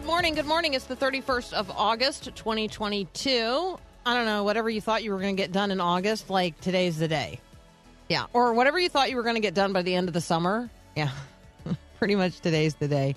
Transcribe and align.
Good 0.00 0.06
morning. 0.06 0.34
Good 0.34 0.46
morning. 0.46 0.72
It's 0.72 0.86
the 0.86 0.96
31st 0.96 1.52
of 1.52 1.70
August, 1.70 2.34
2022. 2.34 3.78
I 4.06 4.14
don't 4.14 4.24
know, 4.24 4.44
whatever 4.44 4.70
you 4.70 4.80
thought 4.80 5.04
you 5.04 5.12
were 5.12 5.20
going 5.20 5.36
to 5.36 5.40
get 5.40 5.52
done 5.52 5.70
in 5.70 5.78
August, 5.78 6.30
like 6.30 6.58
today's 6.62 6.96
the 6.96 7.06
day. 7.06 7.38
Yeah. 8.08 8.24
Or 8.32 8.54
whatever 8.54 8.78
you 8.78 8.88
thought 8.88 9.10
you 9.10 9.16
were 9.16 9.22
going 9.22 9.34
to 9.34 9.42
get 9.42 9.52
done 9.52 9.74
by 9.74 9.82
the 9.82 9.94
end 9.94 10.08
of 10.08 10.14
the 10.14 10.22
summer. 10.22 10.70
Yeah. 10.96 11.10
Pretty 11.98 12.14
much 12.16 12.40
today's 12.40 12.74
the 12.76 12.88
day. 12.88 13.14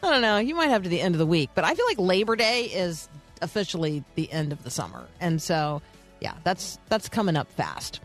I 0.00 0.10
don't 0.10 0.22
know. 0.22 0.38
You 0.38 0.54
might 0.54 0.68
have 0.68 0.84
to 0.84 0.88
the 0.88 1.00
end 1.00 1.16
of 1.16 1.18
the 1.18 1.26
week, 1.26 1.50
but 1.56 1.64
I 1.64 1.74
feel 1.74 1.86
like 1.86 1.98
Labor 1.98 2.36
Day 2.36 2.66
is 2.66 3.08
officially 3.42 4.04
the 4.14 4.30
end 4.30 4.52
of 4.52 4.62
the 4.62 4.70
summer. 4.70 5.04
And 5.20 5.42
so, 5.42 5.82
yeah, 6.20 6.34
that's 6.44 6.78
that's 6.88 7.08
coming 7.08 7.34
up 7.36 7.50
fast. 7.50 8.00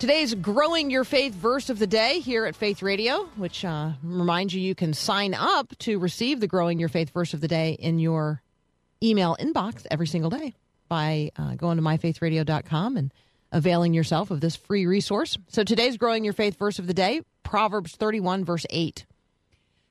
Today's 0.00 0.34
Growing 0.34 0.90
Your 0.90 1.04
Faith 1.04 1.34
verse 1.34 1.68
of 1.68 1.78
the 1.78 1.86
day 1.86 2.20
here 2.20 2.46
at 2.46 2.56
Faith 2.56 2.80
Radio, 2.80 3.24
which 3.36 3.66
uh, 3.66 3.90
reminds 4.02 4.54
you 4.54 4.62
you 4.62 4.74
can 4.74 4.94
sign 4.94 5.34
up 5.34 5.76
to 5.80 5.98
receive 5.98 6.40
the 6.40 6.46
Growing 6.46 6.78
Your 6.78 6.88
Faith 6.88 7.10
verse 7.10 7.34
of 7.34 7.42
the 7.42 7.48
day 7.48 7.72
in 7.72 7.98
your 7.98 8.40
email 9.02 9.36
inbox 9.38 9.86
every 9.90 10.06
single 10.06 10.30
day 10.30 10.54
by 10.88 11.32
uh, 11.36 11.54
going 11.54 11.76
to 11.76 11.82
myfaithradio.com 11.82 12.96
and 12.96 13.12
availing 13.52 13.92
yourself 13.92 14.30
of 14.30 14.40
this 14.40 14.56
free 14.56 14.86
resource. 14.86 15.36
So 15.48 15.64
today's 15.64 15.98
Growing 15.98 16.24
Your 16.24 16.32
Faith 16.32 16.58
verse 16.58 16.78
of 16.78 16.86
the 16.86 16.94
day, 16.94 17.20
Proverbs 17.42 17.94
31, 17.94 18.42
verse 18.46 18.64
8. 18.70 19.04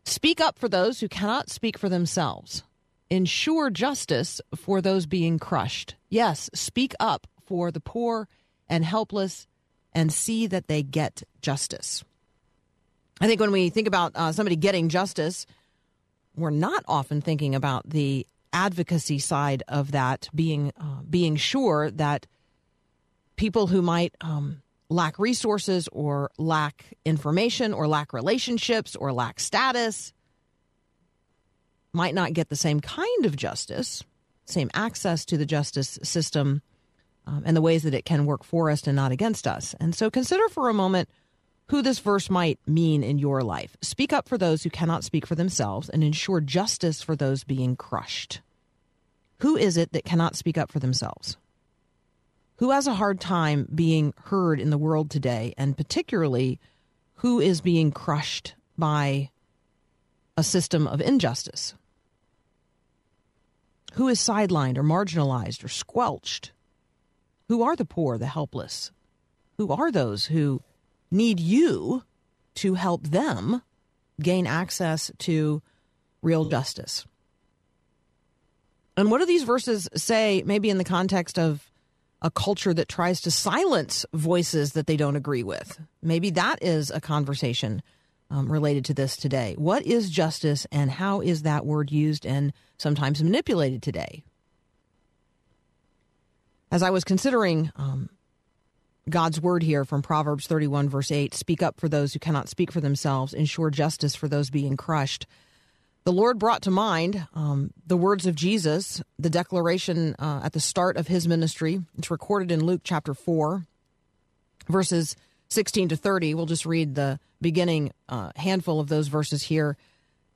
Speak 0.06 0.42
up 0.42 0.58
for 0.58 0.68
those 0.68 1.02
who 1.02 1.08
cannot 1.08 1.52
speak 1.52 1.78
for 1.78 1.88
themselves. 1.88 2.64
Ensure 3.12 3.70
justice 3.70 4.42
for 4.56 4.82
those 4.82 5.06
being 5.06 5.38
crushed. 5.38 5.94
Yes, 6.10 6.50
speak 6.56 6.96
up 7.00 7.28
for 7.46 7.70
the 7.72 7.80
poor 7.80 8.28
and 8.68 8.84
helpless 8.84 9.46
and 10.00 10.14
see 10.14 10.48
that 10.48 10.70
they 10.70 10.82
get 10.82 11.24
justice. 11.42 12.06
I 13.20 13.28
think 13.28 13.42
when 13.42 13.52
we 13.52 13.70
think 13.70 13.86
about 13.86 14.14
uh, 14.16 14.32
somebody 14.32 14.56
getting 14.56 14.88
justice, 14.88 15.46
we're 16.38 16.52
not 16.52 16.86
often 16.88 17.20
thinking 17.20 17.54
about 17.54 17.90
the 17.90 18.26
advocacy 18.54 19.20
side 19.20 19.62
of 19.68 19.92
that 19.92 20.30
being 20.34 20.72
uh, 20.80 21.02
being 21.08 21.36
sure 21.36 21.92
that 21.92 22.26
people 23.36 23.68
who 23.68 23.82
might 23.82 24.16
um, 24.22 24.62
lack 24.88 25.20
resources 25.20 25.90
or 25.92 26.32
lack 26.38 26.94
information 27.04 27.74
or 27.74 27.86
lack 27.86 28.14
relationships 28.14 28.96
or 28.96 29.12
lack 29.12 29.38
status 29.38 30.14
might 31.92 32.16
not 32.16 32.32
get 32.32 32.48
the 32.48 32.56
same 32.56 32.80
kind 32.80 33.26
of 33.26 33.36
justice, 33.36 34.02
same 34.46 34.70
access 34.74 35.26
to 35.26 35.36
the 35.36 35.46
justice 35.46 36.00
system, 36.04 36.62
um, 37.26 37.44
and 37.46 37.56
the 37.56 37.62
ways 37.62 37.84
that 37.84 37.94
it 37.94 38.06
can 38.06 38.26
work 38.26 38.44
for 38.44 38.70
us 38.70 38.88
and 38.88 38.96
not 38.96 39.12
against 39.12 39.48
us. 39.48 39.76
And 39.80 39.94
so 39.94 40.10
consider 40.10 40.48
for 40.50 40.70
a 40.70 40.74
moment 40.74 41.10
who 41.70 41.82
this 41.82 42.00
verse 42.00 42.30
might 42.30 42.60
mean 42.66 43.04
in 43.04 43.20
your 43.20 43.42
life. 43.44 43.78
Speak 43.82 44.12
up 44.12 44.28
for 44.28 44.38
those 44.38 44.64
who 44.64 44.70
cannot 44.70 45.04
speak 45.04 45.28
for 45.28 45.36
themselves 45.36 45.88
and 45.90 46.04
ensure 46.04 46.42
justice 46.42 47.02
for 47.02 47.16
those 47.16 47.44
being 47.44 47.76
crushed. 47.76 48.42
Who 49.40 49.56
is 49.56 49.78
it 49.78 49.92
that 49.94 50.04
cannot 50.04 50.36
speak 50.36 50.58
up 50.58 50.72
for 50.72 50.80
themselves? 50.80 51.38
Who 52.58 52.72
has 52.72 52.88
a 52.88 52.96
hard 52.96 53.22
time 53.22 53.70
being 53.74 54.14
heard 54.26 54.60
in 54.60 54.70
the 54.70 54.78
world 54.78 55.10
today, 55.10 55.54
and 55.58 55.78
particularly 55.78 56.60
who 57.16 57.40
is 57.40 57.62
being 57.62 57.92
crushed 57.92 58.56
by 58.78 59.30
a 60.36 60.44
system 60.44 60.88
of 60.88 61.00
injustice? 61.00 61.76
Who 63.94 64.08
is 64.08 64.20
sidelined 64.20 64.78
or 64.78 64.84
marginalized 64.84 65.64
or 65.64 65.70
squelched? 65.70 66.52
Who 67.50 67.64
are 67.64 67.76
the 67.76 67.86
poor, 67.86 68.18
the 68.18 68.28
helpless? 68.28 68.92
Who 69.58 69.72
are 69.72 69.92
those 69.92 70.28
who 70.28 70.62
need 71.12 71.40
you 71.40 72.04
to 72.56 72.76
help 72.76 73.08
them 73.08 73.64
gain 74.22 74.46
access 74.46 75.12
to 75.20 75.62
real 76.22 76.46
justice? 76.46 77.06
And 78.96 79.10
what 79.10 79.18
do 79.18 79.26
these 79.26 79.44
verses 79.44 79.90
say, 79.96 80.44
maybe 80.46 80.70
in 80.70 80.78
the 80.78 80.84
context 80.84 81.40
of 81.40 81.70
a 82.22 82.30
culture 82.30 82.74
that 82.74 82.88
tries 82.88 83.22
to 83.22 83.32
silence 83.32 84.06
voices 84.14 84.74
that 84.74 84.86
they 84.86 84.98
don't 84.98 85.16
agree 85.16 85.44
with? 85.44 85.80
Maybe 86.04 86.30
that 86.32 86.62
is 86.62 86.92
a 86.92 87.02
conversation 87.02 87.82
um, 88.30 88.52
related 88.52 88.86
to 88.86 88.94
this 88.94 89.18
today. 89.18 89.56
What 89.58 89.86
is 89.88 90.12
justice 90.12 90.68
and 90.72 90.92
how 90.92 91.22
is 91.22 91.42
that 91.44 91.66
word 91.66 91.92
used 91.92 92.26
and 92.26 92.54
sometimes 92.78 93.24
manipulated 93.24 93.82
today? 93.82 94.24
As 96.72 96.84
I 96.84 96.92
was 96.92 97.04
considering 97.04 97.72
um, 97.76 98.10
God's 99.10 99.42
word 99.42 99.64
here 99.64 99.86
from 99.86 100.04
Proverbs 100.04 100.46
31, 100.46 100.88
verse 100.88 101.12
8 101.12 101.34
speak 101.34 101.64
up 101.64 101.80
for 101.80 101.90
those 101.90 102.14
who 102.14 102.20
cannot 102.20 102.48
speak 102.48 102.72
for 102.72 102.80
themselves, 102.80 103.34
ensure 103.34 103.72
justice 103.72 104.16
for 104.16 104.28
those 104.28 104.52
being 104.52 104.78
crushed. 104.78 105.26
The 106.04 106.14
Lord 106.14 106.38
brought 106.38 106.62
to 106.64 106.72
mind 106.72 107.28
um, 107.34 107.72
the 107.86 107.98
words 107.98 108.26
of 108.26 108.36
Jesus, 108.36 109.02
the 109.18 109.30
declaration 109.30 110.16
uh, 110.20 110.42
at 110.44 110.54
the 110.54 110.60
start 110.60 110.96
of 110.96 111.08
his 111.08 111.28
ministry. 111.28 111.82
It's 111.98 112.12
recorded 112.12 112.52
in 112.52 112.64
Luke 112.64 112.82
chapter 112.84 113.14
4, 113.14 113.66
verses 114.68 115.16
16 115.50 115.90
to 115.90 115.96
30. 115.98 116.36
We'll 116.36 116.46
just 116.46 116.66
read 116.66 116.94
the 116.94 117.20
beginning 117.42 117.92
uh, 118.08 118.32
handful 118.36 118.80
of 118.80 118.90
those 118.90 119.08
verses 119.08 119.42
here 119.44 119.76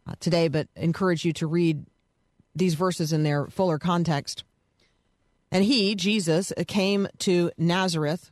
uh, 0.07 0.13
today, 0.19 0.47
but 0.47 0.67
encourage 0.75 1.25
you 1.25 1.33
to 1.33 1.47
read 1.47 1.85
these 2.55 2.73
verses 2.73 3.13
in 3.13 3.23
their 3.23 3.47
fuller 3.47 3.77
context. 3.77 4.43
And 5.53 5.63
he, 5.63 5.93
Jesus, 5.93 6.51
uh, 6.51 6.63
came 6.67 7.07
to 7.19 7.51
Nazareth, 7.59 8.31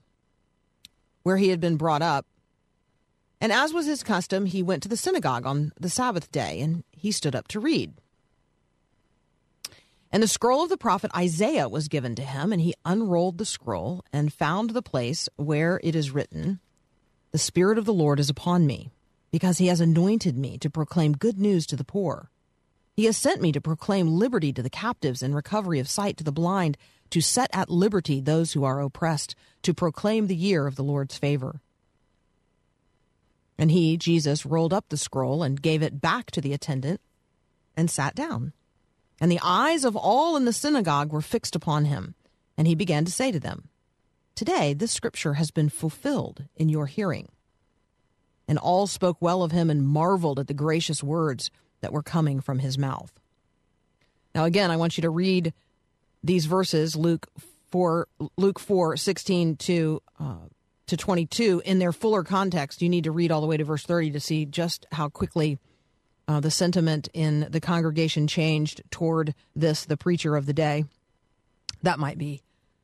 where 1.22 1.38
he 1.38 1.50
had 1.50 1.60
been 1.60 1.78
brought 1.78 2.02
up. 2.02 2.26
And 3.40 3.52
as 3.52 3.74
was 3.74 3.86
his 3.86 4.02
custom, 4.02 4.48
he 4.48 4.64
went 4.64 4.82
to 4.84 4.90
the 4.90 4.98
synagogue 4.98 5.46
on 5.46 5.72
the 5.80 5.90
Sabbath 5.90 6.32
day, 6.32 6.60
and 6.62 6.84
he 6.92 7.12
stood 7.12 7.36
up 7.36 7.48
to 7.50 7.60
read. 7.60 7.94
And 10.12 10.24
the 10.24 10.28
scroll 10.28 10.64
of 10.64 10.70
the 10.70 10.78
prophet 10.78 11.12
Isaiah 11.16 11.70
was 11.70 11.88
given 11.88 12.16
to 12.16 12.24
him, 12.24 12.52
and 12.52 12.60
he 12.60 12.74
unrolled 12.86 13.38
the 13.38 13.46
scroll 13.46 14.04
and 14.12 14.34
found 14.34 14.72
the 14.72 14.82
place 14.82 15.30
where 15.36 15.80
it 15.84 15.96
is 15.96 16.10
written, 16.10 16.60
The 17.32 17.38
Spirit 17.38 17.78
of 17.78 17.86
the 17.86 17.94
Lord 17.94 18.20
is 18.20 18.32
upon 18.32 18.66
me, 18.66 18.90
because 19.32 19.60
he 19.60 19.68
has 19.68 19.80
anointed 19.80 20.36
me 20.36 20.58
to 20.58 20.72
proclaim 20.72 21.14
good 21.14 21.40
news 21.40 21.68
to 21.68 21.76
the 21.76 21.84
poor. 21.84 22.32
He 22.96 23.06
has 23.06 23.16
sent 23.16 23.42
me 23.42 23.52
to 23.52 23.62
proclaim 23.62 24.08
liberty 24.08 24.52
to 24.54 24.64
the 24.64 24.72
captives 24.72 25.22
and 25.22 25.36
recovery 25.36 25.80
of 25.80 25.88
sight 25.88 26.18
to 26.18 26.24
the 26.24 26.32
blind, 26.32 26.78
to 27.12 27.22
set 27.22 27.50
at 27.54 27.70
liberty 27.70 28.20
those 28.20 28.54
who 28.54 28.64
are 28.64 28.82
oppressed, 28.82 29.36
to 29.62 29.74
proclaim 29.74 30.28
the 30.28 30.36
year 30.36 30.66
of 30.66 30.76
the 30.76 30.84
Lord's 30.84 31.18
favor. 31.18 31.62
And 33.58 33.70
he, 33.70 33.96
Jesus, 33.96 34.46
rolled 34.46 34.74
up 34.74 34.90
the 34.90 34.98
scroll 34.98 35.44
and 35.44 35.62
gave 35.62 35.84
it 35.84 36.02
back 36.02 36.32
to 36.32 36.42
the 36.42 36.54
attendant 36.54 37.00
and 37.78 37.92
sat 37.92 38.16
down. 38.16 38.54
And 39.20 39.32
the 39.32 39.40
eyes 39.44 39.86
of 39.86 39.96
all 39.96 40.36
in 40.36 40.46
the 40.46 40.54
synagogue 40.54 41.14
were 41.14 41.22
fixed 41.22 41.56
upon 41.56 41.86
him. 41.86 42.16
And 42.58 42.68
he 42.68 42.74
began 42.74 43.06
to 43.06 43.12
say 43.12 43.32
to 43.32 43.40
them, 43.40 43.70
Today 44.34 44.74
this 44.74 44.92
scripture 44.92 45.36
has 45.36 45.52
been 45.52 45.70
fulfilled 45.70 46.46
in 46.56 46.70
your 46.70 46.88
hearing. 46.88 47.28
And 48.48 48.58
all 48.58 48.88
spoke 48.88 49.18
well 49.20 49.44
of 49.44 49.52
him 49.52 49.70
and 49.70 49.88
marveled 49.88 50.40
at 50.40 50.48
the 50.48 50.54
gracious 50.54 51.04
words 51.04 51.52
that 51.82 51.94
were 51.94 52.02
coming 52.02 52.42
from 52.42 52.60
his 52.60 52.78
mouth. 52.78 53.12
Now, 54.34 54.46
again, 54.46 54.72
I 54.72 54.78
want 54.78 54.98
you 54.98 55.02
to 55.02 55.10
read 55.10 55.54
these 56.24 56.46
verses, 56.46 56.96
Luke 56.96 57.28
4, 57.72 58.08
Luke 58.38 58.60
4, 58.60 58.98
16 58.98 59.56
to, 59.58 60.02
uh, 60.20 60.36
to 60.88 60.98
22, 60.98 61.62
in 61.66 61.80
their 61.80 61.92
fuller 61.92 62.24
context. 62.24 62.82
You 62.82 62.90
need 62.90 63.06
to 63.06 63.12
read 63.12 63.32
all 63.32 63.42
the 63.42 63.48
way 63.48 63.58
to 63.58 63.64
verse 63.64 63.84
30 63.84 64.12
to 64.12 64.20
see 64.20 64.46
just 64.46 64.86
how 64.92 65.10
quickly 65.10 65.60
uh, 66.28 66.40
the 66.40 66.52
sentiment 66.52 67.10
in 67.14 67.48
the 67.50 67.60
congregation 67.60 68.28
changed 68.28 68.82
toward 68.92 69.34
this, 69.56 69.86
the 69.86 69.98
preacher 69.98 70.36
of 70.36 70.46
the 70.46 70.54
day. 70.54 70.86
That 71.84 72.00
might 72.00 72.18
be 72.18 72.42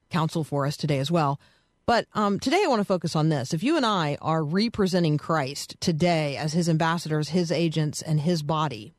counsel 0.09 0.43
for 0.43 0.65
us 0.65 0.77
today 0.77 0.99
as 0.99 1.11
well. 1.11 1.39
But 1.85 2.05
um, 2.13 2.39
today 2.39 2.61
I 2.63 2.67
want 2.67 2.81
to 2.81 2.85
focus 2.85 3.15
on 3.15 3.29
this. 3.29 3.53
If 3.53 3.63
you 3.63 3.77
and 3.77 3.85
I 3.85 4.17
are 4.21 4.43
representing 4.43 5.17
Christ 5.17 5.77
today 5.79 6.35
as 6.35 6.51
his 6.51 6.67
ambassadors, 6.67 7.29
his 7.29 7.51
agents, 7.51 8.01
and 8.01 8.19
his 8.19 8.43
body, 8.43 8.93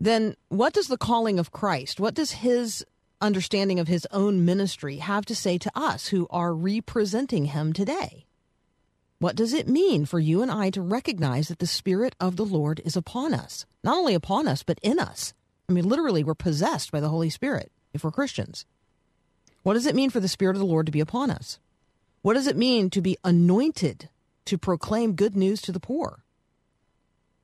then 0.00 0.36
what 0.48 0.72
does 0.72 0.88
the 0.88 0.98
calling 0.98 1.38
of 1.38 1.50
Christ, 1.50 2.00
what 2.00 2.14
does 2.14 2.32
his 2.32 2.84
understanding 3.20 3.80
of 3.80 3.88
his 3.88 4.06
own 4.10 4.44
ministry 4.44 4.98
have 4.98 5.24
to 5.26 5.34
say 5.34 5.58
to 5.58 5.70
us 5.74 6.08
who 6.08 6.26
are 6.30 6.54
representing 6.54 7.46
him 7.46 7.72
today? 7.72 8.26
What 9.18 9.34
does 9.34 9.52
it 9.52 9.68
mean 9.68 10.04
for 10.04 10.20
you 10.20 10.42
and 10.42 10.50
I 10.50 10.70
to 10.70 10.80
recognize 10.80 11.48
that 11.48 11.58
the 11.58 11.66
Spirit 11.66 12.14
of 12.20 12.36
the 12.36 12.44
Lord 12.44 12.80
is 12.84 12.96
upon 12.96 13.34
us? 13.34 13.66
Not 13.82 13.96
only 13.96 14.14
upon 14.14 14.46
us, 14.46 14.62
but 14.62 14.78
in 14.80 15.00
us. 15.00 15.34
I 15.68 15.72
mean, 15.72 15.88
literally, 15.88 16.22
we're 16.22 16.34
possessed 16.34 16.92
by 16.92 17.00
the 17.00 17.08
Holy 17.08 17.28
Spirit 17.28 17.72
if 17.92 18.04
we're 18.04 18.12
Christians. 18.12 18.64
What 19.64 19.74
does 19.74 19.86
it 19.86 19.96
mean 19.96 20.10
for 20.10 20.20
the 20.20 20.28
Spirit 20.28 20.54
of 20.54 20.60
the 20.60 20.66
Lord 20.66 20.86
to 20.86 20.92
be 20.92 21.00
upon 21.00 21.30
us? 21.32 21.58
What 22.22 22.34
does 22.34 22.46
it 22.46 22.56
mean 22.56 22.90
to 22.90 23.00
be 23.00 23.18
anointed 23.24 24.08
to 24.44 24.56
proclaim 24.56 25.14
good 25.14 25.34
news 25.34 25.60
to 25.62 25.72
the 25.72 25.80
poor? 25.80 26.24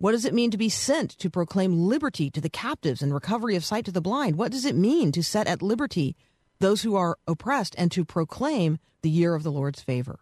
What 0.04 0.12
does 0.12 0.26
it 0.26 0.34
mean 0.34 0.50
to 0.50 0.58
be 0.58 0.68
sent 0.68 1.12
to 1.12 1.30
proclaim 1.30 1.88
liberty 1.88 2.28
to 2.28 2.38
the 2.38 2.50
captives 2.50 3.00
and 3.00 3.14
recovery 3.14 3.56
of 3.56 3.64
sight 3.64 3.86
to 3.86 3.90
the 3.90 4.02
blind? 4.02 4.36
What 4.36 4.52
does 4.52 4.66
it 4.66 4.74
mean 4.74 5.12
to 5.12 5.22
set 5.22 5.46
at 5.46 5.62
liberty 5.62 6.14
those 6.60 6.82
who 6.82 6.94
are 6.94 7.16
oppressed 7.26 7.74
and 7.78 7.90
to 7.92 8.04
proclaim 8.04 8.78
the 9.00 9.08
year 9.08 9.34
of 9.34 9.42
the 9.42 9.50
Lord's 9.50 9.80
favor? 9.80 10.18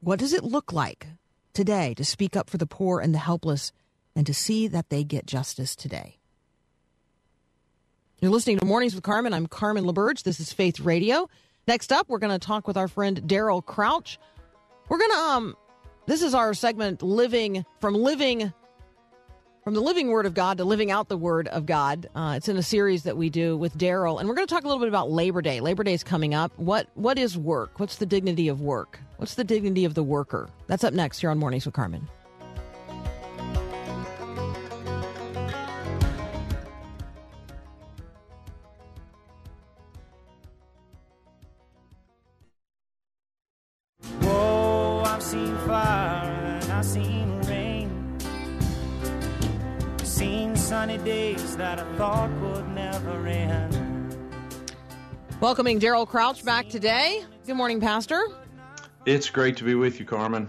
What 0.00 0.18
does 0.18 0.32
it 0.32 0.44
look 0.44 0.72
like 0.72 1.08
today 1.52 1.92
to 1.98 2.06
speak 2.06 2.36
up 2.36 2.48
for 2.48 2.56
the 2.56 2.64
poor 2.64 3.00
and 3.00 3.12
the 3.12 3.18
helpless 3.18 3.70
and 4.16 4.26
to 4.26 4.32
see 4.32 4.66
that 4.66 4.88
they 4.88 5.04
get 5.04 5.26
justice 5.26 5.76
today? 5.76 6.16
You're 8.18 8.30
listening 8.30 8.60
to 8.60 8.64
Mornings 8.64 8.94
with 8.94 9.04
Carmen. 9.04 9.34
I'm 9.34 9.46
Carmen 9.46 9.84
LaBerge. 9.84 10.22
This 10.22 10.40
is 10.40 10.54
Faith 10.54 10.80
Radio. 10.80 11.28
Next 11.68 11.92
up, 11.92 12.08
we're 12.08 12.18
going 12.18 12.32
to 12.32 12.46
talk 12.46 12.66
with 12.66 12.78
our 12.78 12.88
friend 12.88 13.20
Daryl 13.26 13.62
Crouch. 13.62 14.18
We're 14.88 14.96
going 15.00 15.10
to 15.10 15.18
um 15.18 15.56
this 16.06 16.22
is 16.22 16.34
our 16.34 16.54
segment 16.54 17.02
living 17.02 17.64
from 17.80 17.94
living 17.94 18.52
from 19.64 19.72
the 19.72 19.80
living 19.80 20.08
word 20.08 20.26
of 20.26 20.34
God 20.34 20.58
to 20.58 20.64
living 20.64 20.90
out 20.90 21.08
the 21.08 21.16
word 21.16 21.48
of 21.48 21.64
God. 21.64 22.10
Uh, 22.14 22.34
it's 22.36 22.48
in 22.48 22.58
a 22.58 22.62
series 22.62 23.04
that 23.04 23.16
we 23.16 23.30
do 23.30 23.56
with 23.56 23.78
Daryl, 23.78 24.20
and 24.20 24.28
we're 24.28 24.34
going 24.34 24.46
to 24.46 24.54
talk 24.54 24.64
a 24.64 24.66
little 24.66 24.80
bit 24.80 24.88
about 24.88 25.10
Labor 25.10 25.40
Day. 25.40 25.60
Labor 25.60 25.82
Day 25.82 25.94
is 25.94 26.04
coming 26.04 26.34
up. 26.34 26.52
What 26.58 26.88
what 26.94 27.18
is 27.18 27.38
work? 27.38 27.80
What's 27.80 27.96
the 27.96 28.06
dignity 28.06 28.48
of 28.48 28.60
work? 28.60 29.00
What's 29.16 29.34
the 29.34 29.44
dignity 29.44 29.86
of 29.86 29.94
the 29.94 30.02
worker? 30.02 30.50
That's 30.66 30.84
up 30.84 30.92
next 30.92 31.20
here 31.20 31.30
on 31.30 31.38
Mornings 31.38 31.64
with 31.64 31.74
Carmen. 31.74 32.06
Days 51.54 51.58
that 51.58 51.78
I 51.78 51.96
thought 51.96 52.30
would 52.40 52.68
never 52.68 53.26
end. 53.26 54.16
Welcoming 55.40 55.80
Daryl 55.80 56.06
Crouch 56.06 56.44
back 56.44 56.68
today. 56.68 57.24
Good 57.46 57.56
morning, 57.56 57.80
Pastor. 57.80 58.28
It's 59.06 59.30
great 59.30 59.56
to 59.58 59.64
be 59.64 59.74
with 59.74 60.00
you, 60.00 60.06
Carmen. 60.06 60.48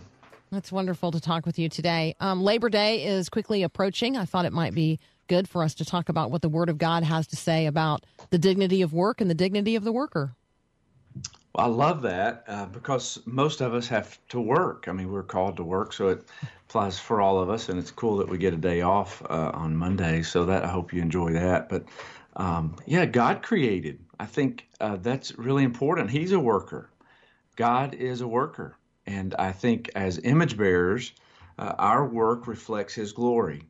It's 0.52 0.72
wonderful 0.72 1.12
to 1.12 1.20
talk 1.20 1.46
with 1.46 1.60
you 1.60 1.70
today. 1.70 2.16
Um, 2.20 2.42
Labor 2.42 2.70
Day 2.70 3.06
is 3.06 3.30
quickly 3.30 3.64
approaching. 3.64 4.16
I 4.16 4.26
thought 4.26 4.46
it 4.46 4.54
might 4.54 4.74
be 4.74 5.00
good 5.28 5.50
for 5.50 5.64
us 5.64 5.74
to 5.76 5.86
talk 5.86 6.08
about 6.08 6.32
what 6.32 6.42
the 6.42 6.50
Word 6.50 6.70
of 6.70 6.78
God 6.78 7.04
has 7.04 7.28
to 7.28 7.36
say 7.36 7.66
about 7.66 8.06
the 8.30 8.38
dignity 8.38 8.82
of 8.82 8.94
work 8.94 9.20
and 9.20 9.30
the 9.30 9.36
dignity 9.36 9.76
of 9.76 9.84
the 9.84 9.92
worker. 9.92 10.36
I 11.58 11.68
love 11.68 12.02
that 12.04 12.44
uh, 12.48 12.66
because 12.66 13.20
most 13.26 13.62
of 13.62 13.74
us 13.74 13.88
have 13.88 14.20
to 14.30 14.40
work. 14.40 14.86
I 14.88 14.92
mean, 14.92 15.12
we're 15.12 15.24
called 15.24 15.58
to 15.58 15.64
work, 15.64 15.94
so 15.94 16.10
it 16.10 16.26
applies 16.68 17.00
for 17.00 17.22
all 17.22 17.40
of 17.40 17.50
us, 17.50 17.70
and 17.70 17.80
it's 17.80 17.92
cool 17.92 18.18
that 18.18 18.30
we 18.30 18.38
get 18.38 18.54
a 18.54 18.58
day 18.58 18.82
off 18.82 19.22
uh, 19.30 19.52
on 19.54 19.76
Monday. 19.76 20.22
So 20.22 20.46
that 20.46 20.64
I 20.64 20.68
hope 20.68 20.94
you 20.94 21.02
enjoy 21.02 21.34
that. 21.34 21.70
But 21.70 21.86
um, 22.36 22.76
yeah, 22.86 23.06
God 23.06 23.42
created. 23.42 24.00
I 24.20 24.26
think 24.26 24.68
uh, 24.82 24.98
that's 24.98 25.38
really 25.38 25.64
important. 25.64 26.10
He's 26.10 26.32
a 26.32 26.40
worker. 26.40 26.90
God 27.56 27.94
is 27.94 28.22
a 28.22 28.28
worker, 28.28 28.78
and 29.06 29.34
I 29.36 29.52
think 29.52 29.90
as 29.96 30.20
image 30.24 30.58
bearers, 30.58 31.14
uh, 31.58 31.74
our 31.78 32.06
work 32.06 32.48
reflects 32.48 32.94
His 32.94 33.14
glory. 33.14 33.64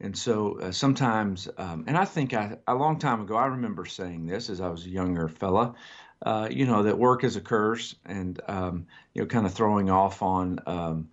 And 0.00 0.16
so 0.16 0.58
uh, 0.60 0.72
sometimes, 0.72 1.48
um, 1.56 1.84
and 1.86 1.96
I 1.96 2.04
think 2.04 2.34
I, 2.34 2.56
a 2.66 2.74
long 2.74 2.98
time 2.98 3.22
ago, 3.22 3.34
I 3.36 3.46
remember 3.46 3.86
saying 3.86 4.26
this 4.26 4.50
as 4.50 4.60
I 4.60 4.68
was 4.68 4.84
a 4.84 4.90
younger 4.90 5.26
fella, 5.26 5.74
uh, 6.22 6.48
you 6.50 6.66
know, 6.66 6.84
that 6.84 6.98
work 6.98 7.24
is 7.24 7.36
a 7.36 7.40
curse 7.40 7.94
and, 8.04 8.40
um, 8.48 8.86
you 9.12 9.22
know, 9.22 9.26
kind 9.26 9.46
of 9.46 9.52
throwing 9.52 9.90
off 9.90 10.22
on 10.22 10.60
um, 10.66 11.08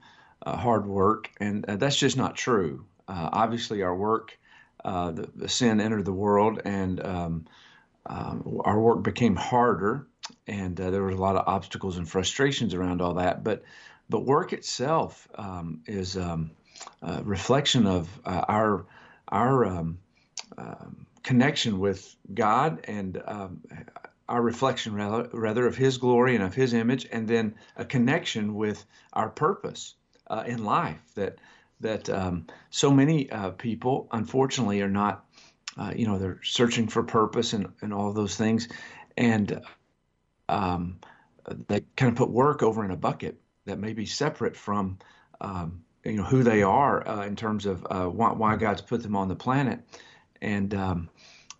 uh, 0.45 0.55
hard 0.55 0.85
work. 0.85 1.29
And 1.39 1.65
uh, 1.65 1.75
that's 1.75 1.97
just 1.97 2.17
not 2.17 2.35
true. 2.35 2.85
Uh, 3.07 3.29
obviously, 3.33 3.81
our 3.81 3.95
work, 3.95 4.37
uh, 4.83 5.11
the, 5.11 5.29
the 5.35 5.49
sin 5.49 5.81
entered 5.81 6.05
the 6.05 6.13
world 6.13 6.61
and 6.63 7.05
um, 7.05 7.45
um, 8.05 8.61
our 8.63 8.79
work 8.79 9.03
became 9.03 9.35
harder. 9.35 10.07
And 10.47 10.75
there 10.77 11.03
was 11.03 11.15
a 11.15 11.21
lot 11.21 11.35
of 11.35 11.47
obstacles 11.47 11.97
and 11.97 12.09
frustrations 12.09 12.73
around 12.73 13.01
all 13.01 13.15
that. 13.15 13.43
But, 13.43 13.63
but 14.09 14.25
work 14.25 14.53
itself 14.53 15.27
um, 15.35 15.81
is 15.85 16.15
um, 16.15 16.51
a 17.01 17.21
reflection 17.23 17.87
of 17.87 18.09
our, 18.25 18.85
our 19.27 19.85
connection 21.23 21.79
with 21.79 22.15
God 22.33 22.85
and 22.85 23.21
our 24.29 24.41
reflection 24.41 24.95
rather, 24.95 25.29
rather 25.33 25.67
of 25.67 25.75
his 25.75 25.97
glory 25.97 26.35
and 26.35 26.43
of 26.43 26.53
his 26.53 26.73
image 26.73 27.07
and 27.11 27.27
then 27.27 27.55
a 27.75 27.85
connection 27.85 28.55
with 28.55 28.83
our 29.13 29.29
purpose 29.29 29.95
uh, 30.27 30.43
in 30.45 30.63
life 30.63 30.99
that 31.15 31.37
that 31.79 32.09
um, 32.09 32.47
so 32.69 32.91
many 32.91 33.29
uh, 33.29 33.49
people 33.51 34.07
unfortunately 34.11 34.81
are 34.81 34.89
not 34.89 35.25
uh, 35.77 35.91
you 35.95 36.07
know 36.07 36.17
they're 36.17 36.39
searching 36.43 36.87
for 36.87 37.03
purpose 37.03 37.53
and, 37.53 37.67
and 37.81 37.93
all 37.93 38.13
those 38.13 38.35
things. 38.35 38.67
And 39.17 39.61
um, 40.49 40.99
they 41.67 41.81
kind 41.95 42.11
of 42.11 42.17
put 42.17 42.29
work 42.29 42.63
over 42.63 42.83
in 42.85 42.91
a 42.91 42.95
bucket 42.95 43.39
that 43.65 43.79
may 43.79 43.93
be 43.93 44.05
separate 44.05 44.55
from 44.55 44.99
um, 45.41 45.83
you 46.03 46.13
know 46.13 46.23
who 46.23 46.43
they 46.43 46.63
are 46.63 47.07
uh, 47.07 47.25
in 47.25 47.35
terms 47.35 47.65
of 47.65 47.85
uh, 47.89 48.05
why, 48.05 48.31
why 48.31 48.55
God's 48.55 48.81
put 48.81 49.03
them 49.03 49.15
on 49.15 49.27
the 49.27 49.35
planet. 49.35 49.79
And 50.41 50.73
um, 50.73 51.09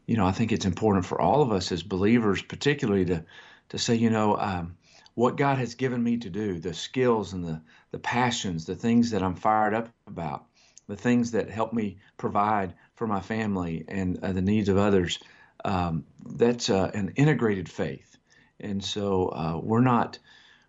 you 0.06 0.18
know, 0.18 0.26
I 0.26 0.32
think 0.32 0.52
it's 0.52 0.66
important 0.66 1.06
for 1.06 1.20
all 1.22 1.42
of 1.42 1.52
us 1.52 1.72
as 1.72 1.84
believers, 1.84 2.42
particularly 2.42 3.06
to 3.06 3.26
to 3.70 3.78
say, 3.78 3.96
you 3.96 4.10
know, 4.10 4.38
um, 4.38 4.76
what 5.16 5.38
God 5.38 5.58
has 5.58 5.76
given 5.76 6.04
me 6.04 6.18
to 6.18 6.30
do, 6.30 6.60
the 6.60 6.74
skills 6.74 7.34
and 7.34 7.44
the 7.44 7.62
the 7.92 8.00
passions, 8.00 8.66
the 8.66 8.76
things 8.76 9.12
that 9.12 9.24
I'm 9.24 9.36
fired 9.36 9.74
up 9.74 9.90
about, 10.08 10.46
the 10.88 10.96
things 10.96 11.32
that 11.32 11.50
help 11.50 11.74
me 11.74 11.98
provide 12.18 12.74
for 12.96 13.08
my 13.08 13.22
family 13.22 13.86
and 13.88 14.20
uh, 14.24 14.34
the 14.34 14.42
needs 14.42 14.70
of 14.70 14.78
others. 14.78 15.20
Um, 15.66 16.06
that's 16.26 16.70
uh, 16.70 16.92
an 16.94 17.14
integrated 17.16 17.70
faith, 17.70 18.18
and 18.60 18.84
so 18.84 19.28
uh, 19.28 19.60
we're 19.62 19.82
not 19.82 20.20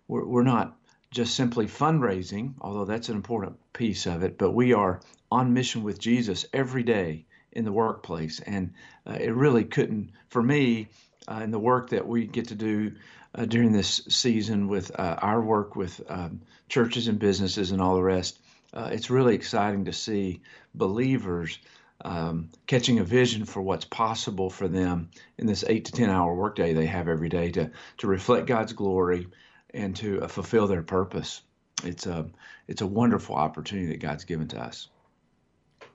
we're, 0.07 0.25
we're 0.25 0.43
not 0.45 0.76
just 1.11 1.35
simply 1.35 1.67
fundraising, 1.67 2.55
although 2.61 2.85
that's 2.85 3.09
an 3.09 3.17
important 3.17 3.57
piece 3.73 4.07
of 4.07 4.23
it, 4.23 4.38
but 4.38 4.50
we 4.50 4.73
are 4.73 5.00
on 5.31 5.53
mission 5.53 5.83
with 5.83 5.99
Jesus 5.99 6.45
every 6.53 6.83
day 6.83 7.25
in 7.54 7.64
the 7.64 7.73
workplace. 7.73 8.40
And 8.40 8.75
uh, 9.06 9.16
it 9.20 9.34
really 9.34 9.64
couldn't, 9.64 10.11
for 10.28 10.42
me, 10.42 10.88
uh, 11.26 11.40
in 11.42 11.50
the 11.50 11.58
work 11.58 11.90
that 11.90 12.06
we 12.06 12.26
get 12.26 12.49
to 12.49 12.54
do 12.54 12.92
uh, 13.34 13.44
during 13.46 13.73
this 13.73 14.02
season 14.08 14.68
with 14.68 14.90
uh, 14.99 15.16
our 15.20 15.40
work 15.40 15.76
with 15.76 16.00
um, 16.08 16.40
churches 16.68 17.08
and 17.08 17.18
businesses 17.18 17.70
and 17.70 17.80
all 17.80 17.94
the 17.94 18.02
rest, 18.02 18.38
uh, 18.75 18.90
it's 18.92 19.11
really 19.11 19.34
exciting 19.34 19.87
to 19.87 19.92
see 19.92 20.40
believers 20.75 21.58
um, 22.04 22.50
catching 22.66 22.99
a 22.99 23.04
vision 23.04 23.44
for 23.44 23.62
what's 23.62 23.84
possible 23.84 24.50
for 24.50 24.68
them 24.68 25.11
in 25.38 25.46
this 25.46 25.64
eight 25.66 25.87
to 25.87 25.92
10 25.92 26.11
hour 26.11 26.34
workday 26.34 26.73
they 26.73 26.87
have 26.87 27.08
every 27.08 27.28
day 27.28 27.50
to, 27.52 27.70
to 27.99 28.06
reflect 28.06 28.46
God's 28.46 28.73
glory 28.73 29.28
and 29.73 29.94
to 29.96 30.23
uh, 30.23 30.28
fulfill 30.28 30.66
their 30.66 30.82
purpose. 30.82 31.40
It's 31.82 32.06
a, 32.06 32.26
it's 32.68 32.82
a 32.82 32.87
wonderful 32.87 33.37
opportunity 33.37 33.88
that 33.88 34.00
God's 34.00 34.25
given 34.25 34.49
to 34.49 34.61
us 34.61 34.88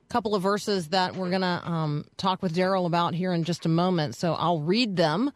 couple 0.10 0.36
of 0.36 0.42
verses 0.42 0.90
that 0.90 1.16
we're 1.16 1.30
going 1.30 1.42
to 1.42 1.62
um, 1.64 2.06
talk 2.18 2.42
with 2.42 2.56
Daryl 2.56 2.86
about 2.86 3.14
here 3.14 3.32
in 3.32 3.44
just 3.44 3.66
a 3.66 3.70
moment. 3.70 4.16
So 4.16 4.34
I'll 4.34 4.62
read 4.62 4.96
them 4.96 5.32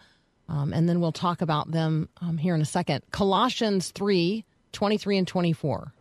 um, 0.50 0.74
and 0.74 0.88
then 0.90 1.00
we'll 1.00 1.12
talk 1.12 1.42
about 1.42 1.72
them 1.72 2.10
um, 2.22 2.38
here 2.38 2.56
in 2.56 2.62
a 2.62 2.66
second. 2.66 3.04
Colossians 3.12 3.92
3 3.92 4.46
23 4.72 5.18
and 5.20 5.28
24. 5.28 5.94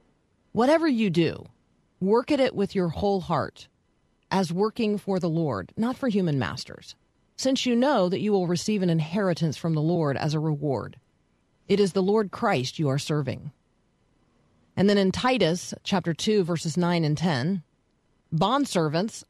Whatever 0.52 0.88
you 0.88 1.10
do, 1.10 1.44
work 2.00 2.30
at 2.30 2.40
it 2.40 2.54
with 2.54 2.74
your 2.74 2.88
whole 2.88 3.20
heart, 3.20 3.68
as 4.30 4.50
working 4.50 4.96
for 4.96 5.20
the 5.20 5.28
Lord, 5.28 5.72
not 5.76 5.96
for 5.96 6.08
human 6.08 6.38
masters, 6.38 6.94
since 7.36 7.66
you 7.66 7.76
know 7.76 8.08
that 8.08 8.20
you 8.20 8.32
will 8.32 8.46
receive 8.46 8.82
an 8.82 8.88
inheritance 8.88 9.58
from 9.58 9.74
the 9.74 9.82
Lord 9.82 10.16
as 10.16 10.32
a 10.32 10.40
reward. 10.40 10.98
It 11.68 11.80
is 11.80 11.92
the 11.92 12.02
Lord 12.02 12.30
Christ 12.30 12.78
you 12.78 12.88
are 12.88 12.98
serving. 12.98 13.52
And 14.74 14.88
then 14.88 14.96
in 14.96 15.12
Titus 15.12 15.74
chapter 15.84 16.14
2, 16.14 16.44
verses 16.44 16.78
9 16.78 17.04
and 17.04 17.16
10, 17.16 17.62
bondservants. 18.32 19.24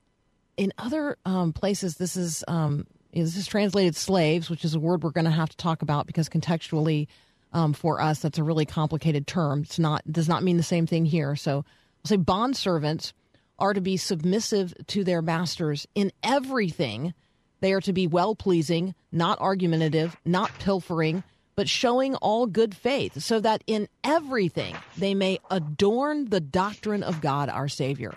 In 0.57 0.73
other 0.79 1.17
um, 1.25 1.53
places, 1.53 1.97
this 1.97 2.17
is 2.17 2.45
um, 2.47 2.87
this 3.13 3.37
is 3.37 3.47
translated 3.47 3.97
slaves, 3.97 4.49
which 4.51 4.65
is 4.65 4.75
a 4.75 4.81
word 4.81 5.03
we're 5.03 5.11
going 5.11 5.25
to 5.25 5.31
have 5.31 5.51
to 5.51 5.57
talk 5.57 5.83
about 5.83 6.07
because 6.07 6.29
contextually, 6.29 7.09
um, 7.53 7.73
for 7.73 8.01
us, 8.01 8.21
that's 8.21 8.39
a 8.39 8.45
really 8.45 8.67
complicated 8.67 9.27
term. 9.27 9.63
It's 9.63 9.79
not 9.79 10.03
does 10.11 10.29
not 10.29 10.43
mean 10.43 10.57
the 10.57 10.63
same 10.63 10.87
thing 10.87 11.05
here. 11.05 11.37
So, 11.37 11.59
I'll 12.05 12.09
say 12.09 12.17
bondservants 12.17 13.13
are 13.59 13.75
to 13.75 13.81
be 13.81 13.97
submissive 13.97 14.75
to 14.89 15.05
their 15.05 15.23
masters 15.23 15.87
in 15.95 16.13
everything, 16.23 17.15
They 17.61 17.73
are 17.73 17.81
to 17.83 17.93
be 17.93 18.09
well 18.09 18.35
pleasing, 18.35 18.95
not 19.13 19.41
argumentative, 19.41 20.17
not 20.25 20.51
pilfering, 20.59 21.23
but 21.55 21.69
showing 21.69 22.17
all 22.17 22.47
good 22.47 22.75
faith, 22.75 23.23
so 23.23 23.39
that 23.41 23.63
in 23.67 23.89
everything 24.03 24.75
they 24.99 25.15
may 25.15 25.39
adorn 25.51 26.31
the 26.31 26.41
doctrine 26.41 27.05
of 27.05 27.21
God 27.21 27.49
our 27.49 27.69
Savior. 27.69 28.17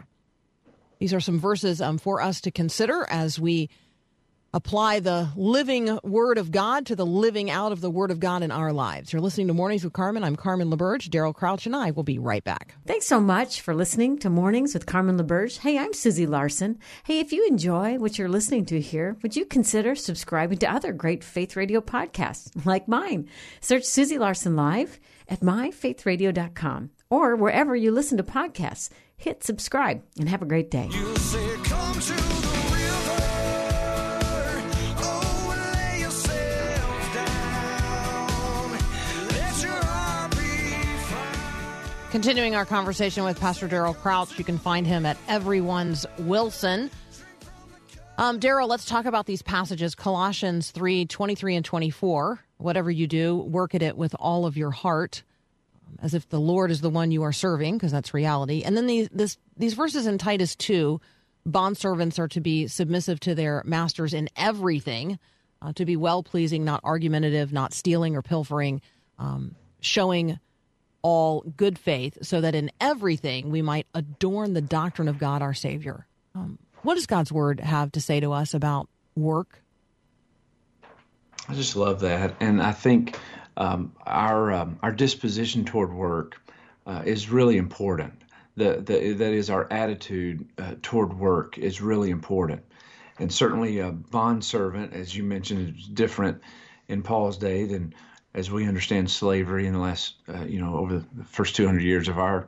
These 1.00 1.14
are 1.14 1.20
some 1.20 1.40
verses 1.40 1.82
um, 1.82 1.98
for 1.98 2.22
us 2.22 2.42
to 2.42 2.52
consider 2.52 3.06
as 3.10 3.40
we 3.40 3.70
apply 4.56 5.02
the 5.02 5.28
living 5.36 6.00
Word 6.02 6.38
of 6.38 6.50
God 6.50 6.86
to 6.86 6.96
the 6.96 7.06
living 7.06 7.52
out 7.52 7.74
of 7.74 7.82
the 7.82 7.92
Word 7.92 8.10
of 8.10 8.22
God 8.22 8.42
in 8.42 8.52
our 8.52 8.72
lives. 8.72 9.12
You're 9.12 9.22
listening 9.22 9.48
to 9.48 9.54
Mornings 9.54 9.84
with 9.84 9.92
Carmen. 9.92 10.24
I'm 10.24 10.38
Carmen 10.38 10.70
LaBerge. 10.70 11.10
Daryl 11.10 11.36
Crouch 11.36 11.66
and 11.66 11.76
I 11.76 11.92
will 11.92 12.04
be 12.04 12.20
right 12.20 12.44
back. 12.44 12.74
Thanks 12.88 13.06
so 13.06 13.20
much 13.20 13.60
for 13.60 13.76
listening 13.76 14.18
to 14.20 14.30
Mornings 14.30 14.74
with 14.74 14.86
Carmen 14.86 15.18
LaBerge. 15.18 15.58
Hey, 15.58 15.78
I'm 15.78 15.92
Susie 15.92 16.26
Larson. 16.26 16.80
Hey, 17.04 17.20
if 17.20 17.34
you 17.34 17.46
enjoy 17.48 18.00
what 18.00 18.18
you're 18.18 18.30
listening 18.30 18.66
to 18.68 18.80
here, 18.80 19.18
would 19.22 19.36
you 19.36 19.44
consider 19.44 19.94
subscribing 19.94 20.60
to 20.60 20.72
other 20.72 20.94
great 20.94 21.22
faith 21.22 21.58
radio 21.58 21.82
podcasts 21.82 22.66
like 22.66 22.88
mine? 22.88 23.28
Search 23.60 23.84
Susie 23.84 24.18
Larson 24.18 24.56
Live 24.56 25.02
at 25.28 25.42
myfaithradio.com 25.42 26.92
or 27.10 27.36
wherever 27.36 27.76
you 27.76 27.92
listen 27.92 28.18
to 28.18 28.24
podcasts. 28.24 28.90
Hit 29.18 29.44
subscribe 29.44 30.04
and 30.20 30.30
have 30.30 30.42
a 30.42 30.46
great 30.46 30.70
day. 30.70 30.90
You 30.92 31.16
say, 31.18 31.56
come 31.64 32.00
to 32.00 32.14
the 32.14 32.70
river. 32.74 33.22
Oh, 34.98 35.52
and 35.52 35.74
lay 35.74 36.02
yourself 36.02 37.14
down. 37.14 38.72
Let 39.30 39.64
your 39.64 39.72
heart 39.72 40.32
be 40.32 40.38
found. 41.08 42.12
Continuing 42.12 42.56
our 42.56 42.66
conversation 42.66 43.24
with 43.24 43.40
Pastor 43.40 43.68
Daryl 43.68 43.96
Crouch, 43.96 44.38
you 44.38 44.44
can 44.44 44.58
find 44.58 44.86
him 44.86 45.06
at 45.06 45.18
Everyone's 45.28 46.06
Wilson. 46.20 46.92
Um, 48.18 48.40
Daryl, 48.40 48.68
let's 48.70 48.86
talk 48.86 49.06
about 49.06 49.26
these 49.26 49.42
passages 49.42 49.96
Colossians 49.96 50.72
3 50.72 51.06
23 51.06 51.56
and 51.56 51.66
24. 51.66 52.40
Whatever 52.58 52.90
you 52.90 53.08
do, 53.08 53.36
work 53.36 53.76
at 53.76 53.82
it 53.82 53.98
with 53.98 54.16
all 54.20 54.46
of 54.46 54.56
your 54.56 54.72
heart, 54.72 55.24
as 56.02 56.14
if 56.14 56.28
the 56.30 56.40
Lord 56.40 56.72
is 56.72 56.82
the 56.82 56.90
one 56.90 57.12
you 57.12 57.24
are 57.24 57.34
serving, 57.34 57.78
because 57.78 57.92
that's 57.92 58.14
reality. 58.14 58.64
And 58.64 58.76
then 58.76 58.88
these, 58.88 59.10
this, 59.12 59.38
these 59.58 59.74
verses 59.74 60.08
in 60.08 60.18
Titus 60.18 60.56
2 60.56 61.00
bondservants 61.48 62.20
are 62.20 62.28
to 62.30 62.42
be 62.42 62.68
submissive 62.68 63.20
to 63.22 63.36
their 63.36 63.62
masters 63.66 64.14
in 64.14 64.30
everything, 64.36 65.20
uh, 65.62 65.74
to 65.74 65.86
be 65.86 65.96
well 65.96 66.24
pleasing, 66.24 66.66
not 66.66 66.82
argumentative, 66.84 67.54
not 67.54 67.74
stealing 67.74 68.16
or 68.16 68.22
pilfering, 68.22 68.82
um, 69.20 69.56
showing 69.80 70.40
all 71.02 71.42
good 71.56 71.78
faith, 71.78 72.18
so 72.24 72.42
that 72.42 72.56
in 72.56 72.72
everything 72.82 73.52
we 73.52 73.62
might 73.62 73.86
adorn 73.94 74.54
the 74.54 74.62
doctrine 74.62 75.08
of 75.08 75.20
God 75.20 75.44
our 75.44 75.54
Savior. 75.54 76.08
Um, 76.34 76.58
what 76.82 76.96
does 76.96 77.06
God's 77.06 77.32
word 77.32 77.60
have 77.60 77.92
to 77.92 78.02
say 78.02 78.20
to 78.20 78.32
us 78.32 78.54
about 78.54 78.90
work? 79.16 79.62
I 81.48 81.54
just 81.54 81.76
love 81.76 82.00
that, 82.00 82.36
and 82.40 82.60
I 82.60 82.72
think 82.72 83.20
um, 83.58 83.94
our 84.06 84.52
um, 84.52 84.80
our 84.82 84.92
disposition 84.92 85.66
toward 85.66 85.94
work 85.94 86.42
uh, 86.86 87.02
is 87.06 87.30
really 87.30 87.58
important. 87.58 88.14
The, 88.58 88.82
the 88.82 89.14
that 89.14 89.34
is 89.34 89.50
our 89.50 89.72
attitude 89.72 90.48
uh, 90.58 90.76
toward 90.82 91.18
work 91.18 91.58
is 91.58 91.82
really 91.82 92.10
important, 92.10 92.64
and 93.20 93.32
certainly 93.32 93.80
a 93.80 93.92
bond 93.92 94.44
servant, 94.44 94.94
as 94.94 95.16
you 95.16 95.24
mentioned, 95.24 95.76
is 95.78 95.88
different 95.88 96.42
in 96.88 97.02
Paul's 97.02 97.38
day 97.38 97.66
than 97.66 97.94
as 98.34 98.52
we 98.52 98.68
understand 98.68 99.10
slavery 99.10 99.66
in 99.66 99.74
the 99.74 99.80
last 99.80 100.16
uh, 100.34 100.44
you 100.46 100.60
know 100.60 100.78
over 100.78 101.00
the 101.00 101.24
first 101.24 101.56
200 101.56 101.82
years 101.82 102.08
of 102.08 102.18
our 102.18 102.48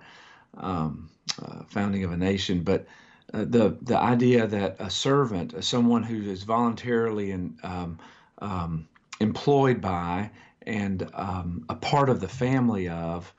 um, 0.57 1.09
uh, 1.41 1.63
founding 1.67 2.03
of 2.03 2.11
a 2.11 2.17
nation, 2.17 2.63
but 2.63 2.85
uh, 3.33 3.45
the 3.45 3.77
the 3.81 3.97
idea 3.97 4.47
that 4.47 4.77
a 4.79 4.89
servant, 4.89 5.63
someone 5.63 6.03
who 6.03 6.29
is 6.29 6.43
voluntarily 6.43 7.31
in, 7.31 7.57
um, 7.63 7.99
um, 8.39 8.87
employed 9.19 9.81
by 9.81 10.29
and 10.67 11.09
um, 11.13 11.65
a 11.69 11.75
part 11.75 12.09
of 12.09 12.19
the 12.19 12.27
family 12.27 12.89
of 12.89 13.33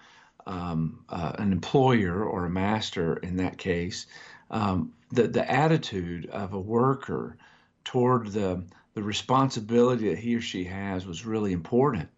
um, 0.46 1.04
uh, 1.10 1.32
an 1.38 1.52
employer 1.52 2.24
or 2.24 2.46
a 2.46 2.50
master 2.50 3.18
in 3.18 3.36
that 3.36 3.58
case, 3.58 4.06
um, 4.50 4.92
the 5.12 5.28
the 5.28 5.48
attitude 5.50 6.26
of 6.30 6.54
a 6.54 6.60
worker 6.60 7.36
toward 7.84 8.28
the 8.28 8.64
the 8.94 9.02
responsibility 9.02 10.08
that 10.08 10.18
he 10.18 10.34
or 10.34 10.40
she 10.40 10.64
has 10.64 11.06
was 11.06 11.26
really 11.26 11.52
important, 11.52 12.08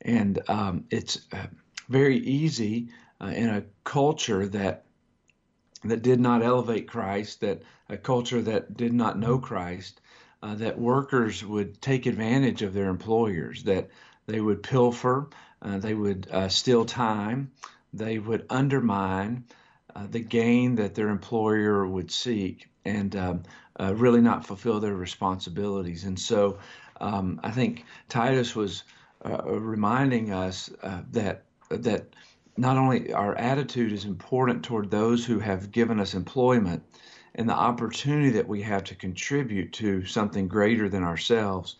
and 0.00 0.40
um, 0.48 0.84
it's 0.90 1.26
uh, 1.32 1.46
very 1.88 2.16
easy 2.18 2.88
uh, 3.20 3.26
in 3.26 3.50
a 3.50 3.64
culture 3.84 4.46
that 4.48 4.86
that 5.84 6.00
did 6.00 6.18
not 6.18 6.42
elevate 6.42 6.88
Christ, 6.88 7.42
that 7.42 7.60
a 7.90 7.98
culture 7.98 8.40
that 8.40 8.74
did 8.74 8.94
not 8.94 9.18
know 9.18 9.38
Christ, 9.38 10.00
uh, 10.42 10.54
that 10.54 10.78
workers 10.78 11.44
would 11.44 11.82
take 11.82 12.06
advantage 12.06 12.62
of 12.62 12.72
their 12.72 12.88
employers, 12.88 13.62
that 13.64 13.90
they 14.26 14.40
would 14.40 14.62
pilfer, 14.62 15.28
uh, 15.62 15.78
they 15.78 15.94
would 15.94 16.28
uh, 16.30 16.48
steal 16.48 16.84
time, 16.84 17.50
they 17.92 18.18
would 18.18 18.46
undermine 18.50 19.44
uh, 19.94 20.06
the 20.10 20.20
gain 20.20 20.74
that 20.76 20.94
their 20.94 21.08
employer 21.08 21.86
would 21.86 22.10
seek, 22.10 22.68
and 22.84 23.14
um, 23.16 23.42
uh, 23.78 23.94
really 23.94 24.20
not 24.20 24.46
fulfill 24.46 24.80
their 24.80 24.94
responsibilities. 24.94 26.04
And 26.04 26.18
so, 26.18 26.58
um, 27.00 27.40
I 27.42 27.50
think 27.50 27.84
Titus 28.08 28.54
was 28.54 28.84
uh, 29.24 29.42
reminding 29.44 30.32
us 30.32 30.70
that 31.12 31.44
that 31.70 32.06
not 32.56 32.76
only 32.76 33.12
our 33.12 33.34
attitude 33.36 33.92
is 33.92 34.04
important 34.04 34.64
toward 34.64 34.90
those 34.90 35.24
who 35.24 35.38
have 35.38 35.72
given 35.72 35.98
us 35.98 36.14
employment 36.14 36.82
and 37.34 37.48
the 37.48 37.54
opportunity 37.54 38.30
that 38.30 38.46
we 38.46 38.62
have 38.62 38.84
to 38.84 38.94
contribute 38.94 39.72
to 39.72 40.04
something 40.04 40.46
greater 40.46 40.88
than 40.88 41.02
ourselves, 41.02 41.76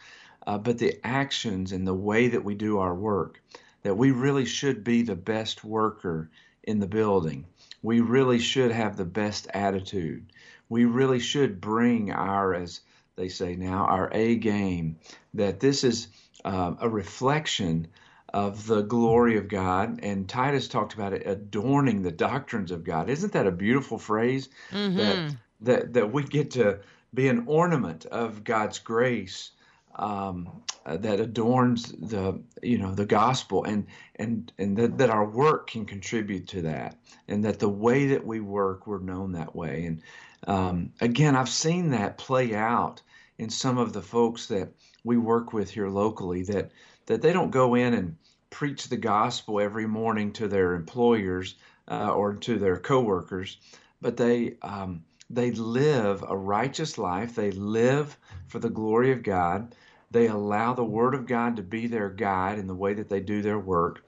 uh, 0.47 0.59
but 0.59 0.79
the 0.79 1.01
actions 1.05 1.73
and 1.73 1.87
the 1.87 1.95
way 1.95 2.29
that 2.29 2.45
we 2.45 2.55
do 2.55 2.79
our 2.79 2.95
work, 2.95 3.41
that 3.83 3.97
we 3.97 4.11
really 4.11 4.45
should 4.45 4.85
be 4.85 5.03
the 5.03 5.15
best 5.15 5.65
worker 5.65 6.31
in 6.63 6.81
the 6.81 6.87
building. 6.87 7.45
We 7.83 8.01
really 8.01 8.39
should 8.39 8.73
have 8.73 8.97
the 8.97 9.05
best 9.05 9.47
attitude. 9.53 10.27
We 10.69 10.87
really 10.87 11.21
should 11.21 11.61
bring 11.61 12.11
our, 12.11 12.55
as 12.55 12.81
they 13.17 13.29
say 13.29 13.57
now, 13.57 13.85
our 13.85 14.11
A 14.13 14.37
game, 14.37 14.97
that 15.35 15.61
this 15.61 15.85
is 15.85 16.09
uh, 16.45 16.75
a 16.81 16.89
reflection 16.89 17.89
of 18.33 18.67
the 18.67 18.83
glory 18.83 19.37
of 19.37 19.49
God. 19.49 20.01
And 20.03 20.29
Titus 20.29 20.67
talked 20.67 20.95
about 20.95 21.13
it 21.13 21.27
adorning 21.27 22.03
the 22.03 22.11
doctrines 22.11 22.71
of 22.71 22.83
God. 22.85 23.09
Isn't 23.09 23.35
that 23.35 23.47
a 23.47 23.53
beautiful 23.53 23.99
phrase? 23.99 24.49
That, 24.97 25.37
that, 25.61 25.93
that 25.93 26.13
we 26.13 26.25
get 26.25 26.53
to 26.53 26.81
be 27.13 27.29
an 27.29 27.45
ornament 27.47 28.07
of 28.07 28.43
God's 28.43 28.81
grace. 28.81 29.53
Um, 29.97 30.63
that 30.87 31.19
adorns 31.19 31.93
the 31.93 32.43
you 32.63 32.77
know 32.77 32.95
the 32.95 33.07
gospel 33.07 33.65
and 33.65 33.87
and 34.17 34.53
and 34.59 34.77
that, 34.77 34.99
that 34.99 35.09
our 35.09 35.25
work 35.25 35.71
can 35.71 35.87
contribute 35.87 36.47
to 36.49 36.61
that 36.63 36.99
and 37.27 37.45
that 37.45 37.59
the 37.59 37.69
way 37.69 38.09
that 38.09 38.27
we 38.27 38.41
work 38.41 38.87
we're 38.87 38.99
known 38.99 39.33
that 39.33 39.57
way 39.57 39.87
and 39.87 40.03
um, 40.47 40.93
again 41.01 41.37
I've 41.37 41.49
seen 41.49 41.91
that 41.91 42.19
play 42.19 42.55
out 42.55 43.01
in 43.39 43.49
some 43.49 43.79
of 43.79 43.95
the 43.95 44.03
folks 44.03 44.49
that 44.49 44.75
we 45.05 45.17
work 45.17 45.55
with 45.55 45.71
here 45.71 45.89
locally 45.89 46.43
that 46.43 46.71
that 47.07 47.23
they 47.23 47.33
don't 47.33 47.51
go 47.51 47.75
in 47.75 47.95
and 47.95 48.17
preach 48.55 48.89
the 48.89 48.97
gospel 48.97 49.61
every 49.61 49.87
morning 49.87 50.33
to 50.33 50.47
their 50.47 50.75
employers 50.75 51.57
uh, 51.91 52.11
or 52.11 52.35
to 52.35 52.57
their 52.57 52.79
coworkers, 52.79 53.59
but 54.01 54.17
they 54.17 54.55
um, 54.63 55.03
they 55.29 55.51
live 55.51 56.25
a 56.29 56.37
righteous 56.37 56.97
life. 56.97 57.35
They 57.35 57.51
live 57.51 58.17
for 58.47 58.61
the 58.61 58.71
glory 58.71 59.11
of 59.11 59.25
God. 59.25 59.75
They 60.15 60.29
allow 60.29 60.75
the 60.75 60.85
Word 60.85 61.17
of 61.17 61.27
God 61.27 61.57
to 61.57 61.63
be 61.63 61.89
their 61.89 62.09
guide 62.09 62.61
in 62.61 62.69
the 62.69 62.75
way 62.75 62.95
that 62.95 63.09
they 63.09 63.19
do 63.19 63.43
their 63.43 63.59
work, 63.59 64.05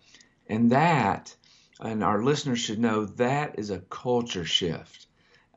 and 0.48 0.70
that, 0.70 1.34
and 1.80 2.04
our 2.04 2.22
listeners 2.22 2.60
should 2.60 2.78
know 2.78 3.06
that 3.06 3.58
is 3.58 3.70
a 3.70 3.80
culture 3.80 4.44
shift 4.44 5.08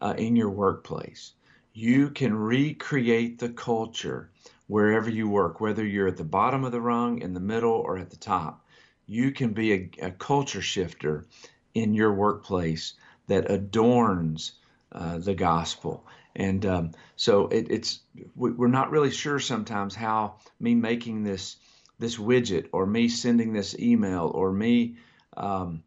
uh, 0.02 0.16
in 0.18 0.36
your 0.36 0.50
workplace. 0.50 1.34
You 1.72 2.10
can 2.10 2.34
recreate 2.34 3.38
the 3.38 3.50
culture 3.50 4.32
wherever 4.66 5.08
you 5.08 5.30
work, 5.30 5.62
whether 5.62 5.86
you're 5.86 6.08
at 6.08 6.18
the 6.18 6.24
bottom 6.24 6.64
of 6.64 6.72
the 6.72 6.82
rung, 6.82 7.22
in 7.22 7.36
the 7.36 7.40
middle, 7.40 7.74
or 7.74 8.00
at 8.00 8.10
the 8.10 8.18
top. 8.18 8.66
You 9.06 9.32
can 9.32 9.54
be 9.54 9.74
a, 9.74 9.92
a 10.08 10.12
culture 10.12 10.64
shifter 10.64 11.28
in 11.76 11.94
your 11.94 12.12
workplace 12.12 12.96
that 13.28 13.52
adorns 13.52 14.54
uh, 14.92 15.20
the 15.20 15.36
gospel. 15.36 16.08
And 16.40 16.66
um, 16.66 16.92
so 17.18 17.48
it, 17.48 17.68
it's 17.70 18.00
we- 18.36 18.52
we're 18.52 18.68
not 18.68 18.92
really 18.92 19.12
sure 19.12 19.40
sometimes 19.40 19.94
how 19.94 20.38
me 20.60 20.74
making 20.74 21.24
this 21.24 21.58
this 22.00 22.16
widget 22.18 22.70
or 22.72 22.86
me 22.86 23.10
sending 23.10 23.52
this 23.52 23.78
email 23.78 24.32
or 24.34 24.52
me 24.54 24.96
um, 25.36 25.84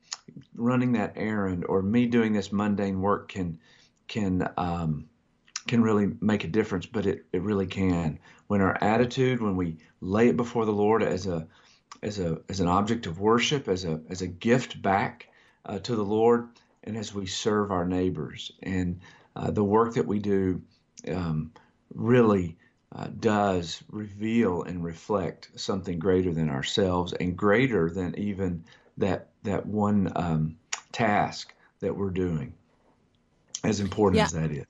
running 0.55 0.93
that 0.93 1.15
errand 1.17 1.65
or 1.67 1.83
me 1.83 2.07
doing 2.07 2.35
this 2.35 2.53
mundane 2.53 3.01
work 3.01 3.29
can 3.29 3.59
can 4.09 4.47
um, 4.59 5.09
can 5.67 5.83
really 5.83 6.13
make 6.21 6.45
a 6.45 6.49
difference, 6.49 6.85
but 6.85 7.07
it, 7.07 7.25
it 7.33 7.41
really 7.41 7.67
can. 7.67 8.19
When 8.47 8.61
our 8.61 8.77
attitude, 8.83 9.41
when 9.41 9.57
we 9.57 9.79
lay 10.03 10.29
it 10.29 10.37
before 10.37 10.67
the 10.67 10.73
Lord 10.73 11.03
as 11.03 11.27
a 11.27 11.47
as 12.03 12.19
a 12.19 12.41
as 12.51 12.61
an 12.61 12.69
object 12.69 13.07
of 13.07 13.21
worship, 13.21 13.69
as 13.69 13.87
a 13.87 14.03
as 14.11 14.21
a 14.21 14.27
gift 14.27 14.83
back 14.83 15.29
uh, 15.65 15.79
to 15.79 15.97
the 15.97 16.05
Lord, 16.05 16.49
and 16.85 16.97
as 16.97 17.15
we 17.15 17.25
serve 17.25 17.71
our 17.73 17.87
neighbors, 17.87 18.53
and 18.63 19.01
uh, 19.37 19.51
the 19.51 19.65
work 19.65 19.95
that 19.95 20.07
we 20.07 20.19
do 20.19 20.63
um, 21.09 21.53
really 21.95 22.57
uh, 22.95 23.09
does 23.21 23.83
reveal 23.91 24.63
and 24.63 24.85
reflect 24.85 25.51
something 25.57 25.99
greater 25.99 26.33
than 26.33 26.51
ourselves 26.51 27.13
and 27.15 27.37
greater 27.37 27.91
than 27.91 28.19
even 28.19 28.65
that 28.99 29.29
that 29.43 29.67
one 29.67 30.13
um, 30.17 30.57
task 30.93 31.55
that 31.81 31.97
we're 31.97 32.11
doing. 32.11 32.53
As 33.65 33.81
important 33.81 34.19
Yeah. 34.19 34.25
as 34.25 34.33
that 34.33 34.51
is. 34.51 34.65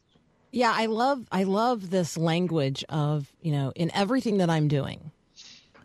Yeah, 0.52 0.72
I 0.74 0.86
love 0.86 1.26
I 1.32 1.44
love 1.44 1.90
this 1.90 2.16
language 2.16 2.84
of 2.88 3.32
you 3.40 3.52
know 3.52 3.72
in 3.74 3.90
everything 3.94 4.38
that 4.38 4.50
I'm 4.50 4.68
doing, 4.68 5.10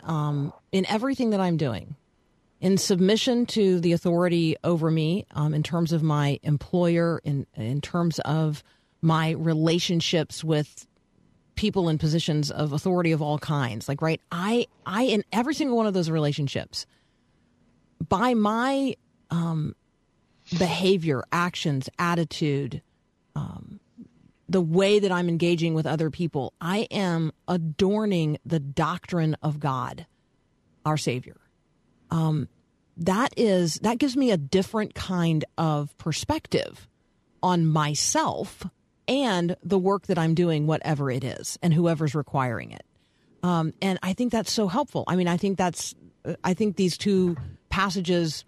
um, 0.04 0.54
in 0.72 0.86
everything 0.88 1.30
that 1.32 1.40
I'm 1.40 1.58
doing, 1.58 1.96
in 2.60 2.78
submission 2.78 3.46
to 3.46 3.80
the 3.80 3.94
authority 3.94 4.56
over 4.64 4.90
me, 4.90 5.26
um, 5.32 5.54
in 5.54 5.64
terms 5.64 5.92
of 5.92 6.04
my 6.04 6.40
employer, 6.44 7.22
in 7.24 7.46
in 7.56 7.82
terms 7.82 8.20
of 8.20 8.64
my 9.02 9.32
relationships 9.32 10.44
with 10.44 10.88
people 11.56 11.90
in 11.90 11.98
positions 11.98 12.52
of 12.52 12.74
authority 12.74 13.12
of 13.12 13.22
all 13.22 13.40
kinds. 13.40 13.88
Like 13.88 14.02
right, 14.02 14.22
I 14.32 14.68
I 14.86 15.04
in 15.04 15.24
every 15.32 15.54
single 15.54 15.78
one 15.78 15.88
of 15.88 15.94
those 15.94 16.10
relationships, 16.10 16.86
by 18.08 18.34
my 18.34 18.96
um, 19.30 19.76
behavior, 20.58 21.24
actions, 21.32 21.90
attitude 22.00 22.82
the 24.50 24.62
way 24.62 25.00
that 25.00 25.12
I'm 25.12 25.30
engaging 25.30 25.74
with 25.74 25.86
other 25.86 26.10
people, 26.10 26.54
I 26.62 26.88
am 26.90 27.32
adorning 27.48 28.38
the 28.46 28.60
doctrine 28.60 29.36
of 29.42 29.60
God, 29.60 30.06
our 30.86 30.98
Savior. 30.98 31.38
Um, 32.12 32.48
that 32.98 33.34
is 33.38 33.76
that 33.80 34.00
gives 34.00 34.18
me 34.18 34.32
a 34.32 34.38
different 34.38 34.96
kind 34.96 35.46
of 35.58 35.96
perspective 35.98 36.88
on 37.44 37.66
myself 37.66 38.66
and 39.08 39.56
the 39.64 39.78
work 39.78 40.08
that 40.08 40.18
I'm 40.18 40.34
doing, 40.34 40.68
whatever 40.68 41.10
it 41.12 41.24
is, 41.24 41.58
and 41.62 41.74
whoever's 41.74 42.16
requiring 42.16 42.72
it. 42.72 42.84
Um, 43.44 43.74
and 43.82 44.00
I 44.02 44.14
think 44.14 44.32
that's 44.32 44.52
so 44.52 44.68
helpful. 44.68 45.04
I 45.08 45.16
mean, 45.16 45.28
I 45.28 45.38
think 45.38 45.58
that's 45.58 45.96
I 46.44 46.54
think 46.54 46.76
these 46.76 46.98
two 46.98 47.38
passages 47.70 48.44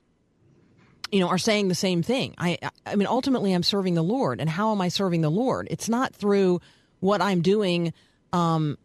you 1.11 1.19
know 1.19 1.27
are 1.27 1.37
saying 1.37 1.67
the 1.67 1.75
same 1.75 2.03
thing 2.03 2.35
i 2.37 2.57
i 2.85 2.95
mean 2.95 3.07
ultimately 3.07 3.53
i'm 3.53 3.63
serving 3.63 3.95
the 3.95 4.03
lord 4.03 4.39
and 4.39 4.49
how 4.49 4.71
am 4.71 4.81
i 4.81 4.87
serving 4.87 5.21
the 5.21 5.29
lord 5.29 5.67
it's 5.71 5.89
not 5.89 6.13
through 6.13 6.61
what 6.99 7.21
i'm 7.21 7.41
doing 7.41 7.93
um 8.31 8.77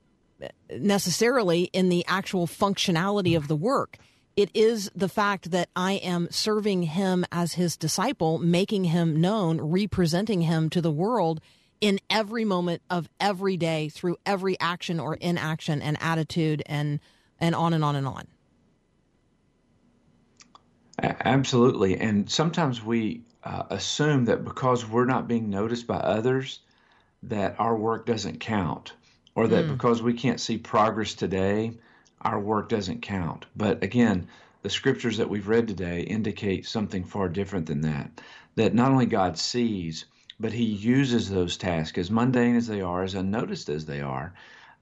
necessarily 0.71 1.65
in 1.73 1.89
the 1.89 2.05
actual 2.09 2.47
functionality 2.47 3.37
of 3.37 3.49
the 3.49 3.57
work 3.57 3.99
it 4.37 4.51
is 4.55 4.91
the 4.95 5.09
fact 5.09 5.51
that 5.51 5.69
i 5.77 5.93
am 5.93 6.29
serving 6.31 6.83
him 6.83 7.25
as 7.33 7.55
his 7.55 7.77
disciple 7.77 8.39
making 8.39 8.85
him 8.85 9.21
known 9.21 9.61
representing 9.61 10.43
him 10.43 10.69
to 10.71 10.81
the 10.81 10.91
world 10.91 11.41
in 11.81 11.99
every 12.09 12.45
moment 12.45 12.83
of 12.89 13.09
every 13.21 13.57
day 13.57 13.89
through 13.89 14.17
every 14.25 14.59
action 14.61 14.99
or 14.99 15.15
inaction 15.15 15.83
and 15.83 15.97
attitude 16.01 16.63
and 16.67 17.01
and 17.41 17.55
on 17.55 17.73
and 17.73 17.85
on 17.85 17.97
and 17.97 18.07
on 18.07 18.27
Absolutely. 21.03 21.99
And 21.99 22.31
sometimes 22.31 22.83
we 22.83 23.23
uh, 23.43 23.65
assume 23.71 24.27
that 24.27 24.45
because 24.45 24.87
we're 24.87 25.05
not 25.05 25.27
being 25.27 25.51
noticed 25.51 25.87
by 25.87 25.97
others, 25.97 26.61
that 27.25 27.57
our 27.59 27.77
work 27.77 28.07
doesn't 28.07 28.41
count, 28.41 28.93
or 29.35 29.49
that 29.49 29.69
because 29.69 30.03
we 30.03 30.13
can't 30.13 30.41
see 30.41 30.59
progress 30.59 31.15
today, 31.15 31.73
our 32.25 32.41
work 32.41 32.69
doesn't 32.69 33.03
count. 33.03 33.47
But 33.57 33.83
again, 33.83 34.29
the 34.63 34.71
scriptures 34.71 35.19
that 35.19 35.29
we've 35.29 35.49
read 35.49 35.69
today 35.69 36.01
indicate 36.01 36.67
something 36.67 37.05
far 37.05 37.29
different 37.29 37.67
than 37.67 37.83
that. 37.83 38.21
That 38.57 38.75
not 38.75 38.93
only 38.93 39.07
God 39.07 39.39
sees, 39.39 40.07
but 40.41 40.53
He 40.53 40.65
uses 40.65 41.29
those 41.29 41.57
tasks, 41.57 41.99
as 41.99 42.11
mundane 42.11 42.57
as 42.57 42.67
they 42.67 42.81
are, 42.81 43.03
as 43.03 43.15
unnoticed 43.15 43.69
as 43.69 43.85
they 43.85 44.01
are, 44.01 44.35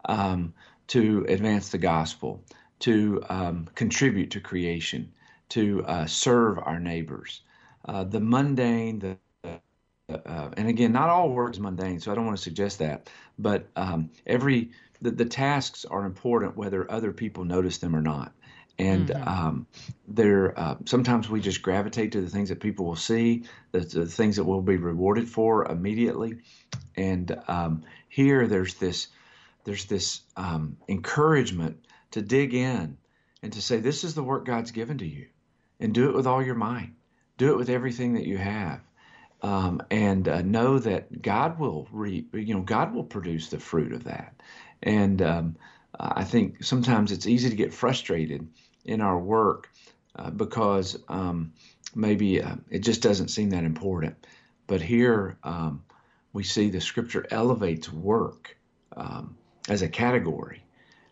um, 0.05 0.55
to 0.89 1.25
advance 1.29 1.71
the 1.71 1.79
gospel, 1.79 2.43
to 2.81 3.23
um, 3.29 3.69
contribute 3.75 4.33
to 4.33 4.41
creation, 4.41 5.13
to 5.51 5.85
uh, 5.85 6.07
serve 6.07 6.59
our 6.59 6.81
neighbors. 6.81 7.41
Uh, 7.85 8.05
the 8.05 8.21
mundane, 8.21 8.99
the 9.01 9.19
uh, 10.09 10.51
and 10.57 10.69
again, 10.69 10.93
not 10.93 11.09
all 11.09 11.31
work 11.31 11.53
is 11.55 11.61
mundane, 11.61 12.01
so 12.01 12.13
I 12.13 12.15
don't 12.15 12.27
want 12.27 12.37
to 12.37 12.43
suggest 12.43 12.79
that. 12.81 13.11
But 13.39 13.67
um, 13.77 14.11
every 14.27 14.71
the, 15.03 15.11
the 15.11 15.25
tasks 15.25 15.85
are 15.85 16.05
important, 16.05 16.57
whether 16.57 16.91
other 16.91 17.13
people 17.13 17.45
notice 17.45 17.79
them 17.79 17.95
or 17.95 18.01
not. 18.01 18.33
And 18.79 19.11
um, 19.11 19.67
they're 20.09 20.59
uh, 20.59 20.77
sometimes 20.87 21.29
we 21.29 21.41
just 21.41 21.61
gravitate 21.61 22.13
to 22.13 22.23
the 22.23 22.31
things 22.31 22.49
that 22.49 22.61
people 22.61 22.87
will 22.87 22.97
see, 22.97 23.45
the, 23.71 23.81
the 23.81 24.07
things 24.07 24.37
that 24.37 24.45
we'll 24.45 24.63
be 24.63 24.77
rewarded 24.77 25.29
for 25.29 25.71
immediately. 25.71 26.39
And 26.97 27.39
um, 27.49 27.83
here, 28.09 28.47
there's 28.47 28.75
this 28.75 29.09
there's 29.65 29.85
this 29.85 30.23
um, 30.37 30.79
encouragement 30.89 31.85
to 32.13 32.23
dig 32.23 32.55
in 32.55 32.97
and 33.43 33.53
to 33.53 33.63
say, 33.63 33.79
this 33.79 34.05
is 34.05 34.15
the 34.15 34.23
work 34.23 34.47
God's 34.47 34.71
given 34.71 34.99
to 34.99 35.07
you, 35.07 35.27
and 35.79 35.93
do 35.93 36.09
it 36.09 36.17
with 36.17 36.27
all 36.27 36.43
your 36.43 36.55
might. 36.55 36.93
Do 37.37 37.53
it 37.53 37.59
with 37.59 37.69
everything 37.71 38.15
that 38.15 38.27
you 38.27 38.39
have 38.39 38.81
um, 39.43 39.83
and 39.91 40.29
uh, 40.29 40.43
know 40.43 40.79
that 40.79 41.21
God 41.21 41.59
will 41.59 41.89
re, 41.93 42.25
you 42.33 42.55
know 42.55 42.61
God 42.61 42.95
will 42.95 43.05
produce 43.05 43.49
the 43.49 43.59
fruit 43.59 43.93
of 43.93 44.05
that. 44.05 44.41
And 44.83 45.23
um, 45.23 45.57
I 45.99 46.25
think 46.25 46.65
sometimes 46.65 47.13
it's 47.13 47.27
easy 47.27 47.51
to 47.51 47.57
get 47.57 47.73
frustrated 47.73 48.49
in 48.85 49.01
our 49.01 49.19
work 49.19 49.71
uh, 50.17 50.31
because 50.31 50.99
um, 51.09 51.53
maybe 51.95 52.43
uh, 52.43 52.57
it 52.71 52.81
just 52.81 53.03
doesn't 53.03 53.29
seem 53.29 53.51
that 53.51 53.65
important. 53.65 54.17
But 54.67 54.81
here 54.81 55.37
um, 55.43 55.85
we 56.33 56.45
see 56.45 56.71
the 56.71 56.81
Scripture 56.81 57.27
elevates 57.31 57.93
work 57.93 58.57
um, 58.97 59.37
as 59.69 59.83
a 59.83 59.89
category, 59.89 60.65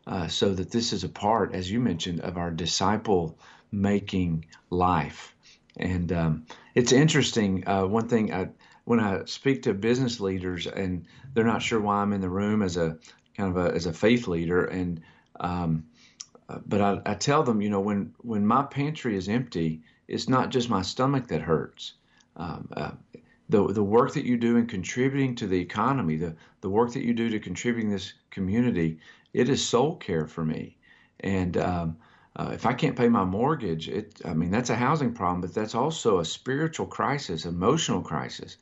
uh, 0.06 0.28
so 0.28 0.54
that 0.54 0.70
this 0.70 0.92
is 0.92 1.04
a 1.04 1.08
part, 1.08 1.54
as 1.54 1.70
you 1.70 1.80
mentioned, 1.80 2.20
of 2.20 2.36
our 2.36 2.50
disciple 2.50 3.38
making 3.70 4.46
life. 4.70 5.34
And 5.76 6.12
um, 6.12 6.46
it's 6.74 6.92
interesting. 6.92 7.66
Uh, 7.66 7.86
one 7.86 8.08
thing 8.08 8.32
I, 8.34 8.48
when 8.84 9.00
I 9.00 9.24
speak 9.26 9.62
to 9.62 9.74
business 9.74 10.20
leaders 10.20 10.66
and 10.66 11.06
they're 11.32 11.44
not 11.44 11.62
sure 11.62 11.80
why 11.80 12.02
I'm 12.02 12.12
in 12.12 12.20
the 12.20 12.28
room 12.28 12.62
as 12.62 12.76
a 12.76 12.98
kind 13.36 13.56
of 13.56 13.66
a, 13.66 13.74
as 13.74 13.86
a 13.86 13.92
faith 13.92 14.28
leader, 14.28 14.64
and 14.64 15.00
um, 15.40 15.84
but 16.66 16.80
I, 16.80 17.00
I 17.06 17.14
tell 17.14 17.42
them, 17.42 17.60
you 17.60 17.70
know, 17.70 17.80
when 17.80 18.14
when 18.18 18.46
my 18.46 18.62
pantry 18.62 19.16
is 19.16 19.28
empty, 19.28 19.82
it's 20.08 20.28
not 20.28 20.50
just 20.50 20.70
my 20.70 20.82
stomach 20.82 21.28
that 21.28 21.42
hurts. 21.42 21.94
Um, 22.36 22.68
uh, 22.76 22.92
the 23.48 23.66
the 23.68 23.82
work 23.82 24.12
that 24.14 24.24
you 24.24 24.36
do 24.36 24.56
in 24.56 24.66
contributing 24.66 25.34
to 25.36 25.46
the 25.46 25.60
economy, 25.60 26.16
the 26.16 26.34
the 26.60 26.70
work 26.70 26.92
that 26.92 27.04
you 27.04 27.14
do 27.14 27.28
to 27.30 27.38
contributing 27.38 27.90
this 27.90 28.14
community, 28.30 28.98
it 29.32 29.48
is 29.48 29.66
soul 29.66 29.96
care 29.96 30.26
for 30.26 30.44
me. 30.44 30.76
And 31.20 31.56
um, 31.56 31.96
uh, 32.36 32.50
if 32.52 32.64
I 32.64 32.72
can't 32.72 32.96
pay 32.96 33.08
my 33.08 33.24
mortgage, 33.24 33.88
it 33.88 34.20
I 34.24 34.34
mean 34.34 34.50
that's 34.50 34.70
a 34.70 34.76
housing 34.76 35.12
problem, 35.12 35.40
but 35.40 35.54
that's 35.54 35.74
also 35.74 36.18
a 36.18 36.24
spiritual 36.24 36.86
crisis, 36.86 37.44
emotional 37.44 38.02
crisis. 38.02 38.56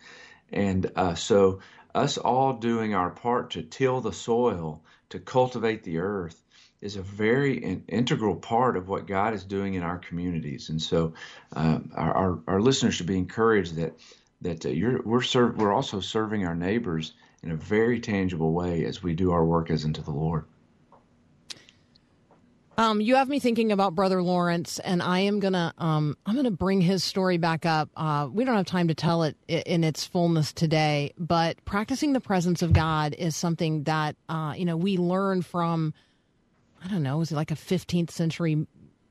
And 0.51 0.91
uh, 0.97 1.15
so 1.15 1.61
us 1.95 2.19
all 2.19 2.55
doing 2.55 2.95
our 2.95 3.11
part 3.11 3.51
to 3.51 3.63
till 3.63 4.01
the 4.01 4.13
soil, 4.13 4.83
to 5.11 5.19
cultivate 5.19 5.83
the 5.83 5.99
earth, 5.99 6.41
is 6.81 6.97
a 6.97 7.03
very 7.03 7.63
in- 7.63 7.85
integral 7.89 8.37
part 8.37 8.77
of 8.77 8.89
what 8.89 9.07
God 9.07 9.35
is 9.35 9.45
doing 9.45 9.75
in 9.75 9.83
our 9.83 9.99
communities. 9.99 10.69
And 10.69 10.81
so 10.81 11.15
um, 11.53 11.91
our, 11.95 12.13
our, 12.13 12.39
our 12.47 12.61
listeners 12.61 12.95
should 12.95 13.07
be 13.07 13.19
encouraged 13.19 13.77
that 13.77 13.95
that 14.41 14.65
uh, 14.65 15.01
we're 15.05 15.23
serv- 15.23 15.57
we're 15.57 15.73
also 15.73 16.01
serving 16.01 16.47
our 16.47 16.55
neighbors 16.55 17.13
in 17.43 17.51
a 17.51 17.57
very 17.57 18.01
tangible 18.01 18.53
way 18.53 18.85
as 18.85 19.03
we 19.03 19.15
do 19.15 19.33
our 19.33 19.45
work 19.45 19.71
as 19.71 19.85
unto 19.85 20.03
the 20.03 20.13
Lord. 20.13 20.45
Um, 22.79 23.01
you 23.01 23.17
have 23.17 23.29
me 23.29 23.41
thinking 23.41 23.73
about 23.73 23.97
Brother 23.97 24.23
Lawrence, 24.23 24.79
and 24.79 25.03
I 25.03 25.19
am 25.21 25.41
gonna 25.41 25.75
um, 25.79 26.17
I'm 26.25 26.37
gonna 26.37 26.53
bring 26.53 26.81
his 26.81 27.03
story 27.03 27.37
back 27.37 27.67
up. 27.67 27.91
Uh, 27.97 28.29
we 28.33 28.45
don't 28.45 28.55
have 28.55 28.67
time 28.67 28.87
to 28.87 28.95
tell 28.95 29.25
it 29.25 29.37
in 29.49 29.83
its 29.83 30.05
fullness 30.05 30.53
today, 30.53 31.13
but 31.19 31.63
practicing 31.65 32.13
the 32.13 32.21
presence 32.21 32.63
of 32.63 32.73
God 32.73 33.17
is 33.19 33.35
something 33.35 33.83
that 33.83 34.15
uh, 34.29 34.55
you 34.57 34.65
know 34.65 34.77
we 34.77 34.97
learn 34.97 35.43
from. 35.43 35.93
I 36.83 36.87
don't 36.87 37.03
know, 37.03 37.21
is 37.21 37.33
it 37.33 37.35
like 37.35 37.51
a 37.51 37.57
15th 37.57 38.13
century 38.13 38.65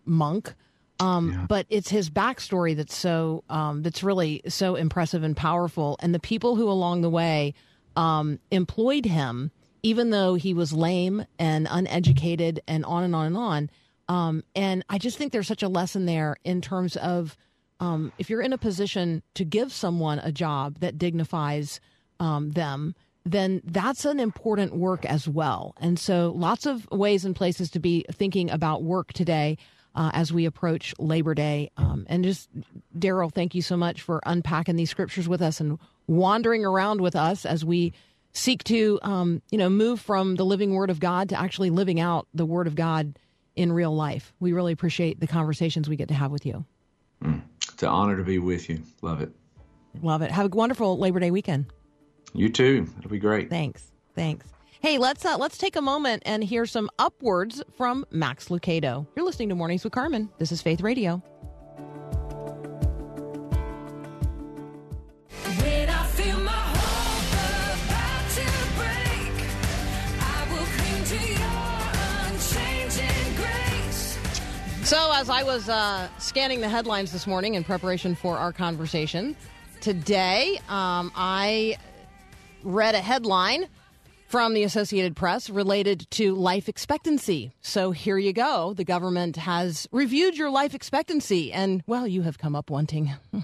monk? 0.06 0.54
Um, 1.02 1.46
But 1.50 1.66
it's 1.70 1.90
his 1.90 2.10
backstory 2.10 2.74
that's 2.74 2.96
so 2.96 3.44
um, 3.50 3.84
that's 3.84 4.02
really 4.02 4.44
so 4.48 4.76
impressive 4.76 5.24
and 5.24 5.36
powerful, 5.36 5.98
and 6.00 6.16
the 6.16 6.20
people 6.20 6.56
who 6.56 6.70
along 6.70 7.02
the 7.02 7.10
way 7.10 7.54
um, 7.98 8.40
employed 8.50 9.06
him, 9.06 9.52
even 9.88 10.10
though 10.10 10.36
he 10.36 10.54
was 10.54 10.74
lame 10.74 11.26
and 11.40 11.66
uneducated, 11.72 12.60
and 12.68 12.84
on 12.84 13.06
and 13.06 13.16
on 13.16 13.26
and 13.26 13.38
on. 13.38 13.70
Um, 14.10 14.44
and 14.54 14.84
I 14.90 14.98
just 14.98 15.18
think 15.18 15.32
there's 15.32 15.48
such 15.48 15.64
a 15.64 15.70
lesson 15.70 16.06
there 16.06 16.36
in 16.44 16.60
terms 16.60 16.98
of 16.98 17.38
um, 17.80 18.12
if 18.18 18.30
you're 18.30 18.42
in 18.42 18.52
a 18.52 18.58
position 18.58 19.24
to 19.36 19.46
give 19.46 19.72
someone 19.72 20.20
a 20.20 20.30
job 20.30 20.80
that 20.80 20.98
dignifies 20.98 21.80
um, 22.20 22.52
them, 22.52 22.96
then 23.26 23.62
that's 23.64 24.04
an 24.04 24.20
important 24.20 24.76
work 24.76 25.06
as 25.06 25.26
well. 25.26 25.74
And 25.80 25.98
so, 25.98 26.34
lots 26.36 26.66
of 26.66 26.86
ways 26.92 27.24
and 27.24 27.34
places 27.34 27.70
to 27.72 27.80
be 27.80 28.04
thinking 28.12 28.52
about 28.52 28.84
work 28.84 29.14
today 29.14 29.58
uh, 29.96 30.12
as 30.14 30.34
we 30.34 30.46
approach 30.46 30.94
Labor 31.00 31.34
Day. 31.34 31.72
Um, 31.78 32.06
and 32.10 32.26
just, 32.26 32.50
Daryl, 32.98 33.34
thank 33.34 33.56
you 33.56 33.62
so 33.62 33.78
much 33.78 34.02
for 34.02 34.20
unpacking 34.26 34.76
these 34.76 34.90
scriptures 34.90 35.30
with 35.30 35.42
us 35.42 35.62
and 35.62 35.80
wandering 36.08 36.66
around 36.66 37.00
with 37.00 37.16
us 37.16 37.46
as 37.46 37.64
we 37.64 37.94
seek 38.38 38.64
to, 38.66 39.00
um, 39.02 39.42
you 39.52 39.58
know, 39.58 39.70
move 39.70 40.00
from 40.00 40.36
the 40.36 40.46
living 40.46 40.74
Word 40.74 40.90
of 40.90 41.00
God 41.00 41.30
to 41.30 41.40
actually 41.40 41.70
living 41.70 42.00
out 42.00 42.28
the 42.34 42.46
Word 42.46 42.68
of 42.68 42.76
God 42.76 43.18
in 43.56 43.72
real 43.72 43.94
life. 43.94 44.34
We 44.40 44.54
really 44.54 44.72
appreciate 44.72 45.20
the 45.20 45.28
conversations 45.28 45.90
we 45.90 45.96
get 45.96 46.08
to 46.10 46.14
have 46.14 46.32
with 46.32 46.46
you. 46.46 46.66
It's 47.22 47.84
an 47.84 47.90
honor 47.90 48.18
to 48.18 48.24
be 48.24 48.40
with 48.40 48.70
you. 48.70 48.82
Love 49.02 49.22
it. 49.22 49.32
Love 50.02 50.22
it. 50.22 50.32
Have 50.32 50.46
a 50.46 50.56
wonderful 50.56 50.98
Labor 50.98 51.20
Day 51.20 51.32
weekend. 51.32 51.66
You 52.34 52.50
too. 52.50 52.88
It'll 53.00 53.10
be 53.10 53.20
great. 53.20 53.50
Thanks. 53.50 53.92
Thanks. 54.16 54.46
Hey, 54.80 55.00
let's 55.00 55.26
uh, 55.26 55.38
let's 55.38 55.58
take 55.58 55.76
a 55.76 55.82
moment 55.82 56.22
and 56.26 56.44
hear 56.44 56.68
some 56.68 56.90
UpWords 57.00 57.62
from 57.76 58.06
Max 58.12 58.50
Lucado. 58.50 59.08
You're 59.16 59.26
listening 59.26 59.50
to 59.50 59.56
Mornings 59.56 59.84
with 59.84 59.94
Carmen. 59.94 60.30
This 60.38 60.52
is 60.52 60.62
Faith 60.62 60.82
Radio. 60.82 61.22
So, 74.88 75.12
as 75.14 75.30
I 75.30 75.44
was 75.44 75.68
uh, 75.68 76.08
scanning 76.18 76.62
the 76.62 76.70
headlines 76.70 77.12
this 77.12 77.28
morning 77.28 77.56
in 77.56 77.66
preparation 77.66 78.16
for 78.16 78.38
our 78.38 78.54
conversation 78.54 79.36
today, 79.82 80.62
um, 80.70 81.12
I 81.14 81.76
read 82.64 82.96
a 82.96 83.02
headline 83.02 83.68
from 84.30 84.54
the 84.54 84.64
Associated 84.64 85.14
Press 85.14 85.50
related 85.50 86.10
to 86.12 86.36
life 86.36 86.70
expectancy. 86.70 87.52
So, 87.60 87.92
here 87.92 88.18
you 88.18 88.32
go. 88.32 88.74
The 88.76 88.86
government 88.86 89.36
has 89.36 89.90
reviewed 89.92 90.38
your 90.38 90.52
life 90.52 90.74
expectancy, 90.74 91.52
and 91.52 91.84
well, 91.86 92.08
you 92.08 92.22
have 92.22 92.38
come 92.38 92.56
up 92.56 92.70
wanting. 92.70 93.12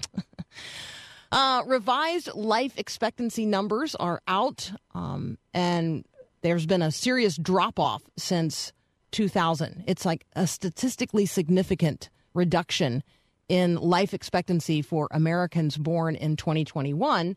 Uh, 1.32 1.64
revised 1.66 2.32
life 2.36 2.78
expectancy 2.78 3.44
numbers 3.44 3.96
are 3.96 4.22
out, 4.28 4.70
um, 4.94 5.36
and 5.52 6.04
there's 6.42 6.64
been 6.64 6.80
a 6.80 6.92
serious 6.92 7.36
drop 7.36 7.80
off 7.80 8.02
since 8.16 8.72
2000. 9.14 9.84
It's 9.86 10.04
like 10.04 10.26
a 10.34 10.46
statistically 10.46 11.24
significant 11.24 12.10
reduction 12.34 13.02
in 13.48 13.76
life 13.76 14.12
expectancy 14.12 14.82
for 14.82 15.08
Americans 15.12 15.76
born 15.76 16.16
in 16.16 16.36
2021. 16.36 17.36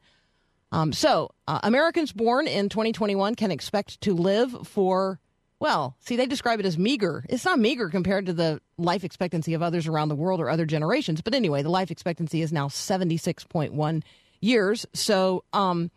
Um, 0.72 0.92
so, 0.92 1.30
uh, 1.48 1.60
Americans 1.64 2.12
born 2.12 2.48
in 2.48 2.68
2021 2.68 3.36
can 3.36 3.52
expect 3.52 4.02
to 4.02 4.14
live 4.16 4.68
for, 4.68 5.20
well, 5.60 5.96
see, 6.00 6.16
they 6.16 6.26
describe 6.26 6.60
it 6.60 6.66
as 6.66 6.80
meager. 6.80 7.24
It's 7.30 7.46
not 7.46 7.60
meager 7.60 7.90
compared 7.90 8.26
to 8.26 8.34
the 8.34 8.60
life 8.78 9.04
expectancy 9.04 9.54
of 9.54 9.62
others 9.62 9.88
around 9.88 10.10
the 10.10 10.16
world 10.16 10.42
or 10.42 10.50
other 10.50 10.66
generations. 10.66 11.22
But 11.22 11.36
anyway, 11.36 11.62
the 11.62 11.70
life 11.70 11.92
expectancy 11.92 12.42
is 12.42 12.52
now 12.52 12.68
76.1 12.70 14.04
years. 14.42 14.86
So, 14.94 15.44
um, 15.54 15.92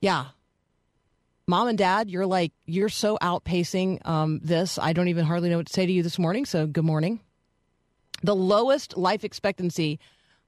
yeah. 0.00 0.26
Mom 1.50 1.66
and 1.66 1.76
dad, 1.76 2.08
you're 2.08 2.26
like, 2.26 2.52
you're 2.64 2.88
so 2.88 3.18
outpacing 3.20 4.06
um, 4.06 4.40
this. 4.42 4.78
I 4.78 4.92
don't 4.92 5.08
even 5.08 5.24
hardly 5.24 5.50
know 5.50 5.56
what 5.56 5.66
to 5.66 5.72
say 5.72 5.84
to 5.84 5.92
you 5.92 6.02
this 6.02 6.18
morning. 6.18 6.46
So, 6.46 6.66
good 6.66 6.84
morning. 6.84 7.20
The 8.22 8.36
lowest 8.36 8.96
life 8.96 9.24
expectancy 9.24 9.98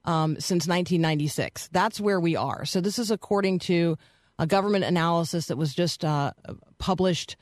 um, 0.05 0.35
since 0.35 0.65
1996. 0.65 1.69
That's 1.73 1.99
where 1.99 2.19
we 2.19 2.35
are. 2.35 2.65
So 2.65 2.81
this 2.81 2.99
is 2.99 3.11
according 3.11 3.59
to 3.59 3.97
a 4.39 4.47
government 4.47 4.85
analysis 4.85 5.47
that 5.47 5.57
was 5.57 5.73
just 5.73 6.05
uh, 6.05 6.31
published 6.77 7.35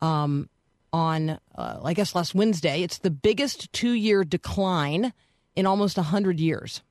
um, 0.00 0.48
on, 0.92 1.38
uh, 1.54 1.80
I 1.84 1.94
guess, 1.94 2.14
last 2.14 2.34
Wednesday. 2.34 2.82
It's 2.82 2.98
the 2.98 3.10
biggest 3.10 3.72
two-year 3.72 4.24
decline 4.24 5.12
in 5.54 5.66
almost 5.66 5.96
100 5.96 6.40
years. 6.40 6.82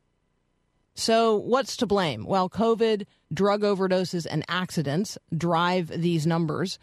So 0.96 1.36
what's 1.36 1.78
to 1.78 1.86
blame? 1.86 2.26
Well, 2.26 2.50
COVID, 2.50 3.06
drug 3.34 3.62
overdoses, 3.62 4.28
and 4.30 4.46
accidents 4.48 5.18
drive 5.36 5.88
these 5.88 6.28
numbers. 6.28 6.78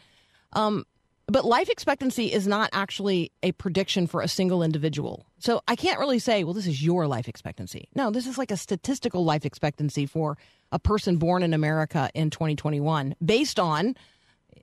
Um, 0.52 0.84
but 1.30 1.44
life 1.44 1.68
expectancy 1.68 2.32
is 2.32 2.48
not 2.48 2.70
actually 2.72 3.30
a 3.44 3.52
prediction 3.52 4.08
for 4.08 4.20
a 4.20 4.26
single 4.26 4.64
individual. 4.64 5.26
So 5.38 5.60
I 5.68 5.76
can't 5.76 6.00
really 6.00 6.18
say, 6.18 6.42
well, 6.42 6.54
this 6.54 6.66
is 6.66 6.84
your 6.84 7.06
life 7.06 7.28
expectancy. 7.28 7.88
No, 7.94 8.10
this 8.10 8.26
is 8.26 8.36
like 8.36 8.50
a 8.50 8.56
statistical 8.56 9.24
life 9.24 9.46
expectancy 9.46 10.06
for 10.06 10.36
a 10.72 10.80
person 10.80 11.18
born 11.18 11.44
in 11.44 11.54
America 11.54 12.10
in 12.14 12.30
2021 12.30 13.14
based 13.24 13.60
on, 13.60 13.94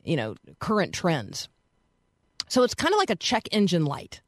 you 0.03 0.17
know, 0.17 0.35
current 0.59 0.93
trends. 0.93 1.47
So 2.49 2.63
it's 2.63 2.75
kind 2.75 2.93
of 2.93 2.97
like 2.97 3.09
a 3.09 3.15
check 3.15 3.47
engine 3.53 3.85
light, 3.85 4.21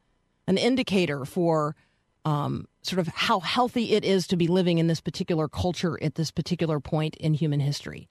an 0.48 0.58
indicator 0.58 1.26
for 1.26 1.76
um, 2.24 2.69
sort 2.82 3.00
of 3.00 3.08
how 3.08 3.40
healthy 3.40 3.94
it 3.94 4.06
is 4.06 4.28
to 4.28 4.38
be 4.38 4.48
living 4.48 4.78
in 4.78 4.88
this 4.88 5.02
particular 5.02 5.48
culture 5.48 6.02
at 6.02 6.16
this 6.16 6.32
particular 6.32 6.80
point 6.80 7.16
in 7.18 7.34
human 7.34 7.60
history. 7.60 8.08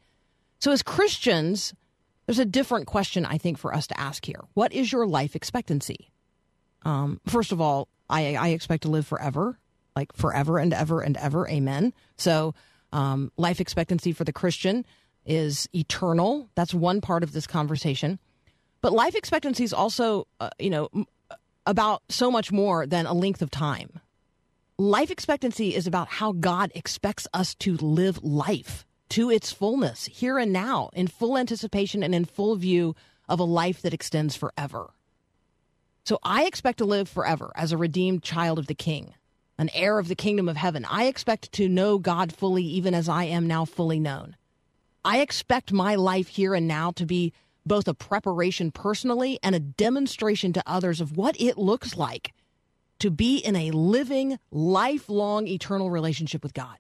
So 0.61 0.73
as 0.73 0.83
Christians, 0.83 1.75
there's 2.27 2.39
a 2.39 2.45
different 2.45 2.87
question 2.87 3.25
I 3.25 3.39
think 3.39 3.59
for 3.59 3.75
us 3.75 3.87
to 3.87 3.99
ask 3.99 4.25
here. 4.25 4.45
What 4.55 4.73
is 4.73 4.93
your 4.93 5.07
life 5.07 5.35
expectancy? 5.35 6.11
Um, 6.83 7.21
first 7.27 7.53
of 7.53 7.61
all, 7.61 7.89
I, 8.11 8.37
I 8.37 8.49
expect 8.49 8.83
to 8.83 8.91
live 8.91 9.07
forever, 9.07 9.59
like 9.97 10.13
forever 10.15 10.59
and 10.59 10.73
ever 10.73 11.01
and 11.01 11.17
ever. 11.17 11.49
Amen. 11.49 11.93
So, 12.17 12.55
um, 12.93 13.31
life 13.37 13.61
expectancy 13.61 14.13
for 14.13 14.25
the 14.25 14.33
Christian 14.33 14.87
is 15.27 15.69
eternal. 15.75 16.49
That's 16.55 16.73
one 16.73 17.01
part 17.01 17.23
of 17.23 17.33
this 17.33 17.47
conversation. 17.47 18.19
But 18.81 18.93
life 18.93 19.15
expectancy 19.15 19.65
is 19.65 19.73
also, 19.73 20.27
uh, 20.41 20.51
you 20.59 20.71
know, 20.71 20.89
about 21.67 22.03
so 22.09 22.31
much 22.31 22.51
more 22.51 22.87
than 22.87 23.05
a 23.07 23.13
length 23.13 23.43
of 23.43 23.51
time. 23.51 24.01
Life 24.81 25.11
expectancy 25.11 25.75
is 25.75 25.89
about 25.89 26.07
how 26.07 26.31
God 26.31 26.71
expects 26.73 27.27
us 27.35 27.57
to 27.57 27.77
live 27.79 28.23
life 28.23 28.87
to 29.09 29.29
its 29.29 29.51
fullness 29.51 30.05
here 30.05 30.39
and 30.39 30.53
now 30.53 30.91
in 30.93 31.09
full 31.09 31.37
anticipation 31.37 32.05
and 32.05 32.15
in 32.15 32.25
full 32.25 32.55
view 32.55 32.95
of 33.29 33.41
a 33.41 33.45
life 33.45 33.83
that 33.83 33.93
extends 33.93 34.37
forever. 34.37 34.91
So 36.05 36.21
I 36.23 36.45
expect 36.45 36.79
to 36.79 36.85
live 36.85 37.09
forever 37.09 37.51
as 37.57 37.73
a 37.73 37.77
redeemed 37.77 38.23
child 38.23 38.57
of 38.57 38.69
the 38.69 38.75
King, 38.75 39.15
an 39.59 39.69
heir 39.75 39.99
of 39.99 40.07
the 40.07 40.15
kingdom 40.15 40.49
of 40.49 40.57
heaven. 40.57 40.87
I 40.89 41.07
expect 41.07 41.51
to 41.55 41.69
know 41.69 41.99
God 41.99 42.33
fully, 42.33 42.63
even 42.63 42.95
as 42.95 43.09
I 43.09 43.25
am 43.25 43.49
now 43.49 43.65
fully 43.65 43.99
known. 43.99 44.37
I 45.05 45.19
expect 45.19 45.73
my 45.73 45.97
life 45.97 46.29
here 46.29 46.55
and 46.55 46.69
now 46.69 46.93
to 46.93 47.05
be 47.05 47.33
both 47.67 47.89
a 47.89 47.95
preparation 47.95 48.71
personally 48.71 49.41
and 49.43 49.57
a 49.57 49.61
demonstration 49.61 50.53
to 50.53 50.63
others 50.69 51.01
of 51.01 51.17
what 51.17 51.35
it 51.41 51.59
looks 51.59 51.97
like 51.97 52.33
to 53.01 53.11
be 53.11 53.39
in 53.39 53.57
a 53.57 53.71
living, 53.71 54.39
lifelong, 54.51 55.47
eternal 55.47 55.91
relationship 55.91 56.43
with 56.43 56.55
God. 56.55 56.77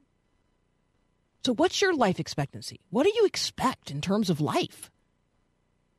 So, 1.45 1.55
what's 1.55 1.81
your 1.81 1.95
life 1.95 2.19
expectancy? 2.21 2.81
What 2.91 3.05
do 3.05 3.13
you 3.15 3.25
expect 3.25 3.91
in 3.91 4.01
terms 4.01 4.29
of 4.29 4.41
life? 4.41 4.91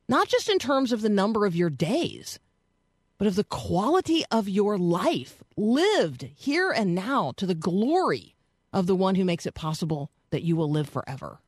Not 0.08 0.28
just 0.28 0.48
in 0.48 0.58
terms 0.58 0.92
of 0.92 1.02
the 1.02 1.08
number 1.08 1.46
of 1.46 1.56
your 1.56 1.70
days, 1.70 2.38
but 3.18 3.26
of 3.26 3.36
the 3.36 3.44
quality 3.44 4.24
of 4.30 4.48
your 4.48 4.78
life 4.78 5.42
lived 5.56 6.22
here 6.36 6.70
and 6.70 6.94
now 6.94 7.32
to 7.36 7.46
the 7.46 7.54
glory 7.54 8.34
of 8.72 8.86
the 8.86 8.96
one 8.96 9.14
who 9.14 9.24
makes 9.24 9.46
it 9.46 9.54
possible 9.54 10.10
that 10.30 10.42
you 10.42 10.56
will 10.56 10.70
live 10.70 10.88
forever. 10.88 11.40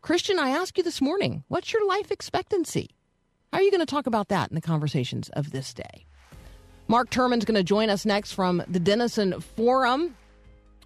Christian, 0.00 0.38
I 0.38 0.50
ask 0.50 0.76
you 0.76 0.84
this 0.84 1.00
morning, 1.00 1.44
what's 1.48 1.72
your 1.72 1.86
life 1.86 2.10
expectancy? 2.10 2.90
How 3.52 3.58
are 3.58 3.62
you 3.62 3.70
going 3.70 3.80
to 3.80 3.86
talk 3.86 4.06
about 4.06 4.28
that 4.28 4.50
in 4.50 4.54
the 4.54 4.60
conversations 4.60 5.28
of 5.30 5.50
this 5.50 5.72
day? 5.72 6.06
Mark 6.86 7.10
Turman's 7.10 7.44
going 7.44 7.54
to 7.54 7.64
join 7.64 7.88
us 7.88 8.04
next 8.04 8.32
from 8.32 8.62
the 8.68 8.78
Denison 8.78 9.40
Forum. 9.40 10.14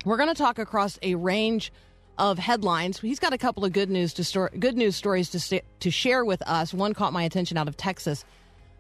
We're 0.04 0.16
going 0.16 0.28
to 0.28 0.34
talk 0.34 0.58
across 0.58 0.98
a 1.02 1.16
range 1.16 1.72
of 2.18 2.38
headlines. 2.38 3.00
He's 3.00 3.18
got 3.18 3.32
a 3.32 3.38
couple 3.38 3.64
of 3.64 3.72
good 3.72 3.90
news 3.90 4.12
to 4.14 4.50
good 4.58 4.76
news 4.76 4.96
stories 4.96 5.30
to 5.30 5.40
st- 5.40 5.64
to 5.80 5.90
share 5.90 6.24
with 6.24 6.40
us. 6.42 6.72
One 6.72 6.94
caught 6.94 7.12
my 7.12 7.24
attention 7.24 7.56
out 7.56 7.68
of 7.68 7.76
Texas. 7.76 8.24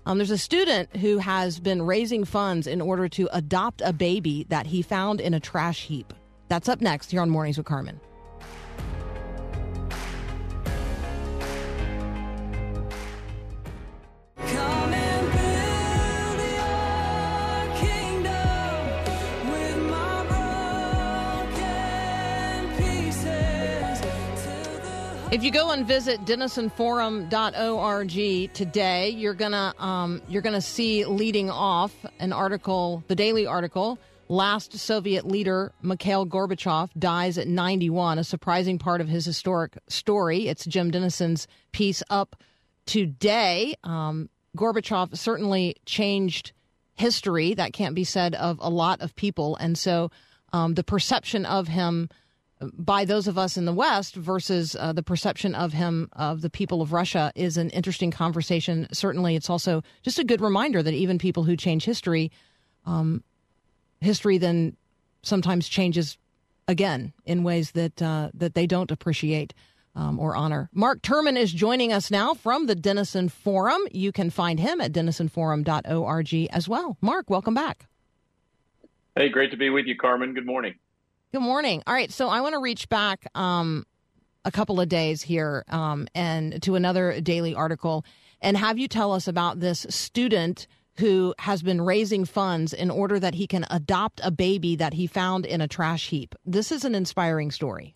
Um, 0.06 0.18
there's 0.18 0.30
a 0.30 0.38
student 0.38 0.96
who 0.96 1.18
has 1.18 1.60
been 1.60 1.82
raising 1.82 2.24
funds 2.24 2.66
in 2.66 2.80
order 2.80 3.08
to 3.10 3.28
adopt 3.32 3.82
a 3.84 3.92
baby 3.92 4.46
that 4.48 4.66
he 4.66 4.80
found 4.80 5.20
in 5.20 5.34
a 5.34 5.40
trash 5.40 5.84
heap. 5.84 6.14
That's 6.48 6.68
up 6.68 6.80
next 6.80 7.10
here 7.10 7.20
on 7.20 7.30
Mornings 7.30 7.58
with 7.58 7.66
Carmen. 7.66 8.00
If 25.30 25.44
you 25.44 25.50
go 25.50 25.72
and 25.72 25.86
visit 25.86 26.24
denisonforum.org 26.24 28.54
today, 28.54 29.10
you're 29.10 29.34
gonna 29.34 29.74
um, 29.78 30.22
you're 30.26 30.40
gonna 30.40 30.62
see 30.62 31.04
leading 31.04 31.50
off 31.50 31.94
an 32.18 32.32
article, 32.32 33.04
the 33.08 33.14
daily 33.14 33.46
article. 33.46 33.98
Last 34.28 34.78
Soviet 34.78 35.26
leader 35.26 35.72
Mikhail 35.82 36.24
Gorbachev 36.24 36.88
dies 36.98 37.36
at 37.36 37.46
91. 37.46 38.18
A 38.18 38.24
surprising 38.24 38.78
part 38.78 39.02
of 39.02 39.08
his 39.08 39.26
historic 39.26 39.76
story. 39.86 40.48
It's 40.48 40.64
Jim 40.64 40.90
Denison's 40.90 41.46
piece 41.72 42.02
up 42.08 42.42
today. 42.86 43.74
Um, 43.84 44.30
Gorbachev 44.56 45.14
certainly 45.14 45.76
changed 45.84 46.52
history. 46.94 47.52
That 47.52 47.74
can't 47.74 47.94
be 47.94 48.04
said 48.04 48.34
of 48.34 48.58
a 48.62 48.70
lot 48.70 49.02
of 49.02 49.14
people, 49.14 49.56
and 49.56 49.76
so 49.76 50.10
um, 50.54 50.72
the 50.72 50.84
perception 50.84 51.44
of 51.44 51.68
him 51.68 52.08
by 52.60 53.04
those 53.04 53.28
of 53.28 53.38
us 53.38 53.56
in 53.56 53.64
the 53.64 53.72
West 53.72 54.14
versus 54.16 54.76
uh, 54.76 54.92
the 54.92 55.02
perception 55.02 55.54
of 55.54 55.72
him 55.72 56.08
of 56.12 56.40
the 56.40 56.50
people 56.50 56.82
of 56.82 56.92
Russia 56.92 57.32
is 57.34 57.56
an 57.56 57.70
interesting 57.70 58.10
conversation. 58.10 58.86
Certainly, 58.92 59.36
it's 59.36 59.50
also 59.50 59.82
just 60.02 60.18
a 60.18 60.24
good 60.24 60.40
reminder 60.40 60.82
that 60.82 60.94
even 60.94 61.18
people 61.18 61.44
who 61.44 61.56
change 61.56 61.84
history, 61.84 62.32
um, 62.86 63.22
history 64.00 64.38
then 64.38 64.76
sometimes 65.22 65.68
changes 65.68 66.18
again 66.66 67.12
in 67.24 67.44
ways 67.44 67.72
that 67.72 68.00
uh, 68.02 68.30
that 68.34 68.54
they 68.54 68.66
don't 68.66 68.90
appreciate. 68.90 69.54
Um, 69.94 70.20
or 70.20 70.36
honor. 70.36 70.70
Mark 70.72 71.02
Turman 71.02 71.36
is 71.36 71.52
joining 71.52 71.92
us 71.92 72.08
now 72.08 72.32
from 72.32 72.66
the 72.66 72.76
Denison 72.76 73.28
Forum. 73.28 73.80
You 73.90 74.12
can 74.12 74.30
find 74.30 74.60
him 74.60 74.80
at 74.80 74.92
denisonforum.org 74.92 76.34
as 76.52 76.68
well. 76.68 76.96
Mark, 77.00 77.28
welcome 77.28 77.54
back. 77.54 77.88
Hey, 79.16 79.28
great 79.28 79.50
to 79.50 79.56
be 79.56 79.70
with 79.70 79.86
you, 79.86 79.96
Carmen. 79.96 80.34
Good 80.34 80.46
morning. 80.46 80.76
Good 81.30 81.42
morning. 81.42 81.82
All 81.86 81.92
right, 81.92 82.10
so 82.10 82.28
I 82.28 82.40
want 82.40 82.54
to 82.54 82.58
reach 82.58 82.88
back 82.88 83.26
um, 83.34 83.84
a 84.46 84.50
couple 84.50 84.80
of 84.80 84.88
days 84.88 85.20
here 85.20 85.62
um, 85.68 86.08
and 86.14 86.62
to 86.62 86.74
another 86.74 87.20
daily 87.20 87.54
article 87.54 88.04
and 88.40 88.56
have 88.56 88.78
you 88.78 88.88
tell 88.88 89.12
us 89.12 89.28
about 89.28 89.60
this 89.60 89.86
student 89.90 90.66
who 90.98 91.34
has 91.38 91.62
been 91.62 91.82
raising 91.82 92.24
funds 92.24 92.72
in 92.72 92.90
order 92.90 93.20
that 93.20 93.34
he 93.34 93.46
can 93.46 93.66
adopt 93.70 94.22
a 94.24 94.30
baby 94.30 94.74
that 94.76 94.94
he 94.94 95.06
found 95.06 95.44
in 95.44 95.60
a 95.60 95.68
trash 95.68 96.08
heap. 96.08 96.34
This 96.46 96.72
is 96.72 96.84
an 96.84 96.94
inspiring 96.94 97.50
story. 97.50 97.94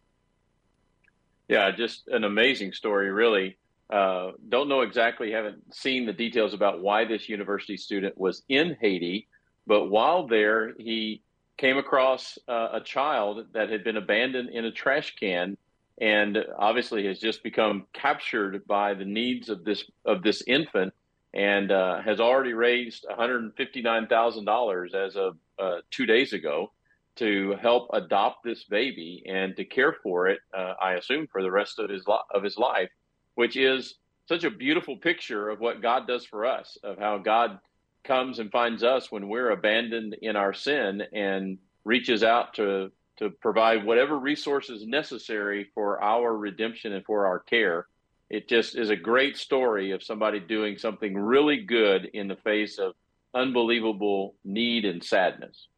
Yeah, 1.49 1.71
just 1.71 2.09
an 2.09 2.25
amazing 2.25 2.73
story, 2.73 3.11
really. 3.11 3.57
Uh, 3.89 4.33
don't 4.49 4.69
know 4.69 4.83
exactly, 4.83 5.33
haven't 5.33 5.75
seen 5.75 6.05
the 6.05 6.13
details 6.13 6.53
about 6.55 6.83
why 6.83 7.05
this 7.05 7.29
university 7.31 7.77
student 7.77 8.17
was 8.19 8.43
in 8.49 8.77
Haiti, 8.81 9.27
but 9.67 9.87
while 9.87 10.27
there, 10.27 10.73
he 10.79 11.23
came 11.59 11.79
across 11.79 12.39
uh, 12.49 12.69
a 12.73 12.81
child 12.81 13.47
that 13.53 13.71
had 13.71 13.85
been 13.85 13.97
abandoned 13.97 14.51
in 14.51 14.65
a 14.65 14.73
trash 14.73 15.15
can 15.17 15.57
and 16.01 16.39
obviously 16.59 17.07
has 17.07 17.19
just 17.19 17.43
become 17.43 17.87
captured 17.93 18.67
by 18.67 18.95
the 18.95 19.05
needs 19.05 19.49
of 19.49 19.65
this 19.65 19.85
of 20.05 20.23
this 20.23 20.43
infant 20.47 20.93
and 21.35 21.71
uh, 21.71 22.01
has 22.03 22.21
already 22.21 22.53
raised 22.53 23.07
$159,000 23.11 24.95
as 24.95 25.17
of 25.17 25.37
uh, 25.59 25.77
two 25.91 26.05
days 26.07 26.33
ago 26.33 26.71
to 27.17 27.57
help 27.61 27.89
adopt 27.93 28.43
this 28.45 28.65
baby 28.65 29.23
and 29.27 29.57
to 29.57 29.65
care 29.65 29.95
for 30.03 30.29
it. 30.29 30.41
Uh, 30.57 30.75
I 30.81 30.95
assume 30.95 31.27
for 31.27 31.43
the 31.43 31.51
rest 31.51 31.79
of 31.79 31.91
his 31.91 32.05
of 32.35 32.43
his 32.43 32.57
life, 32.57 32.91
which 33.35 33.57
is 33.57 33.95
such 34.29 34.45
a 34.45 34.51
beautiful 34.51 34.97
picture 34.97 35.51
of 35.51 35.61
what 35.61 35.83
God 35.83 36.07
does 36.07 36.25
for 36.25 36.47
us, 36.47 36.79
of 36.83 36.99
how 36.99 37.19
God 37.19 37.59
comes 38.05 38.39
and 38.39 38.51
finds 38.51 38.83
us 38.83 39.11
when 39.11 39.29
we're 39.29 39.51
abandoned 39.51 40.17
in 40.23 40.37
our 40.37 40.53
sin 40.53 41.03
and 41.13 41.59
reaches 41.85 42.23
out 42.23 42.55
to 42.55 42.91
to 43.19 43.31
provide 43.31 43.85
whatever 43.85 44.19
resources 44.19 44.87
necessary 44.87 45.69
for 45.75 46.03
our 46.03 46.37
redemption 46.37 46.93
and 46.93 47.05
for 47.05 47.27
our 47.27 47.39
care. 47.39 47.87
It 48.31 48.49
just 48.49 48.75
is 48.75 48.89
a 48.89 48.97
great 48.97 49.37
story 49.37 49.91
of 49.93 50.03
somebody 50.03 50.41
doing 50.41 50.79
something 50.79 51.15
really 51.15 51.59
good 51.59 52.07
in 52.15 52.27
the 52.27 52.37
face 52.37 52.79
of 52.79 52.95
unbelievable 53.35 54.35
need 54.45 54.87
and 54.87 55.05
sadness. 55.05 55.69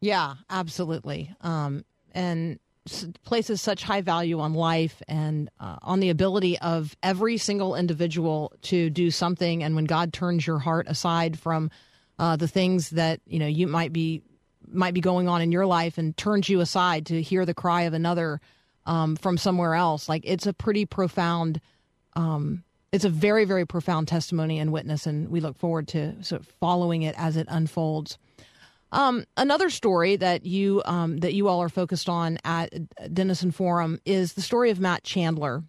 Yeah, 0.00 0.34
absolutely. 0.50 1.32
Um, 1.40 1.84
and 2.12 2.58
places 3.24 3.62
such 3.62 3.82
high 3.82 4.00
value 4.00 4.40
on 4.40 4.54
life 4.54 5.02
and 5.06 5.48
uh, 5.60 5.76
on 5.82 6.00
the 6.00 6.10
ability 6.10 6.58
of 6.58 6.96
every 7.02 7.36
single 7.36 7.74
individual 7.74 8.52
to 8.62 8.90
do 8.90 9.10
something. 9.10 9.62
And 9.62 9.76
when 9.76 9.84
God 9.84 10.12
turns 10.12 10.46
your 10.46 10.58
heart 10.58 10.86
aside 10.88 11.38
from 11.38 11.70
uh, 12.18 12.36
the 12.36 12.48
things 12.48 12.90
that 12.90 13.20
you 13.26 13.38
know 13.38 13.46
you 13.46 13.66
might 13.66 13.92
be 13.92 14.22
might 14.68 14.94
be 14.94 15.00
going 15.00 15.28
on 15.28 15.42
in 15.42 15.52
your 15.52 15.66
life 15.66 15.98
and 15.98 16.16
turns 16.16 16.48
you 16.48 16.60
aside 16.60 17.06
to 17.06 17.20
hear 17.20 17.44
the 17.44 17.54
cry 17.54 17.82
of 17.82 17.94
another 17.94 18.40
um, 18.86 19.16
from 19.16 19.38
somewhere 19.38 19.74
else, 19.74 20.08
like 20.08 20.22
it's 20.24 20.46
a 20.46 20.52
pretty 20.52 20.84
profound. 20.84 21.60
Um, 22.14 22.64
it's 22.90 23.04
a 23.04 23.10
very, 23.10 23.44
very 23.46 23.64
profound 23.64 24.08
testimony 24.08 24.58
and 24.58 24.70
witness, 24.70 25.06
and 25.06 25.30
we 25.30 25.40
look 25.40 25.56
forward 25.56 25.88
to 25.88 26.22
sort 26.22 26.42
of 26.42 26.48
following 26.60 27.02
it 27.02 27.14
as 27.16 27.36
it 27.36 27.46
unfolds. 27.48 28.18
Um, 28.92 29.24
another 29.38 29.70
story 29.70 30.16
that 30.16 30.44
you 30.44 30.82
um, 30.84 31.18
that 31.18 31.32
you 31.34 31.48
all 31.48 31.60
are 31.62 31.70
focused 31.70 32.08
on 32.08 32.38
at 32.44 32.70
Denison 33.12 33.50
Forum 33.50 33.98
is 34.04 34.34
the 34.34 34.42
story 34.42 34.70
of 34.70 34.78
Matt 34.80 35.02
Chandler. 35.02 35.64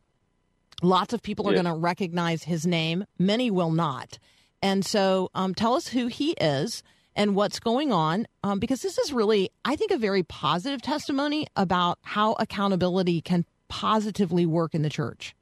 Lots 0.81 1.13
of 1.13 1.23
people 1.23 1.47
are 1.47 1.53
Yes. 1.53 1.63
going 1.63 1.73
to 1.73 1.79
recognize 1.79 2.43
his 2.43 2.67
name. 2.67 3.05
Many 3.17 3.49
will 3.49 3.71
not. 3.71 4.19
And 4.61 4.85
so, 4.85 5.29
um, 5.33 5.55
tell 5.55 5.73
us 5.75 5.87
who 5.87 6.07
he 6.07 6.31
is 6.33 6.83
and 7.15 7.35
what's 7.35 7.59
going 7.59 7.93
on, 7.93 8.27
um, 8.43 8.59
because 8.59 8.81
this 8.81 8.97
is 8.97 9.13
really, 9.13 9.49
I 9.63 9.75
think, 9.77 9.91
a 9.91 9.97
very 9.97 10.23
positive 10.23 10.81
testimony 10.81 11.47
about 11.55 11.99
how 12.01 12.33
accountability 12.33 13.21
can 13.21 13.45
positively 13.69 14.45
work 14.45 14.73
in 14.75 14.81
the 14.81 14.89
church. 14.89 15.35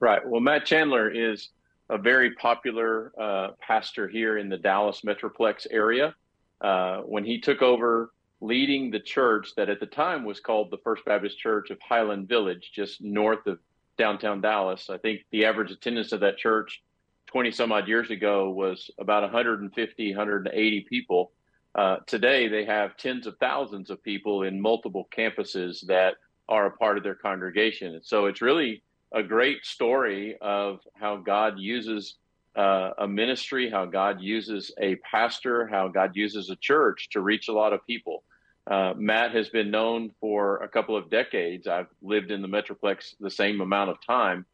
Right. 0.00 0.26
Well, 0.26 0.40
Matt 0.40 0.64
Chandler 0.64 1.10
is 1.10 1.50
a 1.90 1.98
very 1.98 2.32
popular 2.34 3.12
uh, 3.20 3.48
pastor 3.60 4.08
here 4.08 4.38
in 4.38 4.48
the 4.48 4.56
Dallas 4.58 5.02
Metroplex 5.02 5.66
area. 5.70 6.14
Uh, 6.60 6.98
when 7.02 7.24
he 7.24 7.40
took 7.40 7.62
over 7.62 8.10
leading 8.40 8.90
the 8.90 9.00
church 9.00 9.54
that 9.56 9.68
at 9.68 9.80
the 9.80 9.86
time 9.86 10.24
was 10.24 10.40
called 10.40 10.70
the 10.70 10.78
First 10.78 11.04
Baptist 11.04 11.38
Church 11.38 11.70
of 11.70 11.78
Highland 11.80 12.28
Village, 12.28 12.70
just 12.74 13.02
north 13.02 13.46
of 13.46 13.58
downtown 13.96 14.40
Dallas, 14.40 14.90
I 14.90 14.98
think 14.98 15.24
the 15.30 15.44
average 15.44 15.70
attendance 15.70 16.12
of 16.12 16.20
that 16.20 16.38
church 16.38 16.82
20 17.26 17.50
some 17.50 17.72
odd 17.72 17.88
years 17.88 18.10
ago 18.10 18.50
was 18.50 18.90
about 18.98 19.22
150, 19.22 20.10
180 20.10 20.80
people. 20.88 21.32
Uh, 21.74 21.96
today, 22.06 22.48
they 22.48 22.64
have 22.64 22.96
tens 22.96 23.26
of 23.26 23.36
thousands 23.38 23.90
of 23.90 24.02
people 24.02 24.44
in 24.44 24.60
multiple 24.60 25.08
campuses 25.16 25.84
that 25.86 26.14
are 26.48 26.66
a 26.66 26.70
part 26.70 26.96
of 26.96 27.04
their 27.04 27.14
congregation. 27.14 27.94
And 27.94 28.04
so 28.04 28.26
it's 28.26 28.40
really 28.40 28.82
a 29.12 29.22
great 29.22 29.64
story 29.64 30.36
of 30.40 30.80
how 30.94 31.16
God 31.16 31.58
uses 31.58 32.16
uh, 32.58 32.92
a 32.98 33.06
ministry, 33.06 33.70
how 33.70 33.86
God 33.86 34.20
uses 34.20 34.72
a 34.80 34.96
pastor, 34.96 35.68
how 35.68 35.86
God 35.86 36.16
uses 36.16 36.50
a 36.50 36.56
church 36.56 37.08
to 37.12 37.20
reach 37.20 37.46
a 37.46 37.52
lot 37.52 37.72
of 37.72 37.86
people. 37.86 38.24
Uh, 38.68 38.94
Matt 38.96 39.30
has 39.32 39.48
been 39.48 39.70
known 39.70 40.10
for 40.20 40.56
a 40.56 40.68
couple 40.68 40.96
of 40.96 41.08
decades. 41.08 41.68
I've 41.68 41.86
lived 42.02 42.32
in 42.32 42.42
the 42.42 42.48
Metroplex 42.48 43.14
the 43.20 43.30
same 43.30 43.60
amount 43.60 43.90
of 43.90 44.04
time 44.04 44.44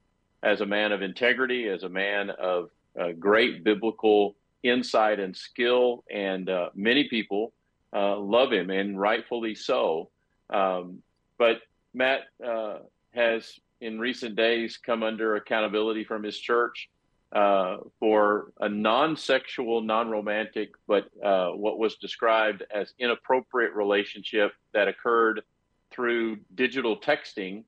as 0.42 0.60
a 0.60 0.66
man 0.66 0.92
of 0.92 1.00
integrity, 1.00 1.66
as 1.68 1.82
a 1.82 1.88
man 1.88 2.28
of 2.28 2.68
uh, 3.00 3.12
great 3.18 3.64
biblical 3.64 4.36
insight 4.62 5.18
and 5.18 5.34
skill, 5.34 6.04
and 6.12 6.50
uh, 6.50 6.68
many 6.74 7.08
people 7.08 7.54
uh, 7.96 8.18
love 8.18 8.52
him, 8.52 8.68
and 8.68 9.00
rightfully 9.00 9.54
so. 9.54 10.10
Um, 10.50 11.02
but 11.38 11.62
Matt 11.94 12.20
uh, 12.46 12.80
has, 13.14 13.58
in 13.80 13.98
recent 13.98 14.36
days, 14.36 14.76
come 14.76 15.02
under 15.02 15.36
accountability 15.36 16.04
from 16.04 16.22
his 16.22 16.38
church 16.38 16.90
uh, 17.34 17.78
for 17.98 18.52
a 18.60 18.68
non-sexual, 18.68 19.80
non-romantic, 19.80 20.70
but 20.86 21.08
uh, 21.22 21.50
what 21.50 21.78
was 21.78 21.96
described 21.96 22.62
as 22.72 22.94
inappropriate 22.98 23.74
relationship 23.74 24.52
that 24.72 24.86
occurred 24.86 25.42
through 25.90 26.38
digital 26.54 26.96
texting 26.96 27.64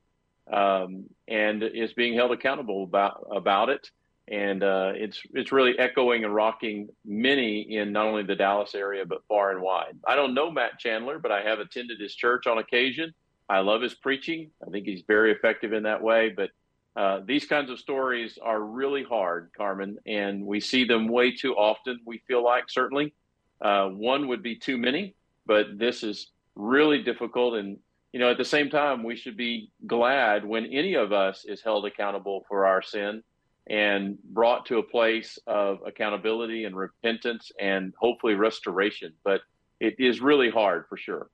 um, 0.53 1.07
and 1.27 1.63
is 1.63 1.93
being 1.95 2.15
held 2.15 2.33
accountable 2.33 2.85
about 2.85 3.27
about 3.35 3.69
it. 3.69 3.91
And 4.29 4.63
uh, 4.63 4.93
it's 4.95 5.21
it's 5.35 5.53
really 5.53 5.79
echoing 5.79 6.25
and 6.25 6.35
rocking 6.35 6.89
many 7.05 7.61
in 7.61 7.93
not 7.93 8.07
only 8.07 8.25
the 8.25 8.35
Dallas 8.35 8.75
area 8.75 9.05
but 9.05 9.23
far 9.29 9.53
and 9.53 9.61
wide. 9.61 9.99
I 10.07 10.17
don't 10.17 10.35
know 10.35 10.51
Matt 10.51 10.79
Chandler, 10.79 11.19
but 11.19 11.31
I 11.31 11.43
have 11.43 11.61
attended 11.61 12.01
his 12.01 12.15
church 12.15 12.47
on 12.47 12.59
occasion. 12.59 13.15
I 13.49 13.61
love 13.61 13.83
his 13.83 13.95
preaching. 13.95 14.51
I 14.67 14.71
think 14.71 14.87
he's 14.87 15.03
very 15.07 15.31
effective 15.31 15.73
in 15.73 15.85
that 15.85 16.03
way. 16.03 16.31
But 16.31 16.51
uh, 16.97 17.21
these 17.25 17.45
kinds 17.47 17.71
of 17.71 17.79
stories 17.79 18.39
are 18.43 18.61
really 18.61 19.05
hard, 19.05 19.51
Carmen, 19.57 19.99
and 20.07 20.45
we 20.45 20.61
see 20.61 20.85
them 20.85 21.09
way 21.09 21.35
too 21.35 21.55
often. 21.55 22.01
We 22.07 22.19
feel 22.27 22.43
like 22.43 22.65
certainly 22.69 23.15
uh, 23.61 23.89
one 23.89 24.29
would 24.29 24.43
be 24.43 24.57
too 24.57 24.79
many, 24.79 25.15
but 25.45 25.79
this 25.79 26.03
is 26.03 26.31
really 26.55 27.03
difficult 27.03 27.55
and 27.55 27.79
you 28.17 28.21
know, 28.21 28.31
at 28.31 28.39
the 28.39 28.47
same 28.47 28.71
time, 28.71 29.03
we 29.03 29.15
should 29.15 29.37
be 29.37 29.71
glad 29.87 30.43
when 30.43 30.65
any 30.73 30.95
of 30.95 31.13
us 31.13 31.45
is 31.45 31.61
held 31.61 31.85
accountable 31.85 32.47
for 32.49 32.65
our 32.65 32.81
sin 32.81 33.23
and 33.67 34.17
brought 34.23 34.65
to 34.67 34.79
a 34.79 34.83
place 34.83 35.39
of 35.47 35.81
accountability 35.85 36.65
and 36.65 36.75
repentance 36.75 37.53
and 37.61 37.93
hopefully 37.99 38.33
restoration. 38.35 39.13
But 39.23 39.43
it 39.81 39.97
is 39.99 40.23
really 40.23 40.49
hard 40.49 40.87
for 40.89 40.97
sure. 40.97 41.29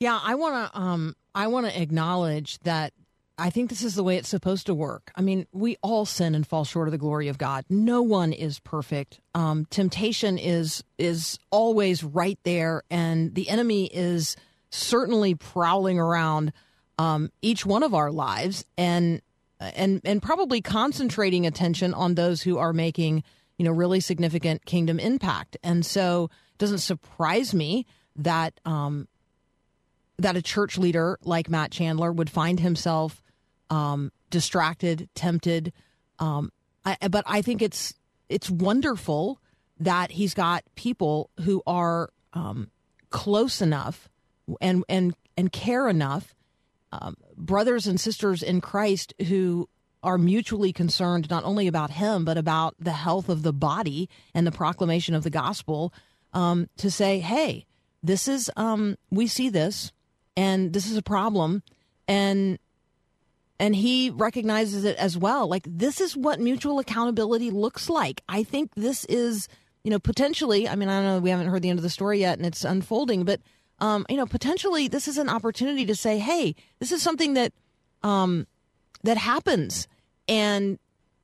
Yeah, 0.00 0.18
I 0.22 0.36
want 0.36 0.72
to 0.72 0.80
um 0.80 1.16
I 1.34 1.48
want 1.48 1.66
to 1.66 1.78
acknowledge 1.78 2.58
that 2.60 2.94
I 3.42 3.50
think 3.50 3.70
this 3.70 3.82
is 3.82 3.96
the 3.96 4.04
way 4.04 4.18
it's 4.18 4.28
supposed 4.28 4.66
to 4.66 4.74
work. 4.74 5.10
I 5.16 5.20
mean, 5.20 5.48
we 5.50 5.76
all 5.82 6.06
sin 6.06 6.36
and 6.36 6.46
fall 6.46 6.64
short 6.64 6.86
of 6.86 6.92
the 6.92 6.98
glory 6.98 7.26
of 7.26 7.38
God. 7.38 7.64
No 7.68 8.00
one 8.00 8.32
is 8.32 8.60
perfect. 8.60 9.18
Um, 9.34 9.64
temptation 9.68 10.38
is 10.38 10.84
is 10.96 11.40
always 11.50 12.04
right 12.04 12.38
there, 12.44 12.84
and 12.88 13.34
the 13.34 13.48
enemy 13.48 13.86
is 13.86 14.36
certainly 14.70 15.34
prowling 15.34 15.98
around 15.98 16.52
um, 16.98 17.32
each 17.42 17.66
one 17.66 17.82
of 17.82 17.94
our 17.94 18.12
lives, 18.12 18.64
and 18.78 19.20
and 19.58 20.00
and 20.04 20.22
probably 20.22 20.60
concentrating 20.60 21.44
attention 21.44 21.94
on 21.94 22.14
those 22.14 22.42
who 22.42 22.58
are 22.58 22.72
making 22.72 23.24
you 23.58 23.64
know 23.64 23.72
really 23.72 23.98
significant 23.98 24.66
kingdom 24.66 25.00
impact. 25.00 25.56
And 25.64 25.84
so, 25.84 26.30
it 26.52 26.58
doesn't 26.58 26.78
surprise 26.78 27.52
me 27.52 27.86
that 28.14 28.60
um, 28.64 29.08
that 30.16 30.36
a 30.36 30.42
church 30.42 30.78
leader 30.78 31.18
like 31.24 31.50
Matt 31.50 31.72
Chandler 31.72 32.12
would 32.12 32.30
find 32.30 32.60
himself 32.60 33.21
um, 33.72 34.12
distracted, 34.28 35.08
tempted. 35.14 35.72
Um, 36.18 36.52
I, 36.84 36.96
but 37.10 37.24
I 37.26 37.40
think 37.40 37.62
it's 37.62 37.94
it's 38.28 38.50
wonderful 38.50 39.40
that 39.80 40.12
he's 40.12 40.34
got 40.34 40.62
people 40.76 41.30
who 41.40 41.62
are 41.66 42.10
um, 42.34 42.70
close 43.10 43.62
enough 43.62 44.10
and 44.60 44.84
and 44.88 45.14
and 45.38 45.50
care 45.50 45.88
enough, 45.88 46.34
um, 46.92 47.16
brothers 47.36 47.86
and 47.86 47.98
sisters 47.98 48.42
in 48.42 48.60
Christ 48.60 49.14
who 49.28 49.68
are 50.02 50.18
mutually 50.18 50.72
concerned 50.72 51.30
not 51.30 51.44
only 51.44 51.66
about 51.66 51.92
him 51.92 52.24
but 52.24 52.36
about 52.36 52.74
the 52.78 52.92
health 52.92 53.28
of 53.28 53.42
the 53.42 53.52
body 53.52 54.08
and 54.34 54.46
the 54.46 54.52
proclamation 54.52 55.14
of 55.14 55.24
the 55.24 55.30
gospel. 55.30 55.92
Um, 56.34 56.68
to 56.78 56.90
say, 56.90 57.20
hey, 57.20 57.66
this 58.02 58.26
is 58.26 58.50
um, 58.56 58.96
we 59.10 59.26
see 59.26 59.50
this, 59.50 59.92
and 60.34 60.72
this 60.72 60.90
is 60.90 60.96
a 60.96 61.02
problem, 61.02 61.62
and 62.08 62.58
and 63.58 63.74
he 63.76 64.10
recognizes 64.10 64.84
it 64.84 64.96
as 64.96 65.16
well. 65.16 65.48
Like 65.48 65.66
this 65.68 66.00
is 66.00 66.16
what 66.16 66.40
mutual 66.40 66.78
accountability 66.78 67.50
looks 67.50 67.88
like. 67.88 68.22
I 68.28 68.42
think 68.42 68.74
this 68.74 69.04
is, 69.06 69.48
you 69.84 69.90
know, 69.90 69.98
potentially. 69.98 70.68
I 70.68 70.74
mean, 70.74 70.88
I 70.88 70.96
don't 70.96 71.04
know. 71.04 71.18
We 71.18 71.30
haven't 71.30 71.48
heard 71.48 71.62
the 71.62 71.70
end 71.70 71.78
of 71.78 71.82
the 71.82 71.90
story 71.90 72.20
yet, 72.20 72.38
and 72.38 72.46
it's 72.46 72.64
unfolding. 72.64 73.24
But 73.24 73.40
um, 73.78 74.06
you 74.08 74.16
know, 74.16 74.26
potentially, 74.26 74.88
this 74.88 75.08
is 75.08 75.18
an 75.18 75.28
opportunity 75.28 75.84
to 75.86 75.94
say, 75.94 76.18
"Hey, 76.18 76.54
this 76.78 76.92
is 76.92 77.02
something 77.02 77.34
that 77.34 77.52
um, 78.02 78.46
that 79.02 79.16
happens, 79.16 79.88
and 80.28 80.78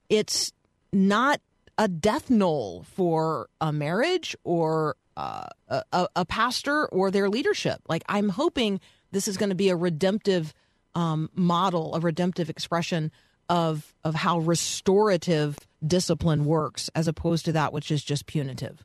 it's 0.09 0.53
not 0.93 1.41
a 1.77 1.87
death 1.89 2.31
knoll 2.31 2.85
for 2.95 3.49
a 3.61 3.73
marriage 3.73 4.37
or 4.43 4.97
uh, 5.17 5.47
a, 5.69 6.09
a 6.15 6.25
pastor 6.25 6.87
or 6.87 7.11
their 7.11 7.29
leadership. 7.29 7.81
Like 7.89 8.03
I'm 8.09 8.29
hoping 8.29 8.81
this 9.11 9.29
is 9.29 9.37
going 9.37 9.49
to 9.49 9.55
be 9.55 9.69
a 9.69 9.77
redemptive 9.77 10.55
um, 10.99 11.31
model, 11.37 11.95
a 11.95 12.01
redemptive 12.01 12.51
expression 12.51 13.13
of 13.49 13.95
of 14.03 14.17
how 14.17 14.41
restorative 14.41 15.57
discipline 15.87 16.45
works, 16.45 16.91
as 16.95 17.07
opposed 17.07 17.45
to 17.45 17.53
that 17.53 17.73
which 17.73 17.93
is 17.93 18.03
just 18.03 18.27
punitive. 18.27 18.85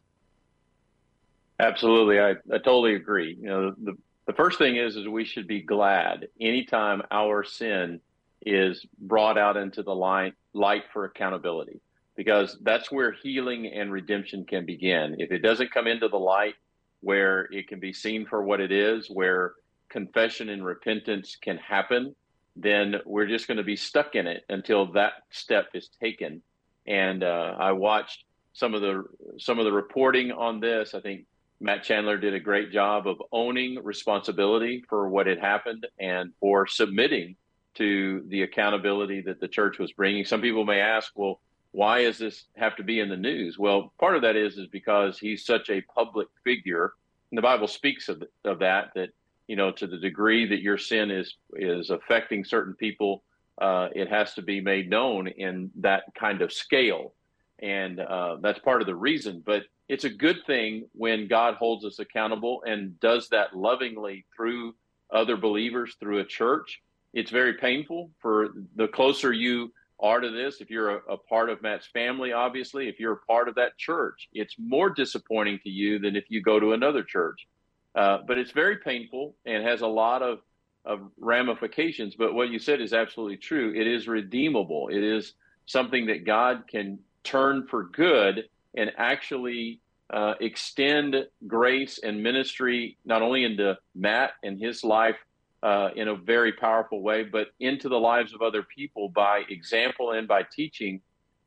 Absolutely, 1.60 2.20
I, 2.20 2.32
I 2.32 2.60
totally 2.60 2.94
agree. 2.94 3.36
You 3.42 3.48
know, 3.48 3.72
the 3.72 3.98
the 4.28 4.34
first 4.34 4.60
thing 4.60 4.76
is 4.76 4.96
is 4.96 5.08
we 5.08 5.26
should 5.26 5.48
be 5.48 5.64
glad 5.64 6.28
anytime 6.40 7.02
our 7.10 7.44
sin 7.44 8.00
is 8.46 8.86
brought 9.00 9.40
out 9.40 9.58
into 9.58 9.82
the 9.82 9.96
light 9.96 10.36
light 10.54 10.84
for 10.94 11.06
accountability 11.06 11.82
because 12.16 12.56
that's 12.62 12.92
where 12.92 13.12
healing 13.12 13.66
and 13.66 13.92
redemption 13.92 14.46
can 14.46 14.68
begin. 14.68 15.16
If 15.18 15.32
it 15.32 15.40
doesn't 15.40 15.72
come 15.72 15.88
into 15.88 16.10
the 16.10 16.20
light 16.20 16.54
where 17.02 17.48
it 17.52 17.68
can 17.68 17.80
be 17.80 17.92
seen 17.92 18.28
for 18.28 18.44
what 18.44 18.62
it 18.62 18.72
is, 18.72 19.10
where 19.10 19.54
confession 19.94 20.50
and 20.50 20.66
repentance 20.66 21.38
can 21.40 21.58
happen, 21.58 22.14
then 22.56 22.96
we're 23.06 23.28
just 23.28 23.48
going 23.48 23.58
to 23.58 23.64
be 23.64 23.78
stuck 23.78 24.16
in 24.16 24.28
it 24.28 24.44
until 24.50 24.92
that 24.94 25.14
step 25.30 25.68
is 25.74 25.90
taken. 26.02 26.42
And 26.86 27.24
uh, 27.24 27.56
I 27.58 27.72
watched 27.72 28.26
some 28.52 28.74
of 28.74 28.82
the 28.82 29.06
some 29.40 29.60
of 29.60 29.66
the 29.66 29.72
reporting 29.72 30.32
on 30.32 30.60
this. 30.60 30.94
I 30.94 31.00
think 31.00 31.26
Matt 31.62 31.84
Chandler 31.84 32.18
did 32.18 32.34
a 32.34 32.40
great 32.40 32.72
job 32.72 33.08
of 33.08 33.22
owning 33.32 33.82
responsibility 33.82 34.84
for 34.90 35.08
what 35.08 35.28
had 35.28 35.40
happened 35.40 35.88
and 36.00 36.34
for 36.40 36.68
submitting 36.68 37.38
to 37.76 38.24
the 38.28 38.44
accountability 38.44 39.22
that 39.22 39.40
the 39.40 39.48
church 39.48 39.80
was 39.80 39.94
bringing. 39.94 40.26
Some 40.26 40.42
people 40.42 40.66
may 40.66 40.80
ask, 40.80 41.12
well, 41.16 41.40
why 41.72 42.04
does 42.04 42.20
this 42.20 42.46
have 42.56 42.76
to 42.76 42.84
be 42.84 43.00
in 43.00 43.10
the 43.10 43.18
news? 43.18 43.58
Well, 43.58 43.94
part 44.00 44.16
of 44.16 44.22
that 44.24 44.36
is 44.36 44.58
is 44.58 44.68
because 44.68 45.18
he's 45.18 45.46
such 45.46 45.70
a 45.70 45.82
public 45.82 46.28
figure, 46.44 46.94
and 47.32 47.38
the 47.38 47.42
Bible 47.42 47.68
speaks 47.68 48.10
of 48.10 48.24
of 48.44 48.60
that. 48.60 48.92
That 48.96 49.10
you 49.48 49.56
know, 49.56 49.72
to 49.72 49.88
the 49.88 49.98
degree 49.98 50.48
that 50.48 50.62
your 50.62 50.78
sin 50.78 51.12
is 51.12 51.36
is 51.54 51.90
affecting 51.90 52.44
certain 52.44 52.74
people, 52.74 53.24
uh, 53.62 53.90
it 53.94 54.10
has 54.10 54.34
to 54.36 54.42
be 54.42 54.62
made 54.62 54.90
known 54.90 55.28
in 55.28 55.72
that 55.76 56.04
kind 56.18 56.42
of 56.42 56.52
scale, 56.52 57.14
and 57.60 58.00
uh, 58.00 58.38
that's 58.42 58.60
part 58.60 58.82
of 58.82 58.88
the 58.88 58.96
reason. 58.96 59.44
But 59.46 59.64
it's 59.90 60.06
a 60.06 60.10
good 60.10 60.46
thing 60.48 60.88
when 60.94 61.28
God 61.28 61.56
holds 61.56 61.86
us 61.86 62.00
accountable 62.00 62.64
and 62.66 63.00
does 63.00 63.30
that 63.30 63.56
lovingly 63.56 64.26
through 64.36 64.76
other 65.12 65.38
believers 65.38 65.96
through 66.00 66.20
a 66.20 66.26
church. 66.26 66.82
It's 67.14 67.30
very 67.30 67.54
painful 67.54 68.10
for 68.20 68.50
the 68.76 68.88
closer 68.88 69.32
you 69.32 69.72
are 70.00 70.20
to 70.20 70.30
this. 70.30 70.62
If 70.62 70.70
you're 70.70 70.98
a, 70.98 71.14
a, 71.14 71.18
part 71.18 71.50
of 71.50 71.62
Matt's 71.62 71.88
family, 71.88 72.34
obviously, 72.34 72.88
if 72.88 73.00
you're 73.00 73.14
a 73.14 73.26
part 73.26 73.48
of 73.48 73.56
that 73.56 73.78
church, 73.78 74.28
it's 74.34 74.56
more 74.58 74.90
disappointing 74.90 75.60
to 75.64 75.70
you 75.70 76.00
than 76.00 76.16
if 76.16 76.26
you 76.30 76.42
go 76.42 76.60
to 76.60 76.74
another 76.74 77.04
church. 77.04 77.48
Uh, 77.96 78.20
but 78.26 78.38
it's 78.38 78.52
very 78.52 78.78
painful 78.78 79.36
and 79.46 79.64
has 79.64 79.82
a 79.82 79.88
lot 79.88 80.22
of, 80.22 80.40
of 80.86 81.00
ramifications. 81.20 82.16
But 82.16 82.34
what 82.34 82.50
you 82.50 82.60
said 82.60 82.82
is 82.82 82.94
absolutely 82.94 83.38
true. 83.38 83.74
It 83.76 83.88
is 83.88 84.08
redeemable. 84.08 84.90
It 84.90 85.04
is 85.04 85.34
something 85.66 86.08
that 86.08 86.26
God 86.26 86.64
can 86.68 87.00
turn 87.24 87.68
for 87.68 87.84
good 87.84 88.50
and 88.76 88.92
actually 88.98 89.80
uh, 90.12 90.34
extend 90.42 91.16
grace 91.48 92.00
and 92.04 92.22
ministry 92.22 92.98
not 93.06 93.22
only 93.22 93.44
into 93.44 93.78
Matt 93.96 94.32
and 94.44 94.60
his 94.60 94.84
life 94.84 95.18
uh, 95.62 95.90
in 95.96 96.10
a 96.10 96.16
very 96.16 96.52
powerful 96.52 97.02
way, 97.02 97.24
but 97.24 97.48
into 97.60 97.88
the 97.88 98.00
lives 98.00 98.34
of 98.34 98.42
other 98.42 98.64
people 98.64 99.10
by 99.10 99.44
example 99.50 100.12
and 100.12 100.28
by 100.28 100.44
teaching. 100.44 101.00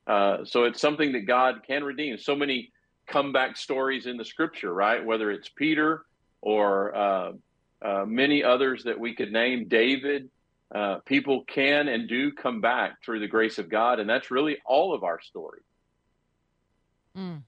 Uh, 0.06 0.38
so 0.44 0.64
it's 0.64 0.80
something 0.80 1.12
that 1.12 1.26
God 1.26 1.62
can 1.66 1.85
redeem. 1.85 2.16
So 2.16 2.35
many 2.35 2.72
comeback 3.06 3.56
stories 3.56 4.06
in 4.06 4.16
the 4.16 4.24
scripture, 4.24 4.72
right? 4.72 5.04
Whether 5.04 5.30
it's 5.30 5.48
Peter 5.48 6.06
or 6.46 6.94
uh, 6.94 7.32
uh 7.82 8.04
many 8.06 8.44
others 8.44 8.85
that 8.85 8.98
we 9.00 9.14
could 9.14 9.32
name, 9.32 9.66
David, 9.66 10.30
uh, 10.72 10.98
people 11.04 11.42
can 11.44 11.88
and 11.88 12.09
do 12.09 12.30
come 12.30 12.61
back 12.61 13.02
through 13.04 13.18
the 13.18 13.26
grace 13.26 13.59
of 13.59 13.68
God. 13.68 13.98
And 13.98 14.09
that's 14.09 14.30
really 14.30 14.59
all 14.64 14.94
of 14.94 15.02
our 15.02 15.20
story. 15.20 15.61
Mm. 17.16 17.42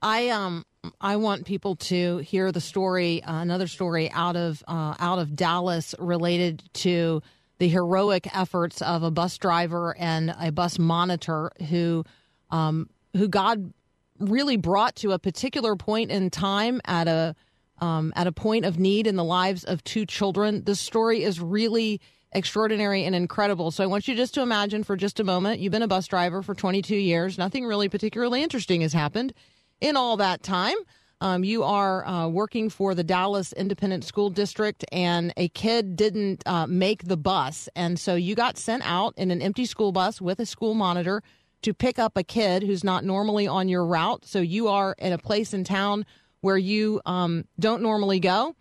I 0.00 0.30
um 0.30 0.64
I 1.00 1.16
want 1.16 1.44
people 1.44 1.76
to 1.76 2.18
hear 2.18 2.50
the 2.50 2.60
story, 2.60 3.22
uh, 3.22 3.42
another 3.42 3.66
story 3.66 4.10
out 4.10 4.36
of 4.36 4.62
uh, 4.66 4.94
out 4.98 5.18
of 5.18 5.36
Dallas 5.36 5.94
related 5.98 6.62
to 6.74 7.20
the 7.58 7.68
heroic 7.68 8.34
efforts 8.34 8.80
of 8.80 9.02
a 9.02 9.10
bus 9.10 9.36
driver 9.36 9.94
and 9.98 10.34
a 10.40 10.50
bus 10.50 10.78
monitor 10.78 11.50
who 11.68 12.04
um, 12.50 12.88
who 13.16 13.28
God 13.28 13.72
really 14.18 14.56
brought 14.56 14.96
to 14.96 15.12
a 15.12 15.18
particular 15.18 15.76
point 15.76 16.10
in 16.10 16.30
time 16.30 16.80
at 16.84 17.08
a 17.08 17.34
um, 17.80 18.12
at 18.16 18.26
a 18.26 18.32
point 18.32 18.64
of 18.64 18.78
need 18.78 19.06
in 19.06 19.16
the 19.16 19.24
lives 19.24 19.64
of 19.64 19.82
two 19.84 20.06
children. 20.06 20.64
This 20.64 20.80
story 20.80 21.22
is 21.22 21.40
really 21.40 22.00
extraordinary 22.32 23.04
and 23.04 23.14
incredible. 23.14 23.70
So 23.70 23.82
I 23.82 23.86
want 23.86 24.06
you 24.06 24.14
just 24.14 24.34
to 24.34 24.42
imagine 24.42 24.84
for 24.84 24.96
just 24.96 25.18
a 25.18 25.24
moment 25.24 25.60
you've 25.60 25.72
been 25.72 25.82
a 25.82 25.88
bus 25.88 26.06
driver 26.06 26.42
for 26.42 26.54
22 26.54 26.94
years. 26.94 27.38
Nothing 27.38 27.64
really 27.64 27.88
particularly 27.88 28.42
interesting 28.42 28.82
has 28.82 28.92
happened 28.92 29.32
in 29.80 29.96
all 29.96 30.16
that 30.18 30.42
time. 30.42 30.76
Um, 31.20 31.42
you 31.42 31.64
are 31.64 32.06
uh, 32.06 32.28
working 32.28 32.70
for 32.70 32.94
the 32.94 33.02
Dallas 33.02 33.52
Independent 33.52 34.04
School 34.04 34.30
District, 34.30 34.84
and 34.92 35.32
a 35.36 35.48
kid 35.48 35.96
didn't 35.96 36.44
uh, 36.46 36.68
make 36.68 37.04
the 37.04 37.16
bus. 37.16 37.68
And 37.74 37.98
so 37.98 38.14
you 38.14 38.36
got 38.36 38.56
sent 38.56 38.88
out 38.88 39.14
in 39.16 39.32
an 39.32 39.42
empty 39.42 39.66
school 39.66 39.90
bus 39.90 40.20
with 40.20 40.38
a 40.38 40.46
school 40.46 40.74
monitor 40.74 41.22
to 41.62 41.74
pick 41.74 41.98
up 41.98 42.16
a 42.16 42.22
kid 42.22 42.62
who's 42.62 42.84
not 42.84 43.04
normally 43.04 43.48
on 43.48 43.68
your 43.68 43.84
route. 43.84 44.24
So 44.24 44.38
you 44.40 44.68
are 44.68 44.94
in 44.98 45.12
a 45.12 45.18
place 45.18 45.52
in 45.52 45.64
town 45.64 46.06
where 46.40 46.58
you 46.58 47.00
um, 47.06 47.44
don't 47.58 47.82
normally 47.82 48.20
go, 48.20 48.54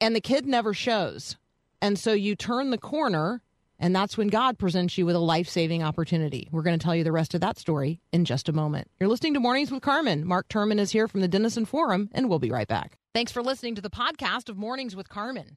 and 0.00 0.14
the 0.14 0.20
kid 0.20 0.46
never 0.46 0.74
shows. 0.74 1.36
And 1.82 1.98
so 1.98 2.12
you 2.12 2.36
turn 2.36 2.70
the 2.70 2.78
corner 2.78 3.42
and 3.80 3.96
that's 3.96 4.18
when 4.18 4.28
God 4.28 4.58
presents 4.58 4.98
you 4.98 5.06
with 5.06 5.16
a 5.16 5.20
life 5.20 5.48
saving 5.48 5.82
opportunity. 5.82 6.48
We're 6.52 6.62
going 6.62 6.78
to 6.78 6.84
tell 6.84 6.94
you 6.94 7.02
the 7.02 7.12
rest 7.12 7.34
of 7.34 7.40
that 7.40 7.58
story 7.58 8.02
in 8.12 8.26
just 8.26 8.50
a 8.50 8.52
moment. 8.52 8.90
You're 9.00 9.08
listening 9.08 9.34
to 9.34 9.40
Mornings 9.40 9.72
with 9.72 9.82
Carmen. 9.82 10.26
Mark 10.26 10.48
Turman 10.48 10.78
is 10.78 10.92
here 10.92 11.08
from 11.08 11.22
the 11.22 11.28
Denison 11.28 11.64
Forum, 11.64 12.10
and 12.12 12.28
we'll 12.28 12.38
be 12.38 12.50
right 12.50 12.68
back. 12.68 12.98
Thanks 13.14 13.32
for 13.32 13.42
listening 13.42 13.74
to 13.76 13.80
the 13.80 13.90
podcast 13.90 14.50
of 14.50 14.58
Mornings 14.58 14.94
with 14.94 15.08
Carmen. 15.08 15.56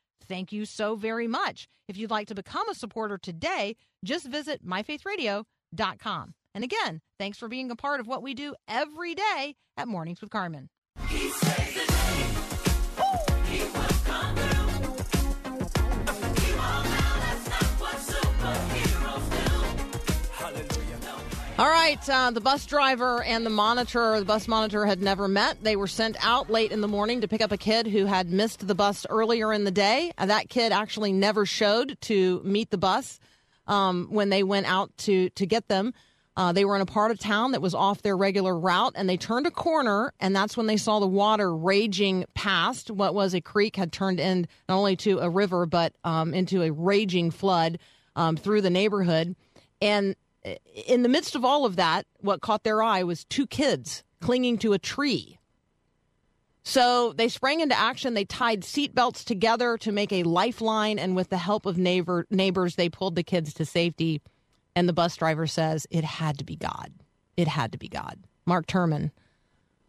thank 0.27 0.51
you 0.51 0.65
so 0.65 0.95
very 0.95 1.27
much. 1.27 1.67
If 1.87 1.97
you'd 1.97 2.11
like 2.11 2.27
to 2.27 2.35
become 2.35 2.69
a 2.69 2.75
supporter 2.75 3.17
today, 3.17 3.75
just 4.03 4.27
visit 4.27 4.65
myfaithradio.com. 4.65 6.33
And 6.53 6.63
again, 6.63 7.01
thanks 7.19 7.37
for 7.37 7.47
being 7.47 7.71
a 7.71 7.75
part 7.75 7.99
of 7.99 8.07
what 8.07 8.23
we 8.23 8.33
do 8.33 8.55
every 8.67 9.15
day 9.15 9.55
at 9.77 9.87
Mornings 9.87 10.21
with 10.21 10.29
Carmen. 10.29 10.69
All 21.61 21.69
right, 21.69 22.09
uh, 22.09 22.31
the 22.31 22.41
bus 22.41 22.65
driver 22.65 23.21
and 23.21 23.45
the 23.45 23.51
monitor, 23.51 24.19
the 24.19 24.25
bus 24.25 24.47
monitor 24.47 24.83
had 24.87 24.99
never 24.99 25.27
met. 25.27 25.63
They 25.63 25.75
were 25.75 25.85
sent 25.85 26.17
out 26.19 26.49
late 26.49 26.71
in 26.71 26.81
the 26.81 26.87
morning 26.87 27.21
to 27.21 27.27
pick 27.27 27.39
up 27.39 27.51
a 27.51 27.57
kid 27.57 27.85
who 27.85 28.05
had 28.07 28.31
missed 28.31 28.65
the 28.67 28.73
bus 28.73 29.05
earlier 29.11 29.53
in 29.53 29.63
the 29.63 29.69
day. 29.69 30.11
Uh, 30.17 30.25
that 30.25 30.49
kid 30.49 30.71
actually 30.71 31.13
never 31.13 31.45
showed 31.45 32.01
to 32.01 32.41
meet 32.43 32.71
the 32.71 32.79
bus 32.79 33.19
um, 33.67 34.07
when 34.09 34.29
they 34.29 34.41
went 34.41 34.65
out 34.65 34.89
to 34.97 35.29
to 35.29 35.45
get 35.45 35.67
them. 35.67 35.93
Uh, 36.35 36.51
they 36.51 36.65
were 36.65 36.75
in 36.75 36.81
a 36.81 36.85
part 36.87 37.11
of 37.11 37.19
town 37.19 37.51
that 37.51 37.61
was 37.61 37.75
off 37.75 38.01
their 38.01 38.17
regular 38.17 38.57
route, 38.57 38.93
and 38.95 39.07
they 39.07 39.15
turned 39.15 39.45
a 39.45 39.51
corner, 39.51 40.15
and 40.19 40.35
that's 40.35 40.57
when 40.57 40.65
they 40.65 40.77
saw 40.77 40.99
the 40.99 41.05
water 41.05 41.55
raging 41.55 42.25
past 42.33 42.89
what 42.89 43.13
was 43.13 43.35
a 43.35 43.41
creek 43.41 43.75
had 43.75 43.91
turned 43.91 44.19
in 44.19 44.47
not 44.67 44.77
only 44.77 44.95
to 44.95 45.19
a 45.19 45.29
river 45.29 45.67
but 45.67 45.93
um, 46.03 46.33
into 46.33 46.63
a 46.63 46.71
raging 46.71 47.29
flood 47.29 47.77
um, 48.15 48.35
through 48.35 48.61
the 48.61 48.71
neighborhood. 48.71 49.35
And 49.79 50.15
in 50.87 51.03
the 51.03 51.09
midst 51.09 51.35
of 51.35 51.45
all 51.45 51.65
of 51.65 51.75
that, 51.75 52.05
what 52.19 52.41
caught 52.41 52.63
their 52.63 52.81
eye 52.81 53.03
was 53.03 53.25
two 53.25 53.47
kids 53.47 54.03
clinging 54.21 54.57
to 54.59 54.73
a 54.73 54.79
tree. 54.79 55.37
So 56.63 57.13
they 57.13 57.27
sprang 57.27 57.59
into 57.59 57.77
action. 57.77 58.13
They 58.13 58.25
tied 58.25 58.61
seatbelts 58.61 59.23
together 59.23 59.77
to 59.79 59.91
make 59.91 60.11
a 60.11 60.23
lifeline, 60.23 60.99
and 60.99 61.15
with 61.15 61.29
the 61.29 61.37
help 61.37 61.65
of 61.65 61.77
neighbor 61.77 62.27
neighbors, 62.29 62.75
they 62.75 62.89
pulled 62.89 63.15
the 63.15 63.23
kids 63.23 63.53
to 63.55 63.65
safety. 63.65 64.21
And 64.75 64.87
the 64.87 64.93
bus 64.93 65.17
driver 65.17 65.47
says 65.47 65.85
it 65.89 66.03
had 66.03 66.37
to 66.37 66.45
be 66.45 66.55
God. 66.55 66.93
It 67.35 67.47
had 67.47 67.71
to 67.73 67.77
be 67.77 67.89
God. 67.89 68.17
Mark 68.45 68.67
Turman, 68.67 69.11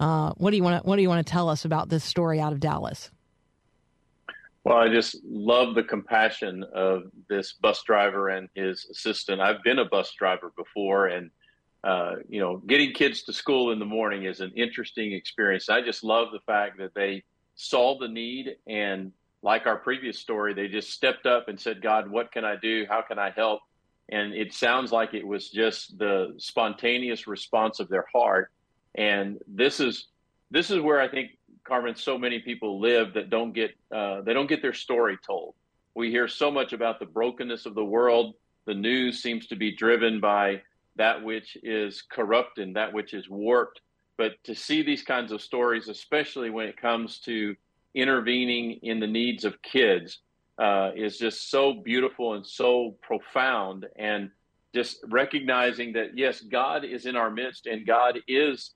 uh, 0.01 0.33
what 0.39 0.51
do 0.51 0.57
you 0.57 0.63
want 0.63 0.85
what 0.85 0.97
do 0.97 1.03
you 1.03 1.09
want 1.09 1.25
to 1.25 1.31
tell 1.31 1.49
us 1.49 1.65
about 1.65 1.89
this 1.89 2.05
story 2.05 2.41
out 2.41 2.53
of 2.53 2.61
Dallas? 2.61 3.11
Well, 4.65 4.77
I 4.77 4.89
just 4.89 5.17
love 5.25 5.75
the 5.75 5.83
compassion 5.83 6.65
of 6.73 7.05
this 7.29 7.55
bus 7.55 7.83
driver 7.83 8.29
and 8.29 8.49
his 8.55 8.87
assistant. 8.91 9.41
I've 9.41 9.63
been 9.65 9.81
a 9.81 9.85
bus 9.85 10.13
driver 10.17 10.53
before, 10.57 11.09
and 11.09 11.31
uh, 11.83 12.17
you 12.29 12.39
know, 12.39 12.59
getting 12.59 12.93
kids 12.93 13.25
to 13.25 13.33
school 13.33 13.73
in 13.73 13.81
the 13.81 13.85
morning 13.85 14.25
is 14.25 14.41
an 14.41 14.53
interesting 14.55 15.13
experience. 15.13 15.69
I 15.69 15.83
just 15.83 16.05
love 16.05 16.29
the 16.33 16.39
fact 16.47 16.79
that 16.79 16.95
they 16.95 17.25
saw 17.57 17.99
the 17.99 18.07
need 18.07 18.57
and, 18.69 19.13
like 19.43 19.67
our 19.67 19.77
previous 19.77 20.21
story, 20.21 20.55
they 20.55 20.69
just 20.69 20.91
stepped 20.91 21.27
up 21.27 21.49
and 21.49 21.59
said, 21.61 21.83
"God, 21.83 22.09
what 22.09 22.31
can 22.31 22.45
I 22.45 22.55
do? 22.55 22.87
How 22.89 23.03
can 23.03 23.19
I 23.19 23.31
help?" 23.31 23.61
And 24.09 24.33
it 24.33 24.53
sounds 24.53 24.93
like 24.93 25.15
it 25.15 25.27
was 25.27 25.51
just 25.51 25.99
the 25.99 26.35
spontaneous 26.39 27.27
response 27.27 27.81
of 27.81 27.89
their 27.89 28.07
heart. 28.13 28.53
And 28.95 29.41
this 29.49 29.81
is 29.81 30.07
this 30.53 30.71
is 30.71 30.81
where 30.81 31.01
I 31.01 31.09
think 31.09 31.31
Carmen, 31.65 31.95
so 31.95 32.19
many 32.19 32.41
people 32.41 32.81
live 32.81 33.15
that 33.15 33.31
don't 33.31 33.53
get 33.53 33.73
uh, 33.95 34.21
they 34.23 34.33
don't 34.33 34.49
get 34.49 34.63
their 34.63 34.75
story 34.75 35.19
told. 35.25 35.55
We 35.95 36.11
hear 36.11 36.29
so 36.29 36.51
much 36.51 36.73
about 36.73 36.99
the 36.99 37.07
brokenness 37.07 37.67
of 37.67 37.75
the 37.75 37.85
world. 37.85 38.35
The 38.67 38.75
news 38.75 39.23
seems 39.23 39.47
to 39.49 39.57
be 39.57 39.75
driven 39.77 40.21
by 40.21 40.63
that 40.97 41.23
which 41.23 41.57
is 41.63 42.03
corrupt 42.03 42.59
and 42.59 42.77
that 42.77 42.93
which 42.93 43.15
is 43.15 43.29
warped. 43.29 43.81
But 44.17 44.33
to 44.45 44.55
see 44.55 44.83
these 44.83 45.03
kinds 45.03 45.33
of 45.33 45.43
stories, 45.43 45.89
especially 45.89 46.51
when 46.51 46.67
it 46.67 46.81
comes 46.81 47.19
to 47.21 47.57
intervening 47.95 48.79
in 48.83 49.01
the 49.01 49.07
needs 49.07 49.45
of 49.45 49.61
kids, 49.63 50.19
uh, 50.59 50.91
is 50.95 51.19
just 51.19 51.51
so 51.51 51.73
beautiful 51.73 52.35
and 52.35 52.47
so 52.47 52.97
profound. 53.03 53.87
And 53.97 54.31
just 54.75 54.99
recognizing 55.09 55.93
that 55.95 56.17
yes, 56.17 56.41
God 56.41 56.85
is 56.85 57.07
in 57.07 57.17
our 57.17 57.31
midst 57.31 57.67
and 57.67 57.87
God 57.87 58.19
is 58.29 58.73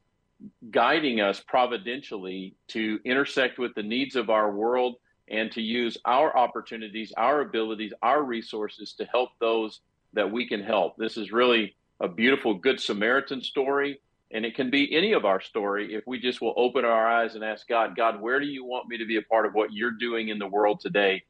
guiding 0.70 1.20
us 1.20 1.40
providentially 1.40 2.54
to 2.68 3.00
intersect 3.04 3.58
with 3.58 3.74
the 3.74 3.82
needs 3.82 4.16
of 4.16 4.30
our 4.30 4.50
world 4.50 4.96
and 5.28 5.50
to 5.52 5.62
use 5.62 5.96
our 6.04 6.36
opportunities, 6.36 7.12
our 7.16 7.40
abilities, 7.40 7.92
our 8.02 8.22
resources 8.22 8.92
to 8.92 9.04
help 9.06 9.30
those 9.40 9.80
that 10.12 10.30
we 10.30 10.46
can 10.46 10.62
help. 10.62 10.96
This 10.96 11.16
is 11.16 11.32
really 11.32 11.74
a 12.00 12.08
beautiful 12.08 12.54
Good 12.54 12.80
Samaritan 12.80 13.42
story, 13.42 14.00
and 14.30 14.44
it 14.44 14.54
can 14.54 14.70
be 14.70 14.94
any 14.94 15.12
of 15.12 15.24
our 15.24 15.40
story 15.40 15.94
if 15.94 16.04
we 16.06 16.20
just 16.20 16.40
will 16.40 16.54
open 16.56 16.84
our 16.84 17.08
eyes 17.08 17.34
and 17.34 17.44
ask 17.44 17.66
God, 17.66 17.96
God, 17.96 18.20
where 18.20 18.38
do 18.38 18.46
you 18.46 18.64
want 18.64 18.88
me 18.88 18.98
to 18.98 19.06
be 19.06 19.16
a 19.16 19.22
part 19.22 19.46
of 19.46 19.54
what 19.54 19.72
you're 19.72 19.90
doing 19.90 20.28
in 20.28 20.38
the 20.38 20.46
world 20.46 20.80
today? 20.80 21.22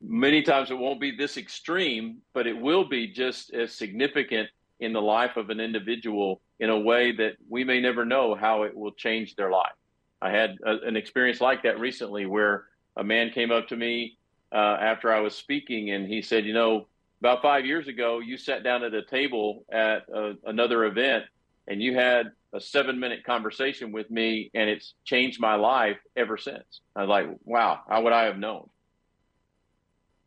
Many 0.00 0.42
times 0.42 0.70
it 0.70 0.78
won't 0.78 1.00
be 1.00 1.16
this 1.16 1.36
extreme, 1.36 2.18
but 2.32 2.46
it 2.46 2.58
will 2.58 2.88
be 2.88 3.08
just 3.08 3.52
as 3.52 3.74
significant 3.74 4.48
in 4.80 4.92
the 4.92 5.02
life 5.02 5.36
of 5.36 5.50
an 5.50 5.60
individual 5.60 6.40
in 6.60 6.70
a 6.70 6.78
way 6.78 7.12
that 7.12 7.34
we 7.48 7.64
may 7.64 7.80
never 7.80 8.04
know 8.04 8.34
how 8.34 8.62
it 8.64 8.76
will 8.76 8.92
change 8.92 9.34
their 9.36 9.50
life. 9.50 9.72
I 10.20 10.30
had 10.30 10.56
a, 10.64 10.78
an 10.86 10.96
experience 10.96 11.40
like 11.40 11.62
that 11.62 11.78
recently 11.78 12.26
where 12.26 12.64
a 12.96 13.04
man 13.04 13.30
came 13.30 13.52
up 13.52 13.68
to 13.68 13.76
me 13.76 14.18
uh, 14.52 14.76
after 14.80 15.12
I 15.12 15.20
was 15.20 15.34
speaking 15.34 15.90
and 15.90 16.06
he 16.06 16.22
said, 16.22 16.44
You 16.44 16.54
know, 16.54 16.88
about 17.20 17.42
five 17.42 17.64
years 17.64 17.88
ago, 17.88 18.18
you 18.18 18.36
sat 18.36 18.64
down 18.64 18.82
at 18.82 18.94
a 18.94 19.02
table 19.02 19.64
at 19.70 20.08
a, 20.12 20.34
another 20.44 20.84
event 20.84 21.24
and 21.68 21.82
you 21.82 21.94
had 21.94 22.32
a 22.52 22.60
seven 22.60 22.98
minute 22.98 23.24
conversation 23.24 23.92
with 23.92 24.10
me 24.10 24.50
and 24.54 24.68
it's 24.68 24.94
changed 25.04 25.40
my 25.40 25.54
life 25.54 25.98
ever 26.16 26.36
since. 26.36 26.80
I 26.96 27.02
was 27.02 27.08
like, 27.08 27.28
wow, 27.44 27.80
how 27.88 28.02
would 28.02 28.12
I 28.12 28.24
have 28.24 28.38
known? 28.38 28.68